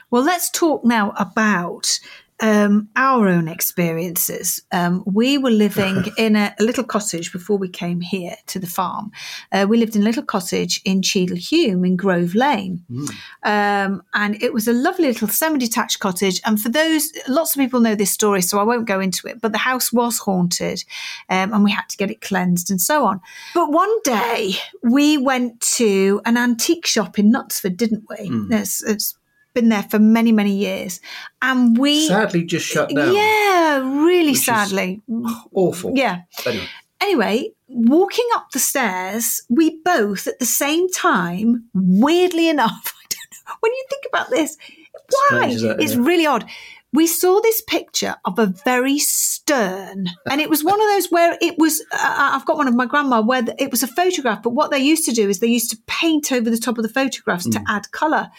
Well, 0.09 0.23
let's 0.23 0.49
talk 0.49 0.83
now 0.83 1.13
about 1.17 1.99
um, 2.41 2.89
our 2.95 3.27
own 3.27 3.47
experiences. 3.47 4.61
Um, 4.71 5.03
we 5.05 5.37
were 5.37 5.51
living 5.51 6.05
in 6.17 6.35
a, 6.35 6.53
a, 6.59 6.63
little 6.63 6.83
cottage 6.83 7.31
before 7.31 7.57
we 7.57 7.69
came 7.69 8.01
here 8.01 8.35
to 8.47 8.59
the 8.59 8.67
farm. 8.67 9.11
Uh, 9.51 9.67
we 9.69 9.77
lived 9.77 9.95
in 9.95 10.01
a 10.01 10.05
little 10.05 10.23
cottage 10.23 10.81
in 10.83 11.01
Cheadle 11.01 11.37
Hulme 11.37 11.85
in 11.85 11.95
Grove 11.95 12.33
Lane. 12.33 12.83
Mm. 12.91 13.09
Um, 13.43 14.03
and 14.15 14.41
it 14.41 14.53
was 14.53 14.67
a 14.67 14.73
lovely 14.73 15.07
little 15.07 15.27
semi 15.27 15.59
detached 15.59 15.99
cottage. 15.99 16.41
And 16.43 16.59
for 16.59 16.69
those, 16.69 17.11
lots 17.27 17.55
of 17.55 17.59
people 17.59 17.79
know 17.79 17.95
this 17.95 18.11
story, 18.11 18.41
so 18.41 18.59
I 18.59 18.63
won't 18.63 18.87
go 18.87 18.99
into 18.99 19.27
it, 19.27 19.39
but 19.39 19.51
the 19.51 19.59
house 19.59 19.93
was 19.93 20.17
haunted 20.17 20.83
um, 21.29 21.53
and 21.53 21.63
we 21.63 21.71
had 21.71 21.87
to 21.89 21.97
get 21.97 22.09
it 22.09 22.21
cleansed 22.21 22.71
and 22.71 22.81
so 22.81 23.05
on. 23.05 23.21
But 23.53 23.71
one 23.71 24.01
day 24.03 24.55
we 24.81 25.17
went 25.17 25.61
to 25.61 26.21
an 26.25 26.37
antique 26.37 26.87
shop 26.87 27.19
in 27.19 27.31
Knutsford, 27.31 27.77
didn't 27.77 28.03
we? 28.09 28.29
Mm. 28.29 28.51
It's, 28.51 28.83
it's 28.83 29.15
been 29.53 29.69
there 29.69 29.83
for 29.83 29.99
many, 29.99 30.31
many 30.31 30.55
years. 30.55 30.99
And 31.41 31.77
we 31.77 32.07
sadly 32.07 32.43
just 32.43 32.65
shut 32.65 32.89
down. 32.89 33.13
Yeah, 33.15 34.05
really 34.05 34.35
sadly. 34.35 35.01
Awful. 35.53 35.93
Yeah. 35.95 36.21
Anyway. 36.45 36.67
anyway, 37.01 37.51
walking 37.67 38.27
up 38.35 38.51
the 38.51 38.59
stairs, 38.59 39.43
we 39.49 39.81
both 39.83 40.27
at 40.27 40.39
the 40.39 40.45
same 40.45 40.89
time, 40.89 41.65
weirdly 41.73 42.49
enough, 42.49 42.93
I 43.03 43.05
don't 43.09 43.47
know, 43.47 43.55
when 43.59 43.71
you 43.71 43.85
think 43.89 44.05
about 44.07 44.29
this, 44.29 44.57
why? 45.29 45.53
That, 45.55 45.81
it's 45.81 45.95
yeah. 45.95 46.01
really 46.01 46.25
odd 46.25 46.45
we 46.93 47.07
saw 47.07 47.39
this 47.41 47.61
picture 47.61 48.15
of 48.25 48.37
a 48.37 48.47
very 48.65 48.99
stern, 48.99 50.07
and 50.29 50.41
it 50.41 50.49
was 50.49 50.63
one 50.63 50.81
of 50.81 50.87
those 50.89 51.09
where 51.09 51.37
it 51.41 51.55
was. 51.57 51.81
Uh, 51.91 52.31
I've 52.33 52.45
got 52.45 52.57
one 52.57 52.67
of 52.67 52.75
my 52.75 52.85
grandma 52.85 53.21
where 53.21 53.43
it 53.57 53.71
was 53.71 53.81
a 53.81 53.87
photograph, 53.87 54.43
but 54.43 54.51
what 54.51 54.71
they 54.71 54.79
used 54.79 55.05
to 55.05 55.11
do 55.11 55.29
is 55.29 55.39
they 55.39 55.47
used 55.47 55.69
to 55.71 55.77
paint 55.87 56.31
over 56.31 56.49
the 56.49 56.57
top 56.57 56.77
of 56.77 56.83
the 56.83 56.89
photographs 56.89 57.47
mm. 57.47 57.53
to 57.53 57.63
add 57.67 57.91
colour. 57.91 58.29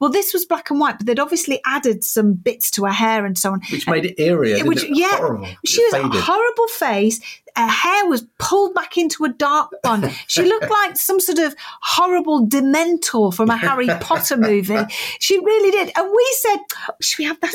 Well, 0.00 0.10
this 0.10 0.32
was 0.32 0.44
black 0.44 0.70
and 0.70 0.78
white, 0.78 0.98
but 0.98 1.06
they'd 1.06 1.18
obviously 1.18 1.60
added 1.64 2.04
some 2.04 2.34
bits 2.34 2.70
to 2.72 2.84
her 2.84 2.92
hair 2.92 3.24
and 3.24 3.38
so 3.38 3.52
on, 3.52 3.62
which 3.70 3.88
made 3.88 4.04
it 4.04 4.20
eerie. 4.20 4.60
Which, 4.62 4.84
yeah, 4.88 5.16
Horrible. 5.16 5.48
she 5.64 5.82
was 5.84 5.92
faded. 5.92 6.14
a 6.14 6.20
horrible 6.20 6.68
face 6.68 7.20
her 7.56 7.66
hair 7.66 8.06
was 8.06 8.26
pulled 8.38 8.74
back 8.74 8.96
into 8.96 9.24
a 9.24 9.28
dark 9.28 9.70
bun. 9.82 10.10
She 10.26 10.42
looked 10.42 10.70
like 10.82 10.96
some 10.96 11.20
sort 11.20 11.38
of 11.38 11.54
horrible 11.82 12.46
dementor 12.46 13.34
from 13.34 13.50
a 13.50 13.56
Harry 13.56 13.88
Potter 14.00 14.36
movie. 14.36 14.72
She 15.18 15.38
really 15.38 15.70
did. 15.70 15.92
And 15.96 16.10
we 16.10 16.36
said, 16.40 16.56
"Should 17.00 17.18
we 17.18 17.24
have 17.24 17.40
that 17.40 17.52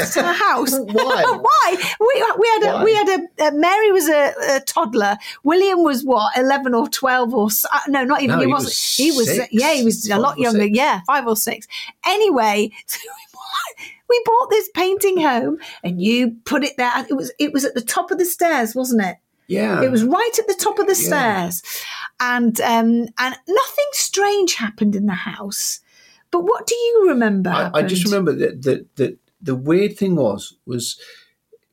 house?" 0.50 0.74
Why? 0.80 1.24
Why? 1.42 1.78
We, 2.00 2.26
we 2.40 2.48
had 2.48 2.64
a 2.64 2.74
Why? 2.74 2.84
we 2.84 2.96
had 2.96 3.10
a 3.10 3.48
uh, 3.48 3.52
Mary 3.52 3.92
was 3.92 4.10
a, 4.10 4.34
a, 4.56 4.60
toddler. 4.62 5.18
William 5.44 5.84
was 5.84 6.04
what 6.04 6.38
eleven 6.38 6.74
or 6.74 6.88
twelve 6.88 7.34
or 7.34 7.50
uh, 7.72 7.80
no, 7.88 8.04
not 8.04 8.22
even. 8.22 8.36
No, 8.36 8.40
he, 8.40 8.46
he 8.46 8.52
wasn't. 8.52 8.70
Was 8.70 8.96
he 8.98 9.12
was. 9.12 9.40
yeah, 9.52 9.74
he 9.74 9.84
was 9.84 10.10
a 10.10 10.18
lot 10.18 10.38
younger. 10.38 10.64
Six. 10.64 10.78
Yeah, 10.78 11.02
five 11.06 11.28
or 11.28 11.36
six. 11.36 11.68
Anyway. 12.06 12.72
we 14.10 14.22
bought 14.24 14.50
this 14.50 14.70
painting 14.74 15.20
home 15.20 15.58
and 15.84 16.02
you 16.02 16.38
put 16.46 16.64
it 16.64 16.78
there. 16.78 17.06
It 17.10 17.14
was 17.14 17.32
it 17.40 17.52
was 17.52 17.66
at 17.66 17.74
the 17.74 17.82
top 17.82 18.10
of 18.10 18.18
the 18.18 18.26
stairs, 18.26 18.74
wasn't 18.74 19.04
it? 19.04 19.18
Yeah. 19.48 19.82
It 19.82 19.92
was 19.92 20.04
right 20.04 20.40
at 20.40 20.48
the 20.48 20.54
top 20.54 20.78
of 20.80 20.88
the 20.88 20.98
yeah. 21.02 21.08
stairs. 21.08 21.64
And 22.20 22.60
um, 22.62 23.08
and 23.18 23.36
nothing 23.48 23.86
strange 23.92 24.56
happened 24.56 24.96
in 24.96 25.06
the 25.06 25.14
house. 25.14 25.80
But 26.32 26.42
what 26.42 26.68
do 26.68 26.76
you 26.76 27.06
remember? 27.10 27.50
I, 27.50 27.72
I 27.74 27.82
just 27.84 28.06
remember 28.06 28.34
that, 28.34 28.62
that 28.64 28.96
that 28.98 29.18
the 29.48 29.56
weird 29.56 29.98
thing 29.98 30.16
was 30.16 30.56
was 30.66 31.00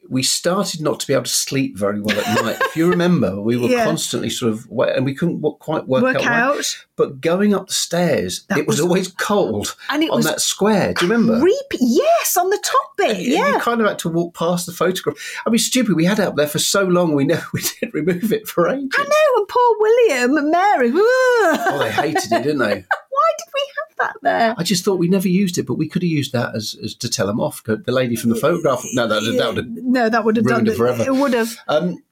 we 0.08 0.22
started 0.22 0.80
not 0.80 1.00
to 1.00 1.06
be 1.06 1.14
able 1.14 1.24
to 1.24 1.30
sleep 1.30 1.78
very 1.78 2.00
well 2.00 2.18
at 2.18 2.44
night. 2.44 2.56
if 2.60 2.76
you 2.76 2.88
remember, 2.88 3.40
we 3.40 3.56
were 3.56 3.68
yeah. 3.70 3.84
constantly 3.84 4.28
sort 4.28 4.52
of, 4.52 4.66
and 4.70 5.04
we 5.04 5.14
couldn't 5.14 5.40
quite 5.60 5.86
work, 5.86 6.02
work 6.02 6.16
out. 6.16 6.26
out. 6.26 6.56
Why. 6.56 6.62
But 6.96 7.20
going 7.20 7.54
up 7.54 7.68
the 7.68 7.72
stairs, 7.72 8.44
it 8.50 8.66
was, 8.66 8.76
was, 8.76 8.80
always 8.80 9.08
cold 9.08 9.74
and 9.88 10.02
it 10.02 10.10
on 10.10 10.18
was 10.18 10.26
that 10.26 10.40
square. 10.40 10.92
Do 10.92 11.06
you 11.06 11.12
remember? 11.12 11.40
Creepy. 11.40 11.78
Yes, 11.80 12.36
on 12.36 12.50
the 12.50 12.62
top 12.62 12.96
bit. 12.96 13.16
And 13.16 13.26
yeah, 13.26 13.48
you 13.48 13.58
kind 13.58 13.80
of 13.80 13.88
had 13.88 13.98
to 14.00 14.08
walk 14.08 14.34
past 14.34 14.66
the 14.66 14.72
photograph. 14.72 15.16
I 15.46 15.50
mean, 15.50 15.58
stupid. 15.58 15.96
We 15.96 16.04
had 16.04 16.18
it 16.18 16.26
up 16.26 16.36
there 16.36 16.46
for 16.46 16.58
so 16.58 16.84
long. 16.84 17.14
We 17.14 17.24
never 17.24 17.46
we 17.52 17.62
didn't 17.62 17.94
remove 17.94 18.32
it 18.32 18.46
for 18.46 18.68
ages. 18.68 18.90
I 18.96 19.02
know. 19.02 19.38
And 19.38 19.48
poor 19.48 19.76
William 19.78 20.36
and 20.36 20.50
Mary. 20.50 20.92
oh, 20.94 21.78
they 21.80 21.90
hated 21.90 22.32
it, 22.32 22.42
didn't 22.42 22.58
they? 22.58 22.84
Why 23.24 23.32
did 23.38 23.48
we 23.54 23.72
have 23.78 23.96
that 23.98 24.16
there? 24.22 24.54
I 24.58 24.62
just 24.62 24.84
thought 24.84 24.98
we 24.98 25.08
never 25.08 25.28
used 25.28 25.56
it, 25.56 25.66
but 25.66 25.74
we 25.74 25.88
could 25.88 26.02
have 26.02 26.10
used 26.10 26.32
that 26.32 26.54
as, 26.54 26.76
as 26.82 26.94
to 26.96 27.08
tell 27.08 27.26
them 27.26 27.40
off. 27.40 27.62
The 27.64 27.80
lady 27.86 28.16
from 28.16 28.30
the 28.30 28.36
photograph. 28.36 28.84
No, 28.92 29.06
that, 29.06 29.20
that 29.38 29.48
would 29.48 29.56
have 29.56 29.66
no, 29.68 30.08
that 30.08 30.24
would 30.24 30.36
have 30.36 30.46
done 30.46 30.66
it 30.66 30.76
forever. 30.76 31.02
It 31.02 31.14
would 31.14 31.32
have. 31.32 31.56
Um, 31.68 32.02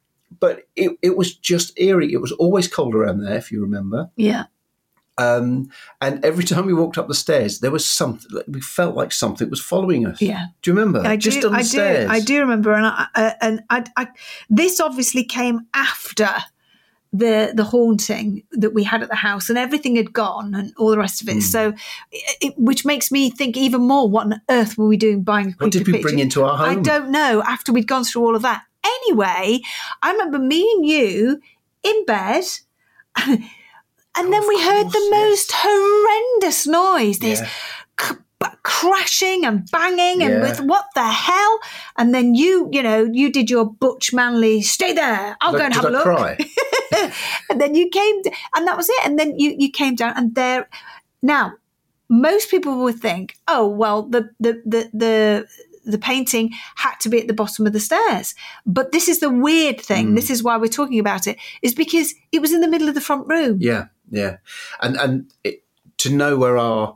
but 0.41 0.67
it, 0.75 0.97
it 1.03 1.17
was 1.17 1.35
just 1.35 1.79
eerie. 1.79 2.13
It 2.13 2.21
was 2.23 2.33
always 2.33 2.67
cold 2.67 2.95
around 2.95 3.21
there, 3.21 3.37
if 3.37 3.53
you 3.53 3.61
remember. 3.61 4.11
Yeah. 4.17 4.45
Um, 5.19 5.71
and 6.01 6.25
every 6.25 6.45
time 6.45 6.65
we 6.65 6.73
walked 6.73 6.97
up 6.97 7.07
the 7.09 7.15
stairs, 7.15 7.61
there 7.61 7.71
was 7.71 7.85
something. 7.85 8.41
We 8.49 8.63
felt 8.63 8.97
like 8.97 9.13
something 9.13 9.51
was 9.51 9.61
following 9.61 10.07
us. 10.07 10.23
Yeah. 10.23 10.47
Do 10.63 10.71
you 10.71 10.77
remember? 10.77 11.07
I 11.07 11.19
Just 11.19 11.43
do, 11.43 11.49
on 11.49 11.53
the 11.53 11.59
I 11.59 11.63
stairs. 11.63 12.07
Do, 12.07 12.13
I 12.13 12.21
do 12.21 12.41
remember, 12.41 12.73
and 12.73 12.87
I, 12.87 13.35
and 13.43 13.63
I, 13.69 13.85
I, 13.97 14.09
this 14.49 14.81
obviously 14.81 15.25
came 15.25 15.67
after 15.75 16.31
the 17.13 17.53
the 17.55 17.65
haunting 17.65 18.43
that 18.53 18.73
we 18.73 18.85
had 18.85 19.03
at 19.03 19.11
the 19.11 19.17
house 19.17 19.51
and 19.51 19.59
everything 19.59 19.97
had 19.97 20.13
gone 20.13 20.55
and 20.55 20.73
all 20.79 20.91
the 20.91 20.99
rest 20.99 21.21
of 21.21 21.29
it. 21.29 21.37
Mm. 21.37 21.43
So, 21.43 21.75
it, 22.41 22.55
which 22.57 22.85
makes 22.85 23.13
me 23.13 23.31
think 23.31 23.57
even 23.57 23.83
more: 23.83 24.09
what 24.09 24.27
on 24.27 24.41
earth 24.49 24.79
were 24.79 24.89
we 24.89 24.97
doing 24.97 25.23
buying 25.23 25.49
a 25.49 25.53
What 25.53 25.73
did 25.73 25.87
we 25.87 25.93
picture? 25.93 26.09
bring 26.09 26.19
into 26.19 26.45
our 26.45 26.57
home? 26.57 26.79
I 26.79 26.83
don't 26.83 27.11
know. 27.11 27.43
After 27.47 27.73
we'd 27.73 27.87
gone 27.87 28.05
through 28.05 28.25
all 28.25 28.37
of 28.37 28.43
that, 28.43 28.63
anyway, 28.85 29.61
I 30.03 30.13
remember 30.13 30.39
me 30.39 30.63
and 30.77 30.87
you 30.87 31.41
in 31.83 32.05
bed. 32.07 32.45
and 33.27 33.41
oh, 34.17 34.31
then 34.31 34.49
we 34.49 34.63
heard 34.63 34.87
the 34.91 35.09
yes. 35.11 35.11
most 35.11 35.53
horrendous 35.55 36.67
noise. 36.67 37.19
This 37.19 37.41
yeah. 37.41 37.49
c- 38.01 38.17
crashing 38.63 39.45
and 39.45 39.71
banging 39.71 40.21
yeah. 40.21 40.29
and 40.29 40.43
with 40.43 40.61
what 40.61 40.87
the 40.95 41.07
hell? 41.07 41.59
And 41.97 42.15
then 42.15 42.35
you, 42.35 42.69
you 42.73 42.83
know, 42.83 43.05
you 43.05 43.31
did 43.31 43.51
your 43.51 43.67
butch 43.67 44.13
manly, 44.13 44.63
stay 44.63 44.93
there. 44.93 45.37
I'll 45.41 45.53
did 45.53 45.59
go 45.59 45.65
and 45.65 45.75
have 45.75 45.85
I 45.85 45.89
a 45.89 45.93
look. 45.93 46.05
And 47.51 47.61
then 47.61 47.75
you 47.75 47.89
came, 47.89 48.23
and 48.55 48.67
that 48.67 48.77
was 48.77 48.89
it. 48.89 49.07
And 49.07 49.19
then 49.19 49.39
you 49.39 49.55
you 49.59 49.71
came 49.71 49.95
down, 49.95 50.15
and 50.17 50.35
there. 50.35 50.69
Now, 51.23 51.55
most 52.09 52.51
people 52.51 52.79
would 52.83 52.99
think, 52.99 53.37
oh 53.49 53.67
well, 53.67 54.03
the 54.03 54.31
the 54.41 54.63
the 54.67 54.91
the 54.93 55.47
the 55.85 55.99
painting 55.99 56.51
had 56.77 56.95
to 57.01 57.09
be 57.09 57.21
at 57.21 57.27
the 57.27 57.35
bottom 57.35 57.67
of 57.67 57.73
the 57.73 57.81
stairs. 57.81 58.35
But 58.67 58.93
this 58.93 59.09
is 59.09 59.21
the 59.21 59.31
weird 59.31 59.81
thing. 59.81 60.13
Mm. 60.13 60.17
This 60.17 60.31
is 60.31 60.43
why 60.43 60.57
we're 60.57 60.69
talking 60.69 60.99
about 60.99 61.27
it. 61.27 61.39
Is 61.63 61.75
because 61.75 62.15
it 62.31 62.41
was 62.41 62.53
in 62.53 62.61
the 62.61 62.69
middle 62.69 62.89
of 62.89 62.95
the 62.95 63.01
front 63.01 63.27
room. 63.29 63.59
Yeah, 63.61 63.87
yeah, 64.11 64.37
and 64.81 64.97
and 64.97 65.33
it, 65.45 65.65
to 65.99 66.11
know 66.11 66.37
where 66.37 66.59
our 66.59 66.95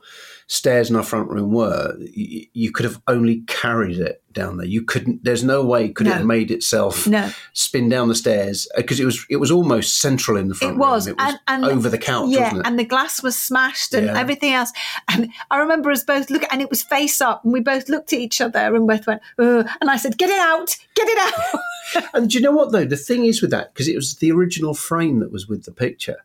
stairs 0.49 0.91
in 0.91 0.97
our 0.97 1.03
front 1.03 1.29
room 1.29 1.53
were, 1.53 1.97
you, 1.99 2.47
you, 2.53 2.73
could 2.73 2.85
have 2.85 3.01
only 3.09 3.41
carried 3.49 3.99
it 3.99 4.23
down 4.33 4.57
there. 4.59 4.67
You 4.67 4.83
couldn't. 4.83 5.25
There's 5.25 5.43
no 5.43 5.65
way 5.65 5.89
could 5.89 6.07
no. 6.07 6.13
it 6.13 6.17
have 6.19 6.27
made 6.27 6.51
itself 6.53 7.07
no. 7.07 7.31
spin 7.53 7.89
down 7.89 8.09
the 8.09 8.15
stairs 8.15 8.69
uh, 8.77 8.81
because 8.81 9.01
it 9.01 9.05
was 9.05 9.27
it 9.29 9.37
was 9.37 9.51
almost 9.51 10.01
central 10.01 10.37
in 10.37 10.49
the 10.49 10.55
front 10.55 10.75
it 10.75 10.79
was. 10.79 11.09
room. 11.09 11.17
It 11.19 11.23
was 11.23 11.35
and, 11.49 11.65
and 11.65 11.73
over 11.73 11.89
the 11.89 11.99
couch. 11.99 12.29
Yeah, 12.31 12.61
and 12.65 12.79
the 12.79 12.85
glass 12.85 13.23
was 13.23 13.37
smashed 13.37 13.93
and 13.95 14.07
yeah. 14.07 14.19
everything 14.19 14.53
else. 14.53 14.73
And 15.09 15.31
I 15.51 15.59
remember 15.59 15.91
us 15.91 16.05
both 16.05 16.31
look, 16.31 16.45
and 16.53 16.63
it 16.63 16.71
was 16.71 16.83
face 16.83 17.21
up, 17.21 17.43
and 17.43 17.53
we 17.53 17.61
both 17.61 17.89
looked 17.89 18.13
at 18.13 18.21
each 18.21 18.41
other 18.41 18.75
and 18.75 18.87
both 18.87 19.07
went, 19.07 19.23
Ugh. 19.39 19.67
and 19.81 19.91
I 19.91 19.97
said, 19.97 20.17
"Get 20.17 20.31
it 20.31 20.39
out, 20.39 20.77
get 20.95 21.09
it 21.09 21.19
out." 21.19 22.05
and 22.15 22.31
do 22.31 22.39
you 22.39 22.43
know 22.43 22.53
what 22.53 22.71
though? 22.71 22.85
The 22.85 22.97
thing 22.97 23.25
is 23.25 23.43
with 23.43 23.51
that 23.51 23.75
because 23.75 23.89
it 23.89 23.97
was 23.97 24.15
the 24.17 24.31
original 24.31 24.75
frame 24.75 25.19
that 25.21 25.33
was 25.33 25.49
with 25.49 25.65
the 25.65 25.73
picture, 25.73 26.19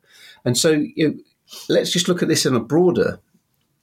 and 0.45 0.55
so 0.55 0.69
you 0.69 1.07
know, 1.07 1.15
let's 1.69 1.91
just 1.91 2.07
look 2.07 2.22
at 2.22 2.30
this 2.30 2.45
in 2.45 2.53
a 2.53 2.59
broader 2.59 3.19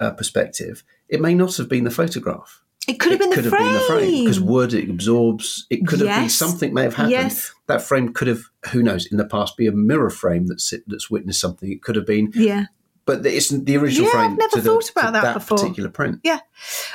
uh, 0.01 0.11
perspective, 0.13 0.85
it 1.09 1.21
may 1.21 1.35
not 1.35 1.57
have 1.57 1.69
been 1.69 1.85
the 1.85 1.91
photograph. 1.91 2.63
It 2.87 2.99
could 2.99 3.13
have 3.13 3.21
been, 3.21 3.33
could 3.33 3.45
the, 3.45 3.51
have 3.51 3.59
frame. 3.59 3.65
been 3.65 3.75
the 3.75 3.81
frame 3.81 4.25
because 4.25 4.41
wood 4.41 4.73
it 4.73 4.89
absorbs. 4.89 5.67
It 5.69 5.87
could 5.87 6.01
yes. 6.01 6.09
have 6.09 6.23
been 6.23 6.31
something 6.31 6.75
may 6.75 6.85
have 6.85 6.95
happened. 6.95 7.13
Yes. 7.13 7.53
That 7.67 7.83
frame 7.83 8.15
could 8.15 8.29
have, 8.29 8.45
who 8.73 8.83
knows, 8.83 9.05
in 9.07 9.19
the 9.19 9.27
past 9.27 9.59
be 9.59 9.67
a 9.67 9.73
mirror 9.73 10.09
frame 10.09 10.47
that's 10.47 10.73
that's 10.87 11.11
witnessed 11.11 11.41
something. 11.41 11.71
It 11.71 11.83
could 11.83 11.97
have 11.97 12.07
been. 12.07 12.33
Yeah. 12.35 12.67
But 13.05 13.25
it's 13.27 13.49
the 13.49 13.77
original 13.77 14.07
yeah, 14.07 14.13
frame. 14.13 14.33
I've 14.33 14.39
never 14.39 14.61
thought 14.61 14.85
the, 14.85 14.93
about 15.01 15.13
that, 15.15 15.23
that, 15.23 15.35
before. 15.35 15.59
particular 15.59 15.91
print. 15.91 16.21
Yeah. 16.25 16.41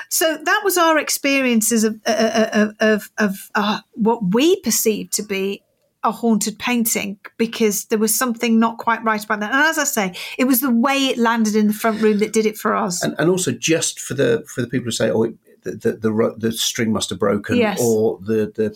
So 0.10 0.38
that 0.43 0.62
was 0.64 0.78
our 0.78 0.97
experiences 0.97 1.84
of 1.84 1.99
uh, 2.06 2.10
uh 2.10 2.49
of 2.54 2.76
of, 2.80 3.12
of 3.20 3.51
uh, 3.54 3.80
what 3.93 4.34
we 4.34 4.60
perceived 4.62 5.14
to 5.14 5.24
be 5.24 5.62
a 6.04 6.12
haunted 6.12 6.60
painting 6.60 7.18
because 7.38 7.86
there 7.86 7.99
was 7.99 8.14
something 8.14 8.60
not 8.60 8.78
quite 8.78 9.04
right 9.04 9.24
about 9.24 9.39
that. 9.39 9.54
And 9.54 9.64
as 9.64 9.78
I 9.78 9.86
say, 9.86 10.14
it 10.38 10.45
was 10.45 10.60
the 10.60 10.72
way 10.72 11.08
it 11.08 11.18
landed 11.18 11.56
in 11.56 11.68
the 11.68 11.74
front 11.74 12.01
room 12.01 12.20
that 12.20 12.34
did 12.34 12.45
it 12.45 12.58
for 12.58 12.76
us. 12.76 13.01
And, 13.04 13.16
and 13.18 13.30
also, 13.30 13.51
just 13.51 13.99
for 13.99 14.14
the 14.14 14.43
for 14.47 14.62
the 14.62 14.68
people 14.68 14.86
who 14.86 14.91
say, 14.91 15.10
"Oh, 15.10 15.24
it, 15.24 15.36
the, 15.64 15.72
the, 15.72 15.91
the 15.93 16.36
the 16.38 16.51
string 16.51 16.91
must 16.91 17.10
have 17.10 17.20
broken," 17.20 17.58
yes. 17.58 17.80
or 17.82 18.20
the 18.22 18.51
the 18.54 18.76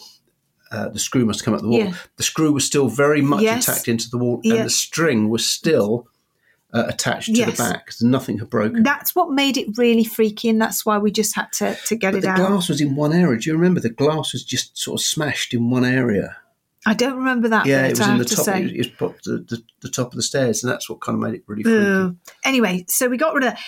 uh, 0.71 0.89
the 0.89 0.99
screw 0.99 1.25
must 1.25 1.43
come 1.43 1.53
out 1.53 1.61
the 1.61 1.67
wall. 1.67 1.79
Yeah. 1.79 1.93
The 2.17 2.23
screw 2.23 2.51
was 2.51 2.65
still 2.65 2.89
very 2.89 3.21
much 3.21 3.41
Yes. 3.41 3.67
attacked 3.67 3.87
into 3.87 4.09
the 4.09 4.17
wall, 4.17 4.41
and 4.43 4.65
the 4.65 4.69
string 4.69 5.29
was 5.29 5.45
still 5.45 6.07
uh, 6.73 6.85
attached 6.87 7.27
to 7.27 7.33
Yes. 7.33 7.57
the 7.57 7.63
back. 7.63 7.91
Nothing 8.01 8.39
had 8.39 8.49
broken. 8.49 8.83
That's 8.83 9.15
what 9.15 9.31
made 9.31 9.57
it 9.57 9.77
really 9.77 10.03
freaky, 10.03 10.49
and 10.49 10.61
that's 10.61 10.85
why 10.85 10.97
we 10.97 11.11
just 11.11 11.35
had 11.35 11.51
to, 11.53 11.75
to 11.85 11.95
get 11.95 12.11
but 12.11 12.17
it 12.19 12.21
the 12.21 12.29
out. 12.29 12.37
The 12.37 12.47
glass 12.47 12.69
was 12.69 12.81
in 12.81 12.95
one 12.95 13.13
area. 13.13 13.39
Do 13.39 13.49
you 13.49 13.55
remember 13.55 13.79
the 13.79 13.89
glass 13.89 14.33
was 14.33 14.43
just 14.43 14.77
sort 14.77 14.99
of 14.99 15.05
smashed 15.05 15.53
in 15.53 15.69
one 15.69 15.85
area? 15.85 16.37
I 16.87 16.93
don't 16.93 17.17
remember 17.17 17.49
that. 17.49 17.65
Yeah, 17.65 17.83
bit, 17.83 17.91
it 17.91 17.91
was 17.91 18.01
I 18.01 18.11
in 18.13 18.17
the 18.19 18.25
top. 18.25 18.47
It 18.47 18.77
was 18.77 18.87
put 18.87 19.23
the, 19.23 19.37
the, 19.39 19.63
the 19.81 19.89
top 19.89 20.07
of 20.07 20.15
the 20.15 20.23
stairs, 20.23 20.63
and 20.63 20.71
that's 20.71 20.89
what 20.89 21.01
kind 21.01 21.15
of 21.15 21.21
made 21.21 21.35
it 21.35 21.43
really 21.47 21.63
freaky. 21.63 22.17
Anyway, 22.43 22.85
so 22.87 23.07
we 23.07 23.17
got 23.17 23.33
rid 23.33 23.43
of 23.43 23.51
that. 23.51 23.59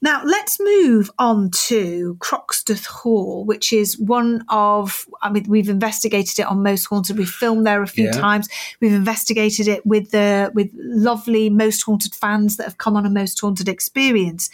Now 0.00 0.22
let's 0.24 0.60
move 0.60 1.10
on 1.18 1.50
to 1.66 2.16
Croxteth 2.20 2.86
Hall, 2.86 3.44
which 3.44 3.72
is 3.72 3.98
one 3.98 4.44
of. 4.48 5.06
I 5.22 5.28
mean, 5.30 5.46
we've 5.48 5.68
investigated 5.68 6.38
it 6.38 6.46
on 6.46 6.62
Most 6.62 6.84
Haunted. 6.84 7.18
We've 7.18 7.28
filmed 7.28 7.66
there 7.66 7.82
a 7.82 7.86
few 7.88 8.04
Yeah. 8.04 8.12
times. 8.12 8.48
We've 8.80 8.92
investigated 8.92 9.66
it 9.66 9.84
with 9.84 10.12
the 10.12 10.52
with 10.54 10.70
lovely 10.74 11.50
Most 11.50 11.82
Haunted 11.82 12.14
fans 12.14 12.58
that 12.58 12.64
have 12.64 12.78
come 12.78 12.96
on 12.96 13.06
a 13.06 13.10
Most 13.10 13.40
Haunted 13.40 13.68
experience. 13.68 14.50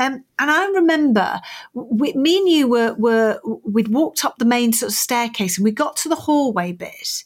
Um, 0.00 0.24
and 0.40 0.50
I 0.50 0.66
remember, 0.66 1.40
we, 1.74 2.12
me 2.14 2.38
and 2.38 2.48
you 2.48 2.66
were 2.68 2.94
were 2.94 3.40
we'd 3.62 3.94
walked 3.94 4.24
up 4.24 4.38
the 4.38 4.44
main 4.44 4.72
sort 4.72 4.90
of 4.90 4.96
staircase, 4.96 5.58
and 5.58 5.64
we 5.64 5.70
got 5.70 5.96
to 5.98 6.08
the 6.08 6.16
hallway 6.16 6.72
bit, 6.72 7.22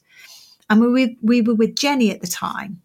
and 0.72 0.80
we 0.80 0.88
were, 0.88 1.12
we 1.20 1.42
were 1.42 1.54
with 1.54 1.76
Jenny 1.76 2.10
at 2.10 2.20
the 2.20 2.26
time, 2.26 2.80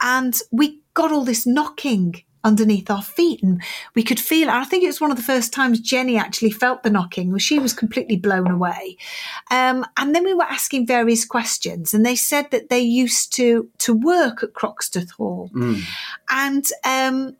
and 0.00 0.34
we 0.52 0.80
got 0.94 1.12
all 1.12 1.24
this 1.24 1.46
knocking 1.46 2.22
underneath 2.44 2.90
our 2.90 3.02
feet 3.02 3.42
and 3.42 3.62
we 3.94 4.02
could 4.02 4.20
feel 4.20 4.48
it. 4.48 4.52
I 4.52 4.64
think 4.64 4.84
it 4.84 4.88
was 4.88 5.00
one 5.00 5.10
of 5.10 5.16
the 5.16 5.22
first 5.22 5.52
times 5.52 5.80
Jenny 5.80 6.18
actually 6.18 6.50
felt 6.50 6.82
the 6.82 6.90
knocking 6.90 7.36
she 7.38 7.58
was 7.58 7.72
completely 7.72 8.16
blown 8.16 8.50
away. 8.50 8.98
Um, 9.50 9.84
and 9.96 10.14
then 10.14 10.24
we 10.24 10.34
were 10.34 10.44
asking 10.44 10.86
various 10.86 11.24
questions 11.24 11.94
and 11.94 12.04
they 12.04 12.14
said 12.14 12.50
that 12.50 12.68
they 12.68 12.80
used 12.80 13.32
to 13.36 13.68
to 13.78 13.94
work 13.94 14.42
at 14.42 14.52
Croxteth 14.52 15.10
Hall. 15.12 15.50
And 16.30 16.66
um 16.84 17.36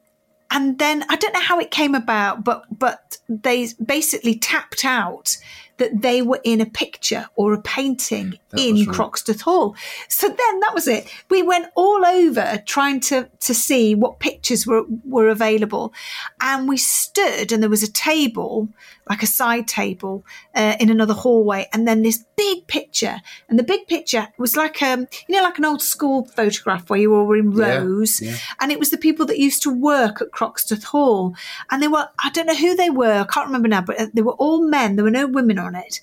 and 0.51 0.79
then 0.79 1.05
I 1.09 1.17
don't 1.17 1.35
know 1.35 1.41
how 1.41 1.59
it 1.61 1.71
came 1.71 1.95
about, 1.95 2.43
but 2.45 2.63
but 2.71 3.19
they 3.29 3.69
basically 3.85 4.37
tapped 4.39 4.85
out 4.85 5.37
that 5.79 6.03
they 6.03 6.23
were 6.23 6.41
in 6.45 6.61
a 6.61 6.67
picture 6.67 7.27
or 7.37 7.53
a 7.53 7.61
painting 7.61 8.27
mm, 8.27 8.39
That 8.51 8.61
in 8.61 8.77
right. 8.77 8.89
Croxteth 8.89 9.43
Hall. 9.43 9.75
So 10.09 10.29
then 10.29 10.61
that 10.61 10.73
was 10.75 10.87
it. 10.87 11.13
We 11.31 11.43
went 11.43 11.71
all 11.75 12.05
over 12.05 12.63
trying 12.67 13.01
to 13.01 13.29
to 13.41 13.55
see 13.55 13.95
what 13.95 14.21
pictures 14.21 14.67
were 14.67 14.85
were 15.05 15.29
available, 15.29 15.93
and 16.41 16.69
we 16.69 16.77
stood 16.77 17.53
and 17.53 17.63
there 17.63 17.71
was 17.71 17.83
a 17.83 17.93
table, 17.93 18.69
like 19.09 19.23
a 19.23 19.27
side 19.27 19.69
table, 19.69 20.25
uh, 20.55 20.77
in 20.81 20.91
another 20.91 21.15
hallway, 21.15 21.69
and 21.73 21.87
then 21.87 22.03
this 22.03 22.25
big 22.37 22.67
picture, 22.67 23.21
and 23.49 23.59
the 23.59 23.63
big 23.63 23.87
picture 23.87 24.29
was 24.39 24.57
like 24.57 24.83
um 24.83 25.07
you 25.29 25.37
know 25.37 25.43
like 25.43 25.59
an 25.59 25.65
old 25.65 25.83
school 25.83 26.25
photograph 26.25 26.89
where 26.89 26.99
you 26.99 27.15
all 27.15 27.27
were 27.27 27.37
in 27.37 27.53
rows, 27.53 28.21
yeah. 28.21 28.37
and 28.61 28.73
it 28.73 28.79
was 28.79 28.91
the 28.91 28.99
people 28.99 29.27
that 29.27 29.39
used 29.39 29.63
to 29.63 29.71
work 29.71 30.21
at 30.21 30.31
Croxteth 30.31 30.85
Hall, 30.85 31.35
and 31.71 31.83
they 31.83 31.89
were 31.89 32.09
I 32.23 32.31
don't 32.31 32.47
know 32.47 32.57
who 32.57 32.75
they 32.77 32.91
were, 32.91 33.21
I 33.21 33.25
can't 33.25 33.47
remember 33.47 33.69
now, 33.69 33.83
but 33.83 34.01
uh, 34.01 34.07
they 34.13 34.23
were 34.23 34.33
all 34.33 34.67
men. 34.67 34.97
There 34.97 35.05
were 35.05 35.11
no 35.11 35.27
women 35.27 35.59
on 35.59 35.75
it. 35.75 36.01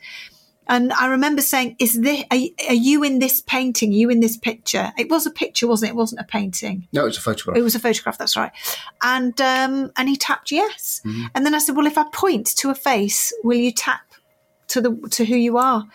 And 0.71 0.93
I 0.93 1.07
remember 1.07 1.41
saying, 1.41 1.75
"Is 1.79 1.99
this? 1.99 2.23
Are, 2.31 2.37
are 2.69 2.73
you 2.73 3.03
in 3.03 3.19
this 3.19 3.41
painting? 3.41 3.89
Are 3.91 3.97
you 4.03 4.09
in 4.09 4.21
this 4.21 4.37
picture? 4.37 4.93
It 4.97 5.09
was 5.09 5.25
a 5.25 5.31
picture, 5.31 5.67
wasn't 5.67 5.89
it? 5.89 5.93
It 5.93 5.97
wasn't 5.97 6.21
a 6.21 6.23
painting. 6.23 6.87
No, 6.93 7.01
it 7.01 7.07
was 7.07 7.17
a 7.17 7.21
photograph. 7.21 7.57
It 7.57 7.61
was 7.61 7.75
a 7.75 7.79
photograph. 7.79 8.17
That's 8.17 8.37
right." 8.37 8.53
And 9.03 9.39
um, 9.41 9.91
and 9.97 10.07
he 10.07 10.15
tapped 10.15 10.49
yes. 10.49 11.01
And 11.35 11.45
then 11.45 11.53
I 11.53 11.59
said, 11.59 11.75
"Well, 11.75 11.87
if 11.87 11.97
I 11.97 12.05
point 12.13 12.47
to 12.55 12.69
a 12.69 12.75
face, 12.75 13.33
will 13.43 13.57
you 13.57 13.73
tap 13.73 14.01
to 14.69 14.79
the 14.79 15.09
to 15.11 15.25
who 15.25 15.35
you 15.35 15.57
are?" 15.57 15.85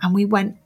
And 0.00 0.14
we 0.14 0.24
went 0.24 0.56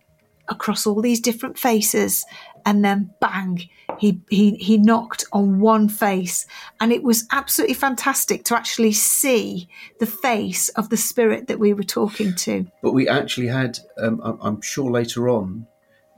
across 0.49 0.87
all 0.87 1.03
these 1.03 1.19
different 1.21 1.59
faces, 1.59 2.25
and 2.67 2.85
then 2.85 3.15
bang, 3.21 3.71
he 3.99 4.21
he 4.29 4.57
he 4.57 4.77
knocked 4.77 5.25
on 5.33 5.61
one 5.61 5.89
face, 5.89 6.47
and 6.81 6.93
it 6.93 7.03
was 7.03 7.27
absolutely 7.31 7.75
fantastic 7.75 8.45
to 8.45 8.57
actually 8.57 8.93
see 8.93 9.69
the 10.01 10.07
face 10.07 10.69
of 10.71 10.91
the 10.91 10.97
spirit 10.97 11.47
that 11.47 11.61
we 11.61 11.73
were 11.73 11.85
talking 11.85 12.35
to. 12.35 12.67
But 12.83 12.93
we 12.93 13.09
actually 13.09 13.47
had, 13.47 13.79
um, 13.97 14.39
I'm, 14.43 14.61
sure 14.61 14.91
later 14.91 15.29
on, 15.29 15.67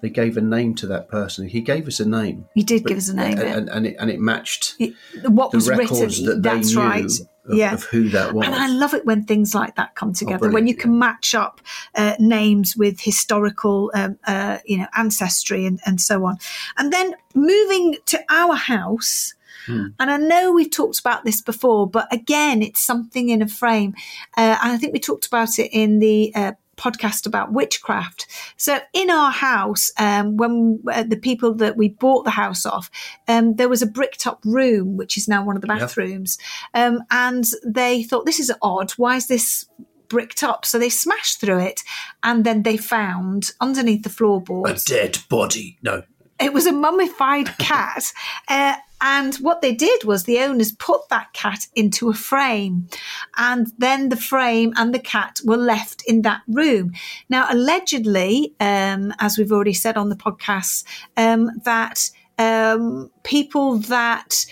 they 0.01 0.09
gave 0.09 0.37
a 0.37 0.41
name 0.41 0.75
to 0.77 0.87
that 0.89 1.09
person. 1.09 1.47
He 1.47 1.61
gave 1.61 1.87
us 1.87 2.01
a 2.01 2.09
name. 2.09 2.47
He 2.55 2.63
did 2.63 2.85
give 2.87 2.97
us 2.97 3.09
a 3.09 3.15
name. 3.15 3.39
And, 3.39 3.49
and, 3.49 3.69
and, 3.69 3.87
it, 3.87 3.97
and 3.99 4.11
it 4.11 4.19
matched 4.19 4.75
It- 4.79 4.95
what 5.29 5.53
was 5.53 5.69
written. 5.69 6.09
that 6.25 6.41
That's 6.43 6.75
right. 6.75 7.11
Of, 7.49 7.57
yeah. 7.57 7.75
of 7.75 7.85
who 7.85 8.09
that 8.11 8.35
was. 8.35 8.47
And 8.47 8.55
I 8.55 8.69
love 8.69 8.95
it 8.95 9.05
when 9.05 9.25
things 9.25 9.55
like 9.55 9.77
that 9.77 9.95
come 9.95 10.13
together, 10.13 10.51
when 10.51 10.67
you 10.67 10.75
can 10.75 10.99
match 10.99 11.35
up 11.35 11.61
uh, 11.95 12.15
names 12.19 12.77
with 12.77 13.01
historical, 13.01 13.91
um, 13.95 14.19
uh, 14.27 14.59
you 14.65 14.79
know, 14.79 14.87
ancestry 14.97 15.67
and, 15.67 15.81
and 15.87 16.01
so 16.01 16.25
on. 16.25 16.39
And 16.77 16.93
then 16.93 17.15
moving 17.35 17.97
to 18.07 18.21
our 18.31 18.55
house, 18.55 19.35
and 19.69 20.11
I 20.11 20.17
know 20.17 20.53
we've 20.53 20.71
talked 20.71 20.99
about 20.99 21.25
this 21.25 21.43
before, 21.43 21.87
but 21.89 22.11
again, 22.11 22.63
it's 22.63 22.81
something 22.81 23.29
in 23.29 23.43
a 23.43 23.49
frame. 23.49 23.95
Uh, 24.37 24.57
and 24.63 24.73
I 24.73 24.79
think 24.79 24.95
we 24.95 24.99
talked 24.99 25.27
about 25.27 25.59
it 25.59 25.69
in 25.73 25.99
the 25.99 26.33
uh, 26.35 26.53
podcast 26.79 27.27
about 27.27 27.53
witchcraft. 27.53 28.27
So 28.57 28.79
in 28.95 29.11
our 29.11 29.31
house, 29.31 29.91
um, 29.99 30.37
when 30.37 30.81
uh, 30.91 31.03
the 31.03 31.17
people 31.17 31.55
that 31.57 31.77
we 31.77 31.91
bought 31.91 32.25
the 32.25 32.31
house 32.31 32.65
off, 32.65 32.91
um, 33.27 33.57
there 33.57 33.69
was 33.69 33.83
a 33.83 33.87
bricked 33.87 34.27
up 34.27 34.41
room, 34.45 34.97
which 34.97 35.19
is 35.19 35.29
now 35.29 35.45
one 35.45 35.57
of 35.57 35.63
the 35.63 35.69
bathrooms. 35.69 36.39
Um, 36.75 37.01
and 37.11 37.45
they 37.67 38.03
thought, 38.03 38.25
this 38.25 38.41
is 38.41 38.53
odd. 38.63 38.93
Why 38.93 39.17
is 39.17 39.27
this 39.27 39.67
bricked 40.09 40.43
up? 40.43 40.65
So 40.65 40.79
they 40.79 40.89
smashed 40.89 41.41
through 41.41 41.61
it 41.61 41.83
and 42.23 42.45
then 42.45 42.63
they 42.63 42.77
found 42.77 43.51
underneath 43.61 44.03
the 44.05 44.11
floorboards 44.11 44.87
a 44.87 44.89
dead 44.89 45.19
body. 45.29 45.79
No. 45.83 46.03
It 46.41 46.53
was 46.53 46.67
a 46.67 46.73
mummified 46.73 47.47
cat. 47.59 48.13
Uh, 48.49 48.77
and 49.01 49.37
what 49.37 49.61
they 49.63 49.75
did 49.75 50.05
was 50.05 50.25
the 50.25 50.41
owners 50.41 50.73
put 50.73 51.09
that 51.09 51.33
cat 51.33 51.69
into 51.75 52.11
a 52.11 52.15
frame. 52.15 52.89
And 53.37 53.71
then 53.79 54.09
the 54.09 54.17
frame 54.17 54.73
and 54.77 54.93
the 54.93 54.99
cat 54.99 55.41
were 55.45 55.57
left 55.57 56.03
in 56.07 56.23
that 56.23 56.43
room. 56.49 56.93
Now, 57.29 57.47
allegedly, 57.49 58.55
um, 58.59 59.15
as 59.21 59.39
we've 59.39 59.53
already 59.53 59.75
said 59.75 59.97
on 59.97 60.09
the 60.09 60.17
podcast, 60.17 60.85
um, 61.17 61.51
that 61.65 62.11
um, 62.39 63.11
people 63.23 63.79
that 63.79 64.47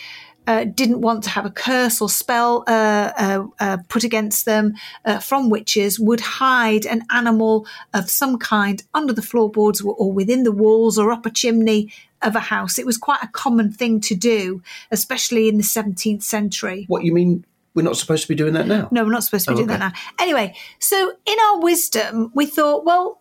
uh, 0.47 0.65
didn't 0.65 1.01
want 1.01 1.23
to 1.25 1.31
have 1.31 1.45
a 1.47 1.51
curse 1.51 2.01
or 2.01 2.09
spell 2.09 2.65
uh, 2.67 3.13
uh, 3.19 3.47
uh, 3.61 3.77
put 3.89 4.05
against 4.05 4.45
them 4.45 4.75
uh, 5.05 5.19
from 5.19 5.51
witches 5.51 5.99
would 5.99 6.21
hide 6.21 6.87
an 6.87 7.05
animal 7.11 7.67
of 7.95 8.09
some 8.11 8.39
kind 8.39 8.83
under 8.95 9.13
the 9.13 9.23
floorboards 9.23 9.81
or, 9.81 9.95
or 9.95 10.13
within 10.13 10.43
the 10.45 10.53
walls 10.53 10.99
or 10.99 11.11
up 11.13 11.27
a 11.27 11.31
chimney 11.31 11.93
of 12.23 12.35
a 12.35 12.41
house. 12.41 12.79
It 12.79 12.87
was 12.87 12.97
quite 12.97 13.23
a 13.23 13.29
common 13.29 13.71
thing 13.73 14.01
to 14.03 14.15
do, 14.15 14.63
especially 14.91 15.49
in 15.49 15.57
the 15.59 15.63
17th 15.63 16.23
century. 16.23 16.85
What 16.89 17.05
you 17.05 17.13
mean? 17.13 17.45
We're 17.75 17.83
not 17.83 17.99
supposed 17.99 18.23
to 18.23 18.29
be 18.29 18.35
doing 18.35 18.55
that 18.55 18.67
now? 18.67 18.89
No, 18.91 19.05
we're 19.05 19.13
not 19.13 19.23
supposed 19.23 19.45
to 19.45 19.51
be 19.51 19.55
Oh, 19.55 19.59
doing 19.59 19.71
okay. 19.71 19.79
that 19.81 19.93
now. 19.93 20.01
Anyway, 20.19 20.55
so 20.79 21.13
in 21.27 21.37
our 21.49 21.61
wisdom, 21.61 22.31
we 22.35 22.47
thought, 22.47 22.87
well, 22.87 23.21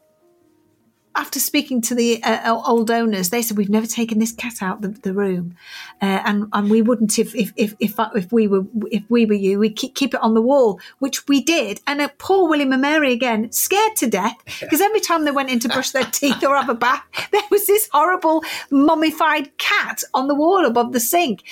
after 1.16 1.40
speaking 1.40 1.82
to 1.82 1.96
the 1.96 2.22
uh, 2.24 2.62
old 2.66 2.92
owners, 2.92 3.30
they 3.30 3.42
said 3.42 3.58
we've 3.58 3.70
never 3.70 3.88
taken 3.88 4.20
this 4.20 4.32
cat 4.32 4.62
out 4.62 4.82
the, 4.82 4.90
the 4.90 5.14
room, 5.14 5.56
uh, 6.02 6.22
and 6.26 6.48
and 6.52 6.70
we 6.70 6.82
wouldn't 6.82 7.18
if 7.18 7.34
if 7.36 7.54
if 7.56 7.74
if, 7.80 7.96
if 8.16 8.32
we 8.32 8.48
were 8.48 8.64
if 8.92 9.04
we 9.10 9.26
were 9.26 9.34
you, 9.34 9.60
we'd 9.60 9.76
keep, 9.76 9.96
keep 9.96 10.14
it 10.14 10.22
on 10.22 10.34
the 10.34 10.42
wall, 10.42 10.80
which 11.00 11.28
we 11.28 11.42
did. 11.42 11.80
And 11.88 12.02
uh, 12.02 12.10
poor 12.18 12.50
William 12.50 12.74
and 12.74 12.82
Mary 12.82 13.14
again, 13.14 13.52
scared 13.52 13.96
to 13.98 14.08
death 14.08 14.36
because 14.60 14.82
every 14.82 15.00
time 15.00 15.26
they 15.26 15.32
went 15.32 15.50
in 15.50 15.60
to 15.60 15.70
brush 15.70 15.92
their 15.92 16.04
teeth 16.04 16.44
or 16.44 16.56
have 16.56 16.70
a 16.70 16.76
bath, 16.76 17.04
there 17.32 17.42
was 17.50 17.66
this 17.68 17.90
horrible 17.94 18.44
mummified 18.70 19.58
cat 19.58 20.04
on 20.14 20.28
the 20.28 20.36
wall 20.36 20.66
above 20.66 20.92
the 20.92 21.00
sink. 21.00 21.44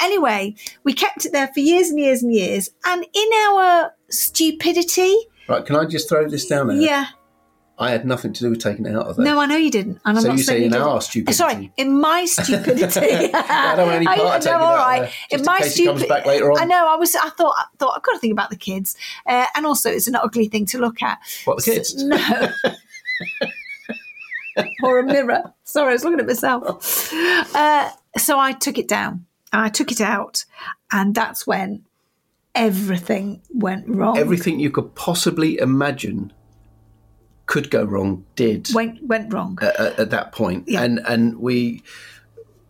Anyway, 0.00 0.54
we 0.82 0.92
kept 0.92 1.24
it 1.24 1.32
there 1.32 1.48
for 1.54 1.60
years 1.60 1.90
and 1.90 2.00
years 2.00 2.22
and 2.22 2.34
years, 2.34 2.70
and 2.84 3.06
in 3.12 3.28
our 3.48 3.92
stupidity, 4.08 5.16
Right, 5.46 5.64
can 5.64 5.76
I 5.76 5.84
just 5.84 6.08
throw 6.08 6.26
this 6.28 6.46
down 6.46 6.68
there? 6.68 6.76
yeah. 6.78 7.06
I 7.76 7.90
had 7.90 8.04
nothing 8.06 8.32
to 8.32 8.40
do 8.44 8.50
with 8.50 8.60
taking 8.62 8.86
it 8.86 8.94
out 8.94 9.06
of 9.06 9.16
there. 9.16 9.24
No, 9.24 9.40
I 9.40 9.46
know 9.46 9.56
you 9.56 9.70
didn't, 9.70 10.00
and 10.04 10.16
I'm 10.16 10.22
So 10.22 10.28
not 10.28 10.38
you 10.38 10.44
saying 10.44 10.56
say 10.56 10.60
you 10.60 10.66
in 10.66 10.72
didn't. 10.72 10.86
our 10.86 11.00
stupidity. 11.00 11.32
Sorry, 11.36 11.72
in 11.76 12.00
my 12.00 12.24
stupidity. 12.24 13.00
I 13.34 13.74
don't 13.76 13.86
want 13.86 13.96
any 13.96 14.06
part 14.06 14.18
of 14.20 14.42
taking 14.42 14.58
no, 14.58 14.64
all 14.64 14.76
right. 14.76 15.00
there, 15.00 15.10
in 15.30 15.40
in 15.40 15.44
my 15.44 15.58
case 15.58 15.74
he 15.74 15.86
comes 15.86 16.06
back 16.06 16.24
later 16.24 16.52
on. 16.52 16.60
I 16.60 16.64
know. 16.66 16.86
I 16.88 16.94
was. 16.96 17.14
I 17.16 17.30
thought. 17.30 17.54
I 17.58 17.64
thought 17.78 17.94
I've 17.96 18.02
got 18.02 18.12
to 18.12 18.18
think 18.20 18.32
about 18.32 18.50
the 18.50 18.56
kids, 18.56 18.96
uh, 19.26 19.46
and 19.56 19.66
also 19.66 19.90
it's 19.90 20.06
an 20.06 20.14
ugly 20.14 20.46
thing 20.48 20.66
to 20.66 20.78
look 20.78 21.02
at. 21.02 21.18
What, 21.46 21.56
the 21.56 21.62
kids? 21.62 21.94
No. 21.96 22.48
or 24.84 25.00
a 25.00 25.02
mirror. 25.02 25.52
Sorry, 25.64 25.90
I 25.90 25.92
was 25.94 26.04
looking 26.04 26.20
at 26.20 26.26
myself. 26.26 27.12
Uh, 27.54 27.90
so 28.18 28.38
I 28.38 28.52
took 28.52 28.78
it 28.78 28.86
down. 28.86 29.26
I 29.52 29.68
took 29.68 29.90
it 29.90 30.00
out, 30.00 30.44
and 30.92 31.14
that's 31.14 31.44
when 31.46 31.84
everything 32.54 33.42
went 33.52 33.88
wrong. 33.88 34.16
Everything 34.16 34.60
you 34.60 34.70
could 34.70 34.94
possibly 34.94 35.58
imagine 35.58 36.32
could 37.46 37.70
go 37.70 37.84
wrong 37.84 38.24
did 38.36 38.68
went 38.74 39.02
went 39.06 39.32
wrong. 39.32 39.58
at, 39.62 39.78
at- 39.78 39.98
at 39.98 40.10
that 40.10 40.32
point. 40.32 40.64
Yeah. 40.66 40.82
and 40.82 41.00
and 41.06 41.38
we 41.38 41.82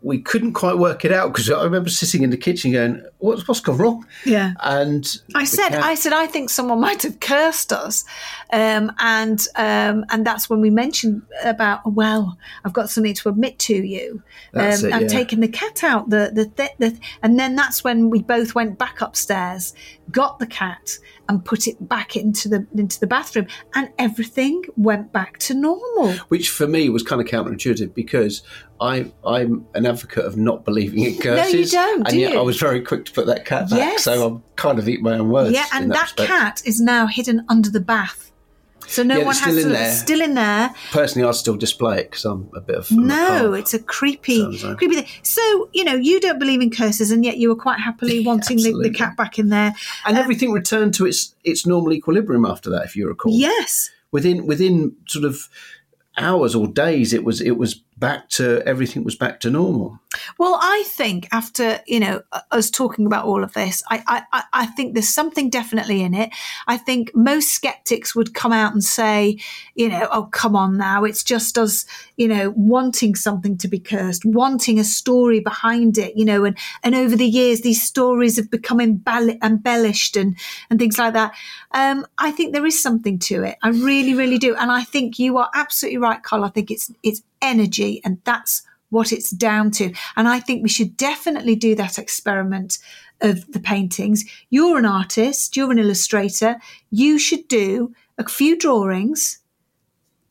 we 0.03 0.21
couldn't 0.21 0.53
quite 0.53 0.77
work 0.77 1.07
it 1.07 1.13
out 1.13 1.33
because 1.33 1.51
I 1.51 1.65
remember 1.65 1.89
sitting 1.89 2.23
in 2.23 2.29
the 2.29 2.37
kitchen 2.37 2.73
going, 2.73 3.03
"What's 3.21 3.49
what's 3.49 3.61
gone 3.61 3.79
wrong?" 3.79 4.07
yeah. 4.27 4.53
And 4.61 5.03
I 5.35 5.45
said, 5.45 5.71
cat- 5.71 5.83
I 5.83 5.95
said, 5.95 6.13
I 6.13 6.27
think 6.27 6.51
someone 6.51 6.79
might 6.79 7.03
have 7.05 7.21
cursed 7.21 7.73
us, 7.73 8.05
um, 8.53 8.93
and 8.99 9.41
um, 9.57 10.05
and 10.11 10.27
that's 10.27 10.51
when 10.51 10.61
we 10.61 10.69
mentioned 10.69 11.23
about 11.43 11.91
well, 11.91 12.37
I've 12.67 12.75
got 12.75 12.91
something 12.91 13.15
to 13.15 13.31
admit 13.31 13.59
to 13.61 13.75
you. 13.75 14.23
Um, 14.53 14.63
it, 14.65 14.85
I've 14.93 15.03
yeah. 15.03 15.09
taken 15.09 15.41
the 15.41 15.49
cat 15.49 15.83
out. 15.83 16.11
The 16.11 16.31
the, 16.35 16.47
th- 16.55 16.77
the 16.79 16.99
and 17.23 17.39
then 17.41 17.57
that's 17.57 17.83
when 17.83 18.11
we 18.11 18.21
both 18.21 18.55
went 18.55 18.77
back 18.79 19.01
upstairs, 19.01 19.73
got 20.11 20.39
the 20.39 20.47
cat, 20.47 20.99
and 21.29 21.45
put 21.45 21.67
it 21.67 21.89
back 21.89 22.17
into 22.17 22.49
the 22.49 22.67
into 22.75 23.01
the 23.01 23.07
bathroom, 23.07 23.47
and 23.75 23.91
everything 23.99 24.63
went 24.77 25.13
back 25.13 25.39
to 25.39 25.55
normal. 25.55 26.13
Which 26.29 26.51
for 26.51 26.67
me 26.67 26.89
was 26.89 27.03
kind 27.03 27.21
of 27.21 27.27
counterintuitive 27.27 27.95
because 27.95 28.43
I, 28.81 29.13
I'm 29.25 29.67
an 29.75 29.87
advocate 29.87 30.25
of 30.25 30.37
not 30.37 30.65
believing 30.65 31.05
in 31.05 31.19
curses. 31.19 31.55
No, 31.55 31.59
you 31.59 31.67
don't, 31.67 31.99
And 32.01 32.09
do 32.09 32.19
yet 32.19 32.33
you? 32.33 32.39
I 32.39 32.43
was 32.43 32.59
very 32.59 32.83
quick 32.83 33.05
to 33.07 33.13
put 33.13 33.27
that 33.27 33.45
cat 33.45 33.71
back. 33.71 33.79
Yes. 33.79 34.05
So 34.05 34.27
I'm 34.27 34.43
kind 34.57 34.79
of 34.79 34.89
eat 34.89 35.01
my 35.01 35.19
own 35.19 35.31
words. 35.31 35.53
yeah, 35.53 35.67
and 35.73 35.91
that, 35.93 36.13
that, 36.17 36.27
cat 36.27 36.63
is 36.65 36.81
now 36.81 37.07
hidden 37.07 37.45
under 37.49 37.71
the 37.71 37.81
bath, 37.81 38.33
so 38.87 39.03
no 39.03 39.19
Yeah, 39.19 39.25
one 39.25 39.35
has 39.35 39.43
still 39.43 39.59
in 39.59 39.63
to. 39.65 39.69
there. 39.71 39.93
Still 39.93 40.21
in 40.21 40.35
there. 40.35 40.75
Personally, 40.93 41.29
I'd 41.29 41.35
still 41.35 41.57
display 41.57 42.01
it 42.01 42.11
because 42.11 42.25
I'm 42.25 42.51
a 42.55 42.61
bit 42.61 42.77
of. 42.77 42.89
I'm 42.91 43.07
No, 43.07 43.27
carp. 43.51 43.59
it's 43.61 43.75
a 43.75 43.79
creepy, 43.79 44.43
like- 44.43 44.79
creepy 44.79 44.97
thing. 44.97 45.07
So 45.23 45.69
you 45.73 45.85
know, 45.85 45.95
you 45.95 46.21
don't 46.21 46.39
believe 46.39 46.61
in 46.61 46.71
curses, 46.71 47.11
and 47.11 47.25
yet 47.25 47.37
you 47.39 47.49
were 47.49 47.57
quite 47.57 47.81
happily 47.81 48.25
wanting 48.27 48.59
the, 48.59 48.73
the 48.83 48.91
cat 48.91 49.17
back 49.17 49.39
in 49.39 49.49
there. 49.49 49.75
And 50.07 50.17
uh, 50.17 50.21
everything 50.21 50.53
returned 50.53 50.95
to 50.95 51.07
its 51.07 51.35
its 51.45 51.67
normal 51.67 51.93
equilibrium 51.93 52.45
after 52.45 52.71
that, 52.71 52.85
if 52.85 52.97
you 52.97 53.07
recall. 53.09 53.33
Yes, 53.33 53.91
Within 54.13 54.47
within 54.47 54.97
sort 55.07 55.25
of 55.25 55.49
hours 56.17 56.55
or 56.55 56.69
days, 56.69 57.13
it 57.13 57.25
was 57.25 57.41
it 57.41 57.53
was 57.59 57.81
back 57.97 58.29
to 58.29 58.61
everything 58.67 59.05
was 59.05 59.17
back 59.17 59.41
to 59.41 59.51
normal. 59.51 59.99
Well, 60.39 60.59
I 60.63 60.85
think 60.87 61.29
after 61.33 61.81
you 61.87 62.01
know 62.01 62.23
us 62.51 62.71
talking 62.71 63.07
about 63.07 63.25
all 63.25 63.43
of 63.43 63.53
this, 63.53 63.83
I, 63.91 64.03
I 64.33 64.43
I- 64.53 64.67
think 64.75 64.95
there's 64.95 65.09
something 65.09 65.51
definitely 65.51 66.03
in 66.03 66.15
it. 66.15 66.31
I 66.67 66.77
think 66.79 67.15
most 67.15 67.51
skeptics 67.51 68.15
would 68.15 68.35
come 68.35 68.53
out 68.53 68.73
and 68.73 68.83
say, 68.83 69.39
you 69.75 69.89
know, 69.89 70.09
oh 70.11 70.25
come 70.33 70.57
on 70.57 70.77
now, 70.77 71.05
it's 71.05 71.23
just 71.23 71.59
us, 71.59 71.85
you 72.17 72.27
know, 72.27 72.53
wanting 72.57 73.15
something 73.15 73.57
to 73.59 73.69
be 73.69 73.79
cursed, 73.79 74.25
wanting 74.25 74.79
a 74.81 74.85
story 74.85 75.39
behind 75.41 75.99
it, 75.99 76.17
you 76.17 76.25
know, 76.25 76.45
and 76.45 76.57
and 76.83 76.95
over 76.95 77.15
the 77.17 77.27
years 77.27 77.61
these 77.61 77.83
stories 77.83 78.37
have 78.37 78.51
become 78.51 78.79
embell- 78.79 79.39
embellished 79.43 80.17
and 80.17 80.37
and 80.71 80.79
things 80.81 80.99
like 80.99 81.13
that. 81.13 81.33
Um, 81.73 82.07
I 82.19 82.31
think 82.33 82.53
there 82.53 82.67
is 82.67 82.83
something 82.83 83.19
to 83.21 83.43
it. 83.45 83.57
I 83.63 83.69
really, 83.69 84.15
really 84.15 84.39
do, 84.39 84.55
and 84.57 84.71
I 84.73 84.83
think 84.85 85.19
you 85.19 85.39
are 85.39 85.51
absolutely 85.55 85.99
right, 85.99 86.23
Karl. 86.23 86.45
I 86.45 86.49
think 86.49 86.71
it's 86.71 86.91
it's 87.03 87.23
energy, 87.45 88.01
and 88.05 88.19
that's 88.25 88.63
what 88.91 89.13
it's 89.13 89.31
down 89.31 89.71
to. 89.73 89.93
And 90.17 90.29
I 90.29 90.41
think 90.41 90.63
we 90.63 90.69
should 90.69 90.97
definitely 90.97 91.57
do 91.57 91.75
that 91.77 91.99
experiment 91.99 92.79
of 93.21 93.51
the 93.53 93.61
paintings. 93.61 94.25
You're 94.51 94.79
an 94.79 94.87
artist, 94.87 95.57
you're 95.57 95.71
an 95.73 95.79
illustrator. 95.79 96.57
You 96.91 97.19
should 97.19 97.49
do 97.49 97.95
a 98.19 98.29
few 98.29 98.57
drawings 98.59 99.39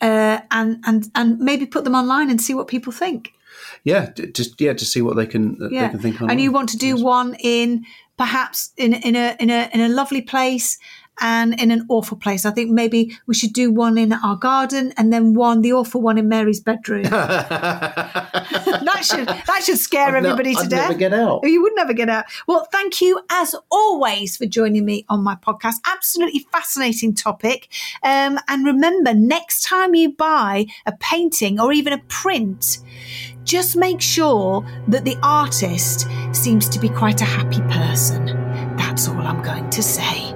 uh, 0.01 0.41
and 0.51 0.77
and 0.85 1.09
and 1.15 1.39
maybe 1.39 1.65
put 1.65 1.83
them 1.83 1.95
online 1.95 2.29
and 2.29 2.41
see 2.41 2.53
what 2.53 2.67
people 2.67 2.91
think. 2.91 3.31
Yeah, 3.83 4.11
just 4.33 4.59
yeah, 4.61 4.73
to 4.73 4.85
see 4.85 5.01
what 5.01 5.15
they 5.15 5.25
can 5.25 5.57
they 5.59 5.75
Yeah, 5.75 5.89
can 5.89 5.99
think 5.99 6.21
on. 6.21 6.29
and 6.29 6.41
you 6.41 6.51
want 6.51 6.69
to 6.69 6.77
do 6.77 6.95
one 7.03 7.35
in 7.39 7.85
perhaps 8.17 8.71
in 8.77 8.93
in 8.93 9.15
a 9.15 9.35
in 9.39 9.49
a 9.49 9.69
in 9.73 9.81
a 9.81 9.89
lovely 9.89 10.21
place 10.21 10.77
and 11.19 11.59
in 11.59 11.71
an 11.71 11.85
awful 11.89 12.17
place. 12.17 12.45
I 12.45 12.51
think 12.51 12.71
maybe 12.71 13.17
we 13.27 13.33
should 13.33 13.53
do 13.53 13.71
one 13.71 13.97
in 13.97 14.13
our 14.13 14.35
garden 14.35 14.93
and 14.97 15.11
then 15.13 15.33
one 15.33 15.61
the 15.61 15.73
awful 15.73 16.01
one 16.01 16.17
in 16.17 16.27
Mary's 16.27 16.59
bedroom. 16.59 17.03
that 17.03 19.01
should 19.03 19.27
that 19.27 19.61
should 19.63 19.77
scare 19.77 20.15
I'd 20.15 20.25
everybody 20.25 20.53
to 20.55 20.61
I'd 20.61 20.69
death. 20.69 20.89
never 20.89 20.99
get 20.99 21.13
out. 21.13 21.41
You 21.43 21.61
would 21.61 21.73
never 21.75 21.93
get 21.93 22.09
out. 22.09 22.25
Well, 22.47 22.67
thank 22.71 23.01
you 23.01 23.21
as 23.29 23.55
always 23.71 24.37
for 24.37 24.45
joining 24.45 24.85
me 24.85 25.05
on 25.09 25.23
my 25.23 25.35
podcast. 25.35 25.75
Absolutely 25.85 26.45
fascinating 26.51 27.13
topic. 27.13 27.69
Um, 28.03 28.39
and 28.47 28.65
remember, 28.65 29.13
next 29.13 29.63
time 29.63 29.95
you 29.95 30.13
buy 30.13 30.65
a 30.85 30.93
painting 30.99 31.59
or 31.59 31.71
even 31.71 31.93
a 31.93 31.99
print, 32.07 32.79
just 33.43 33.75
make 33.75 34.01
sure 34.01 34.65
that 34.87 35.05
the 35.05 35.17
artist 35.21 36.07
seems 36.31 36.69
to 36.69 36.79
be 36.79 36.89
quite 36.89 37.21
a 37.21 37.25
happy 37.25 37.61
person. 37.73 38.25
That's 38.77 39.07
all 39.07 39.19
I'm 39.19 39.41
going 39.43 39.69
to 39.69 39.83
say. 39.83 40.32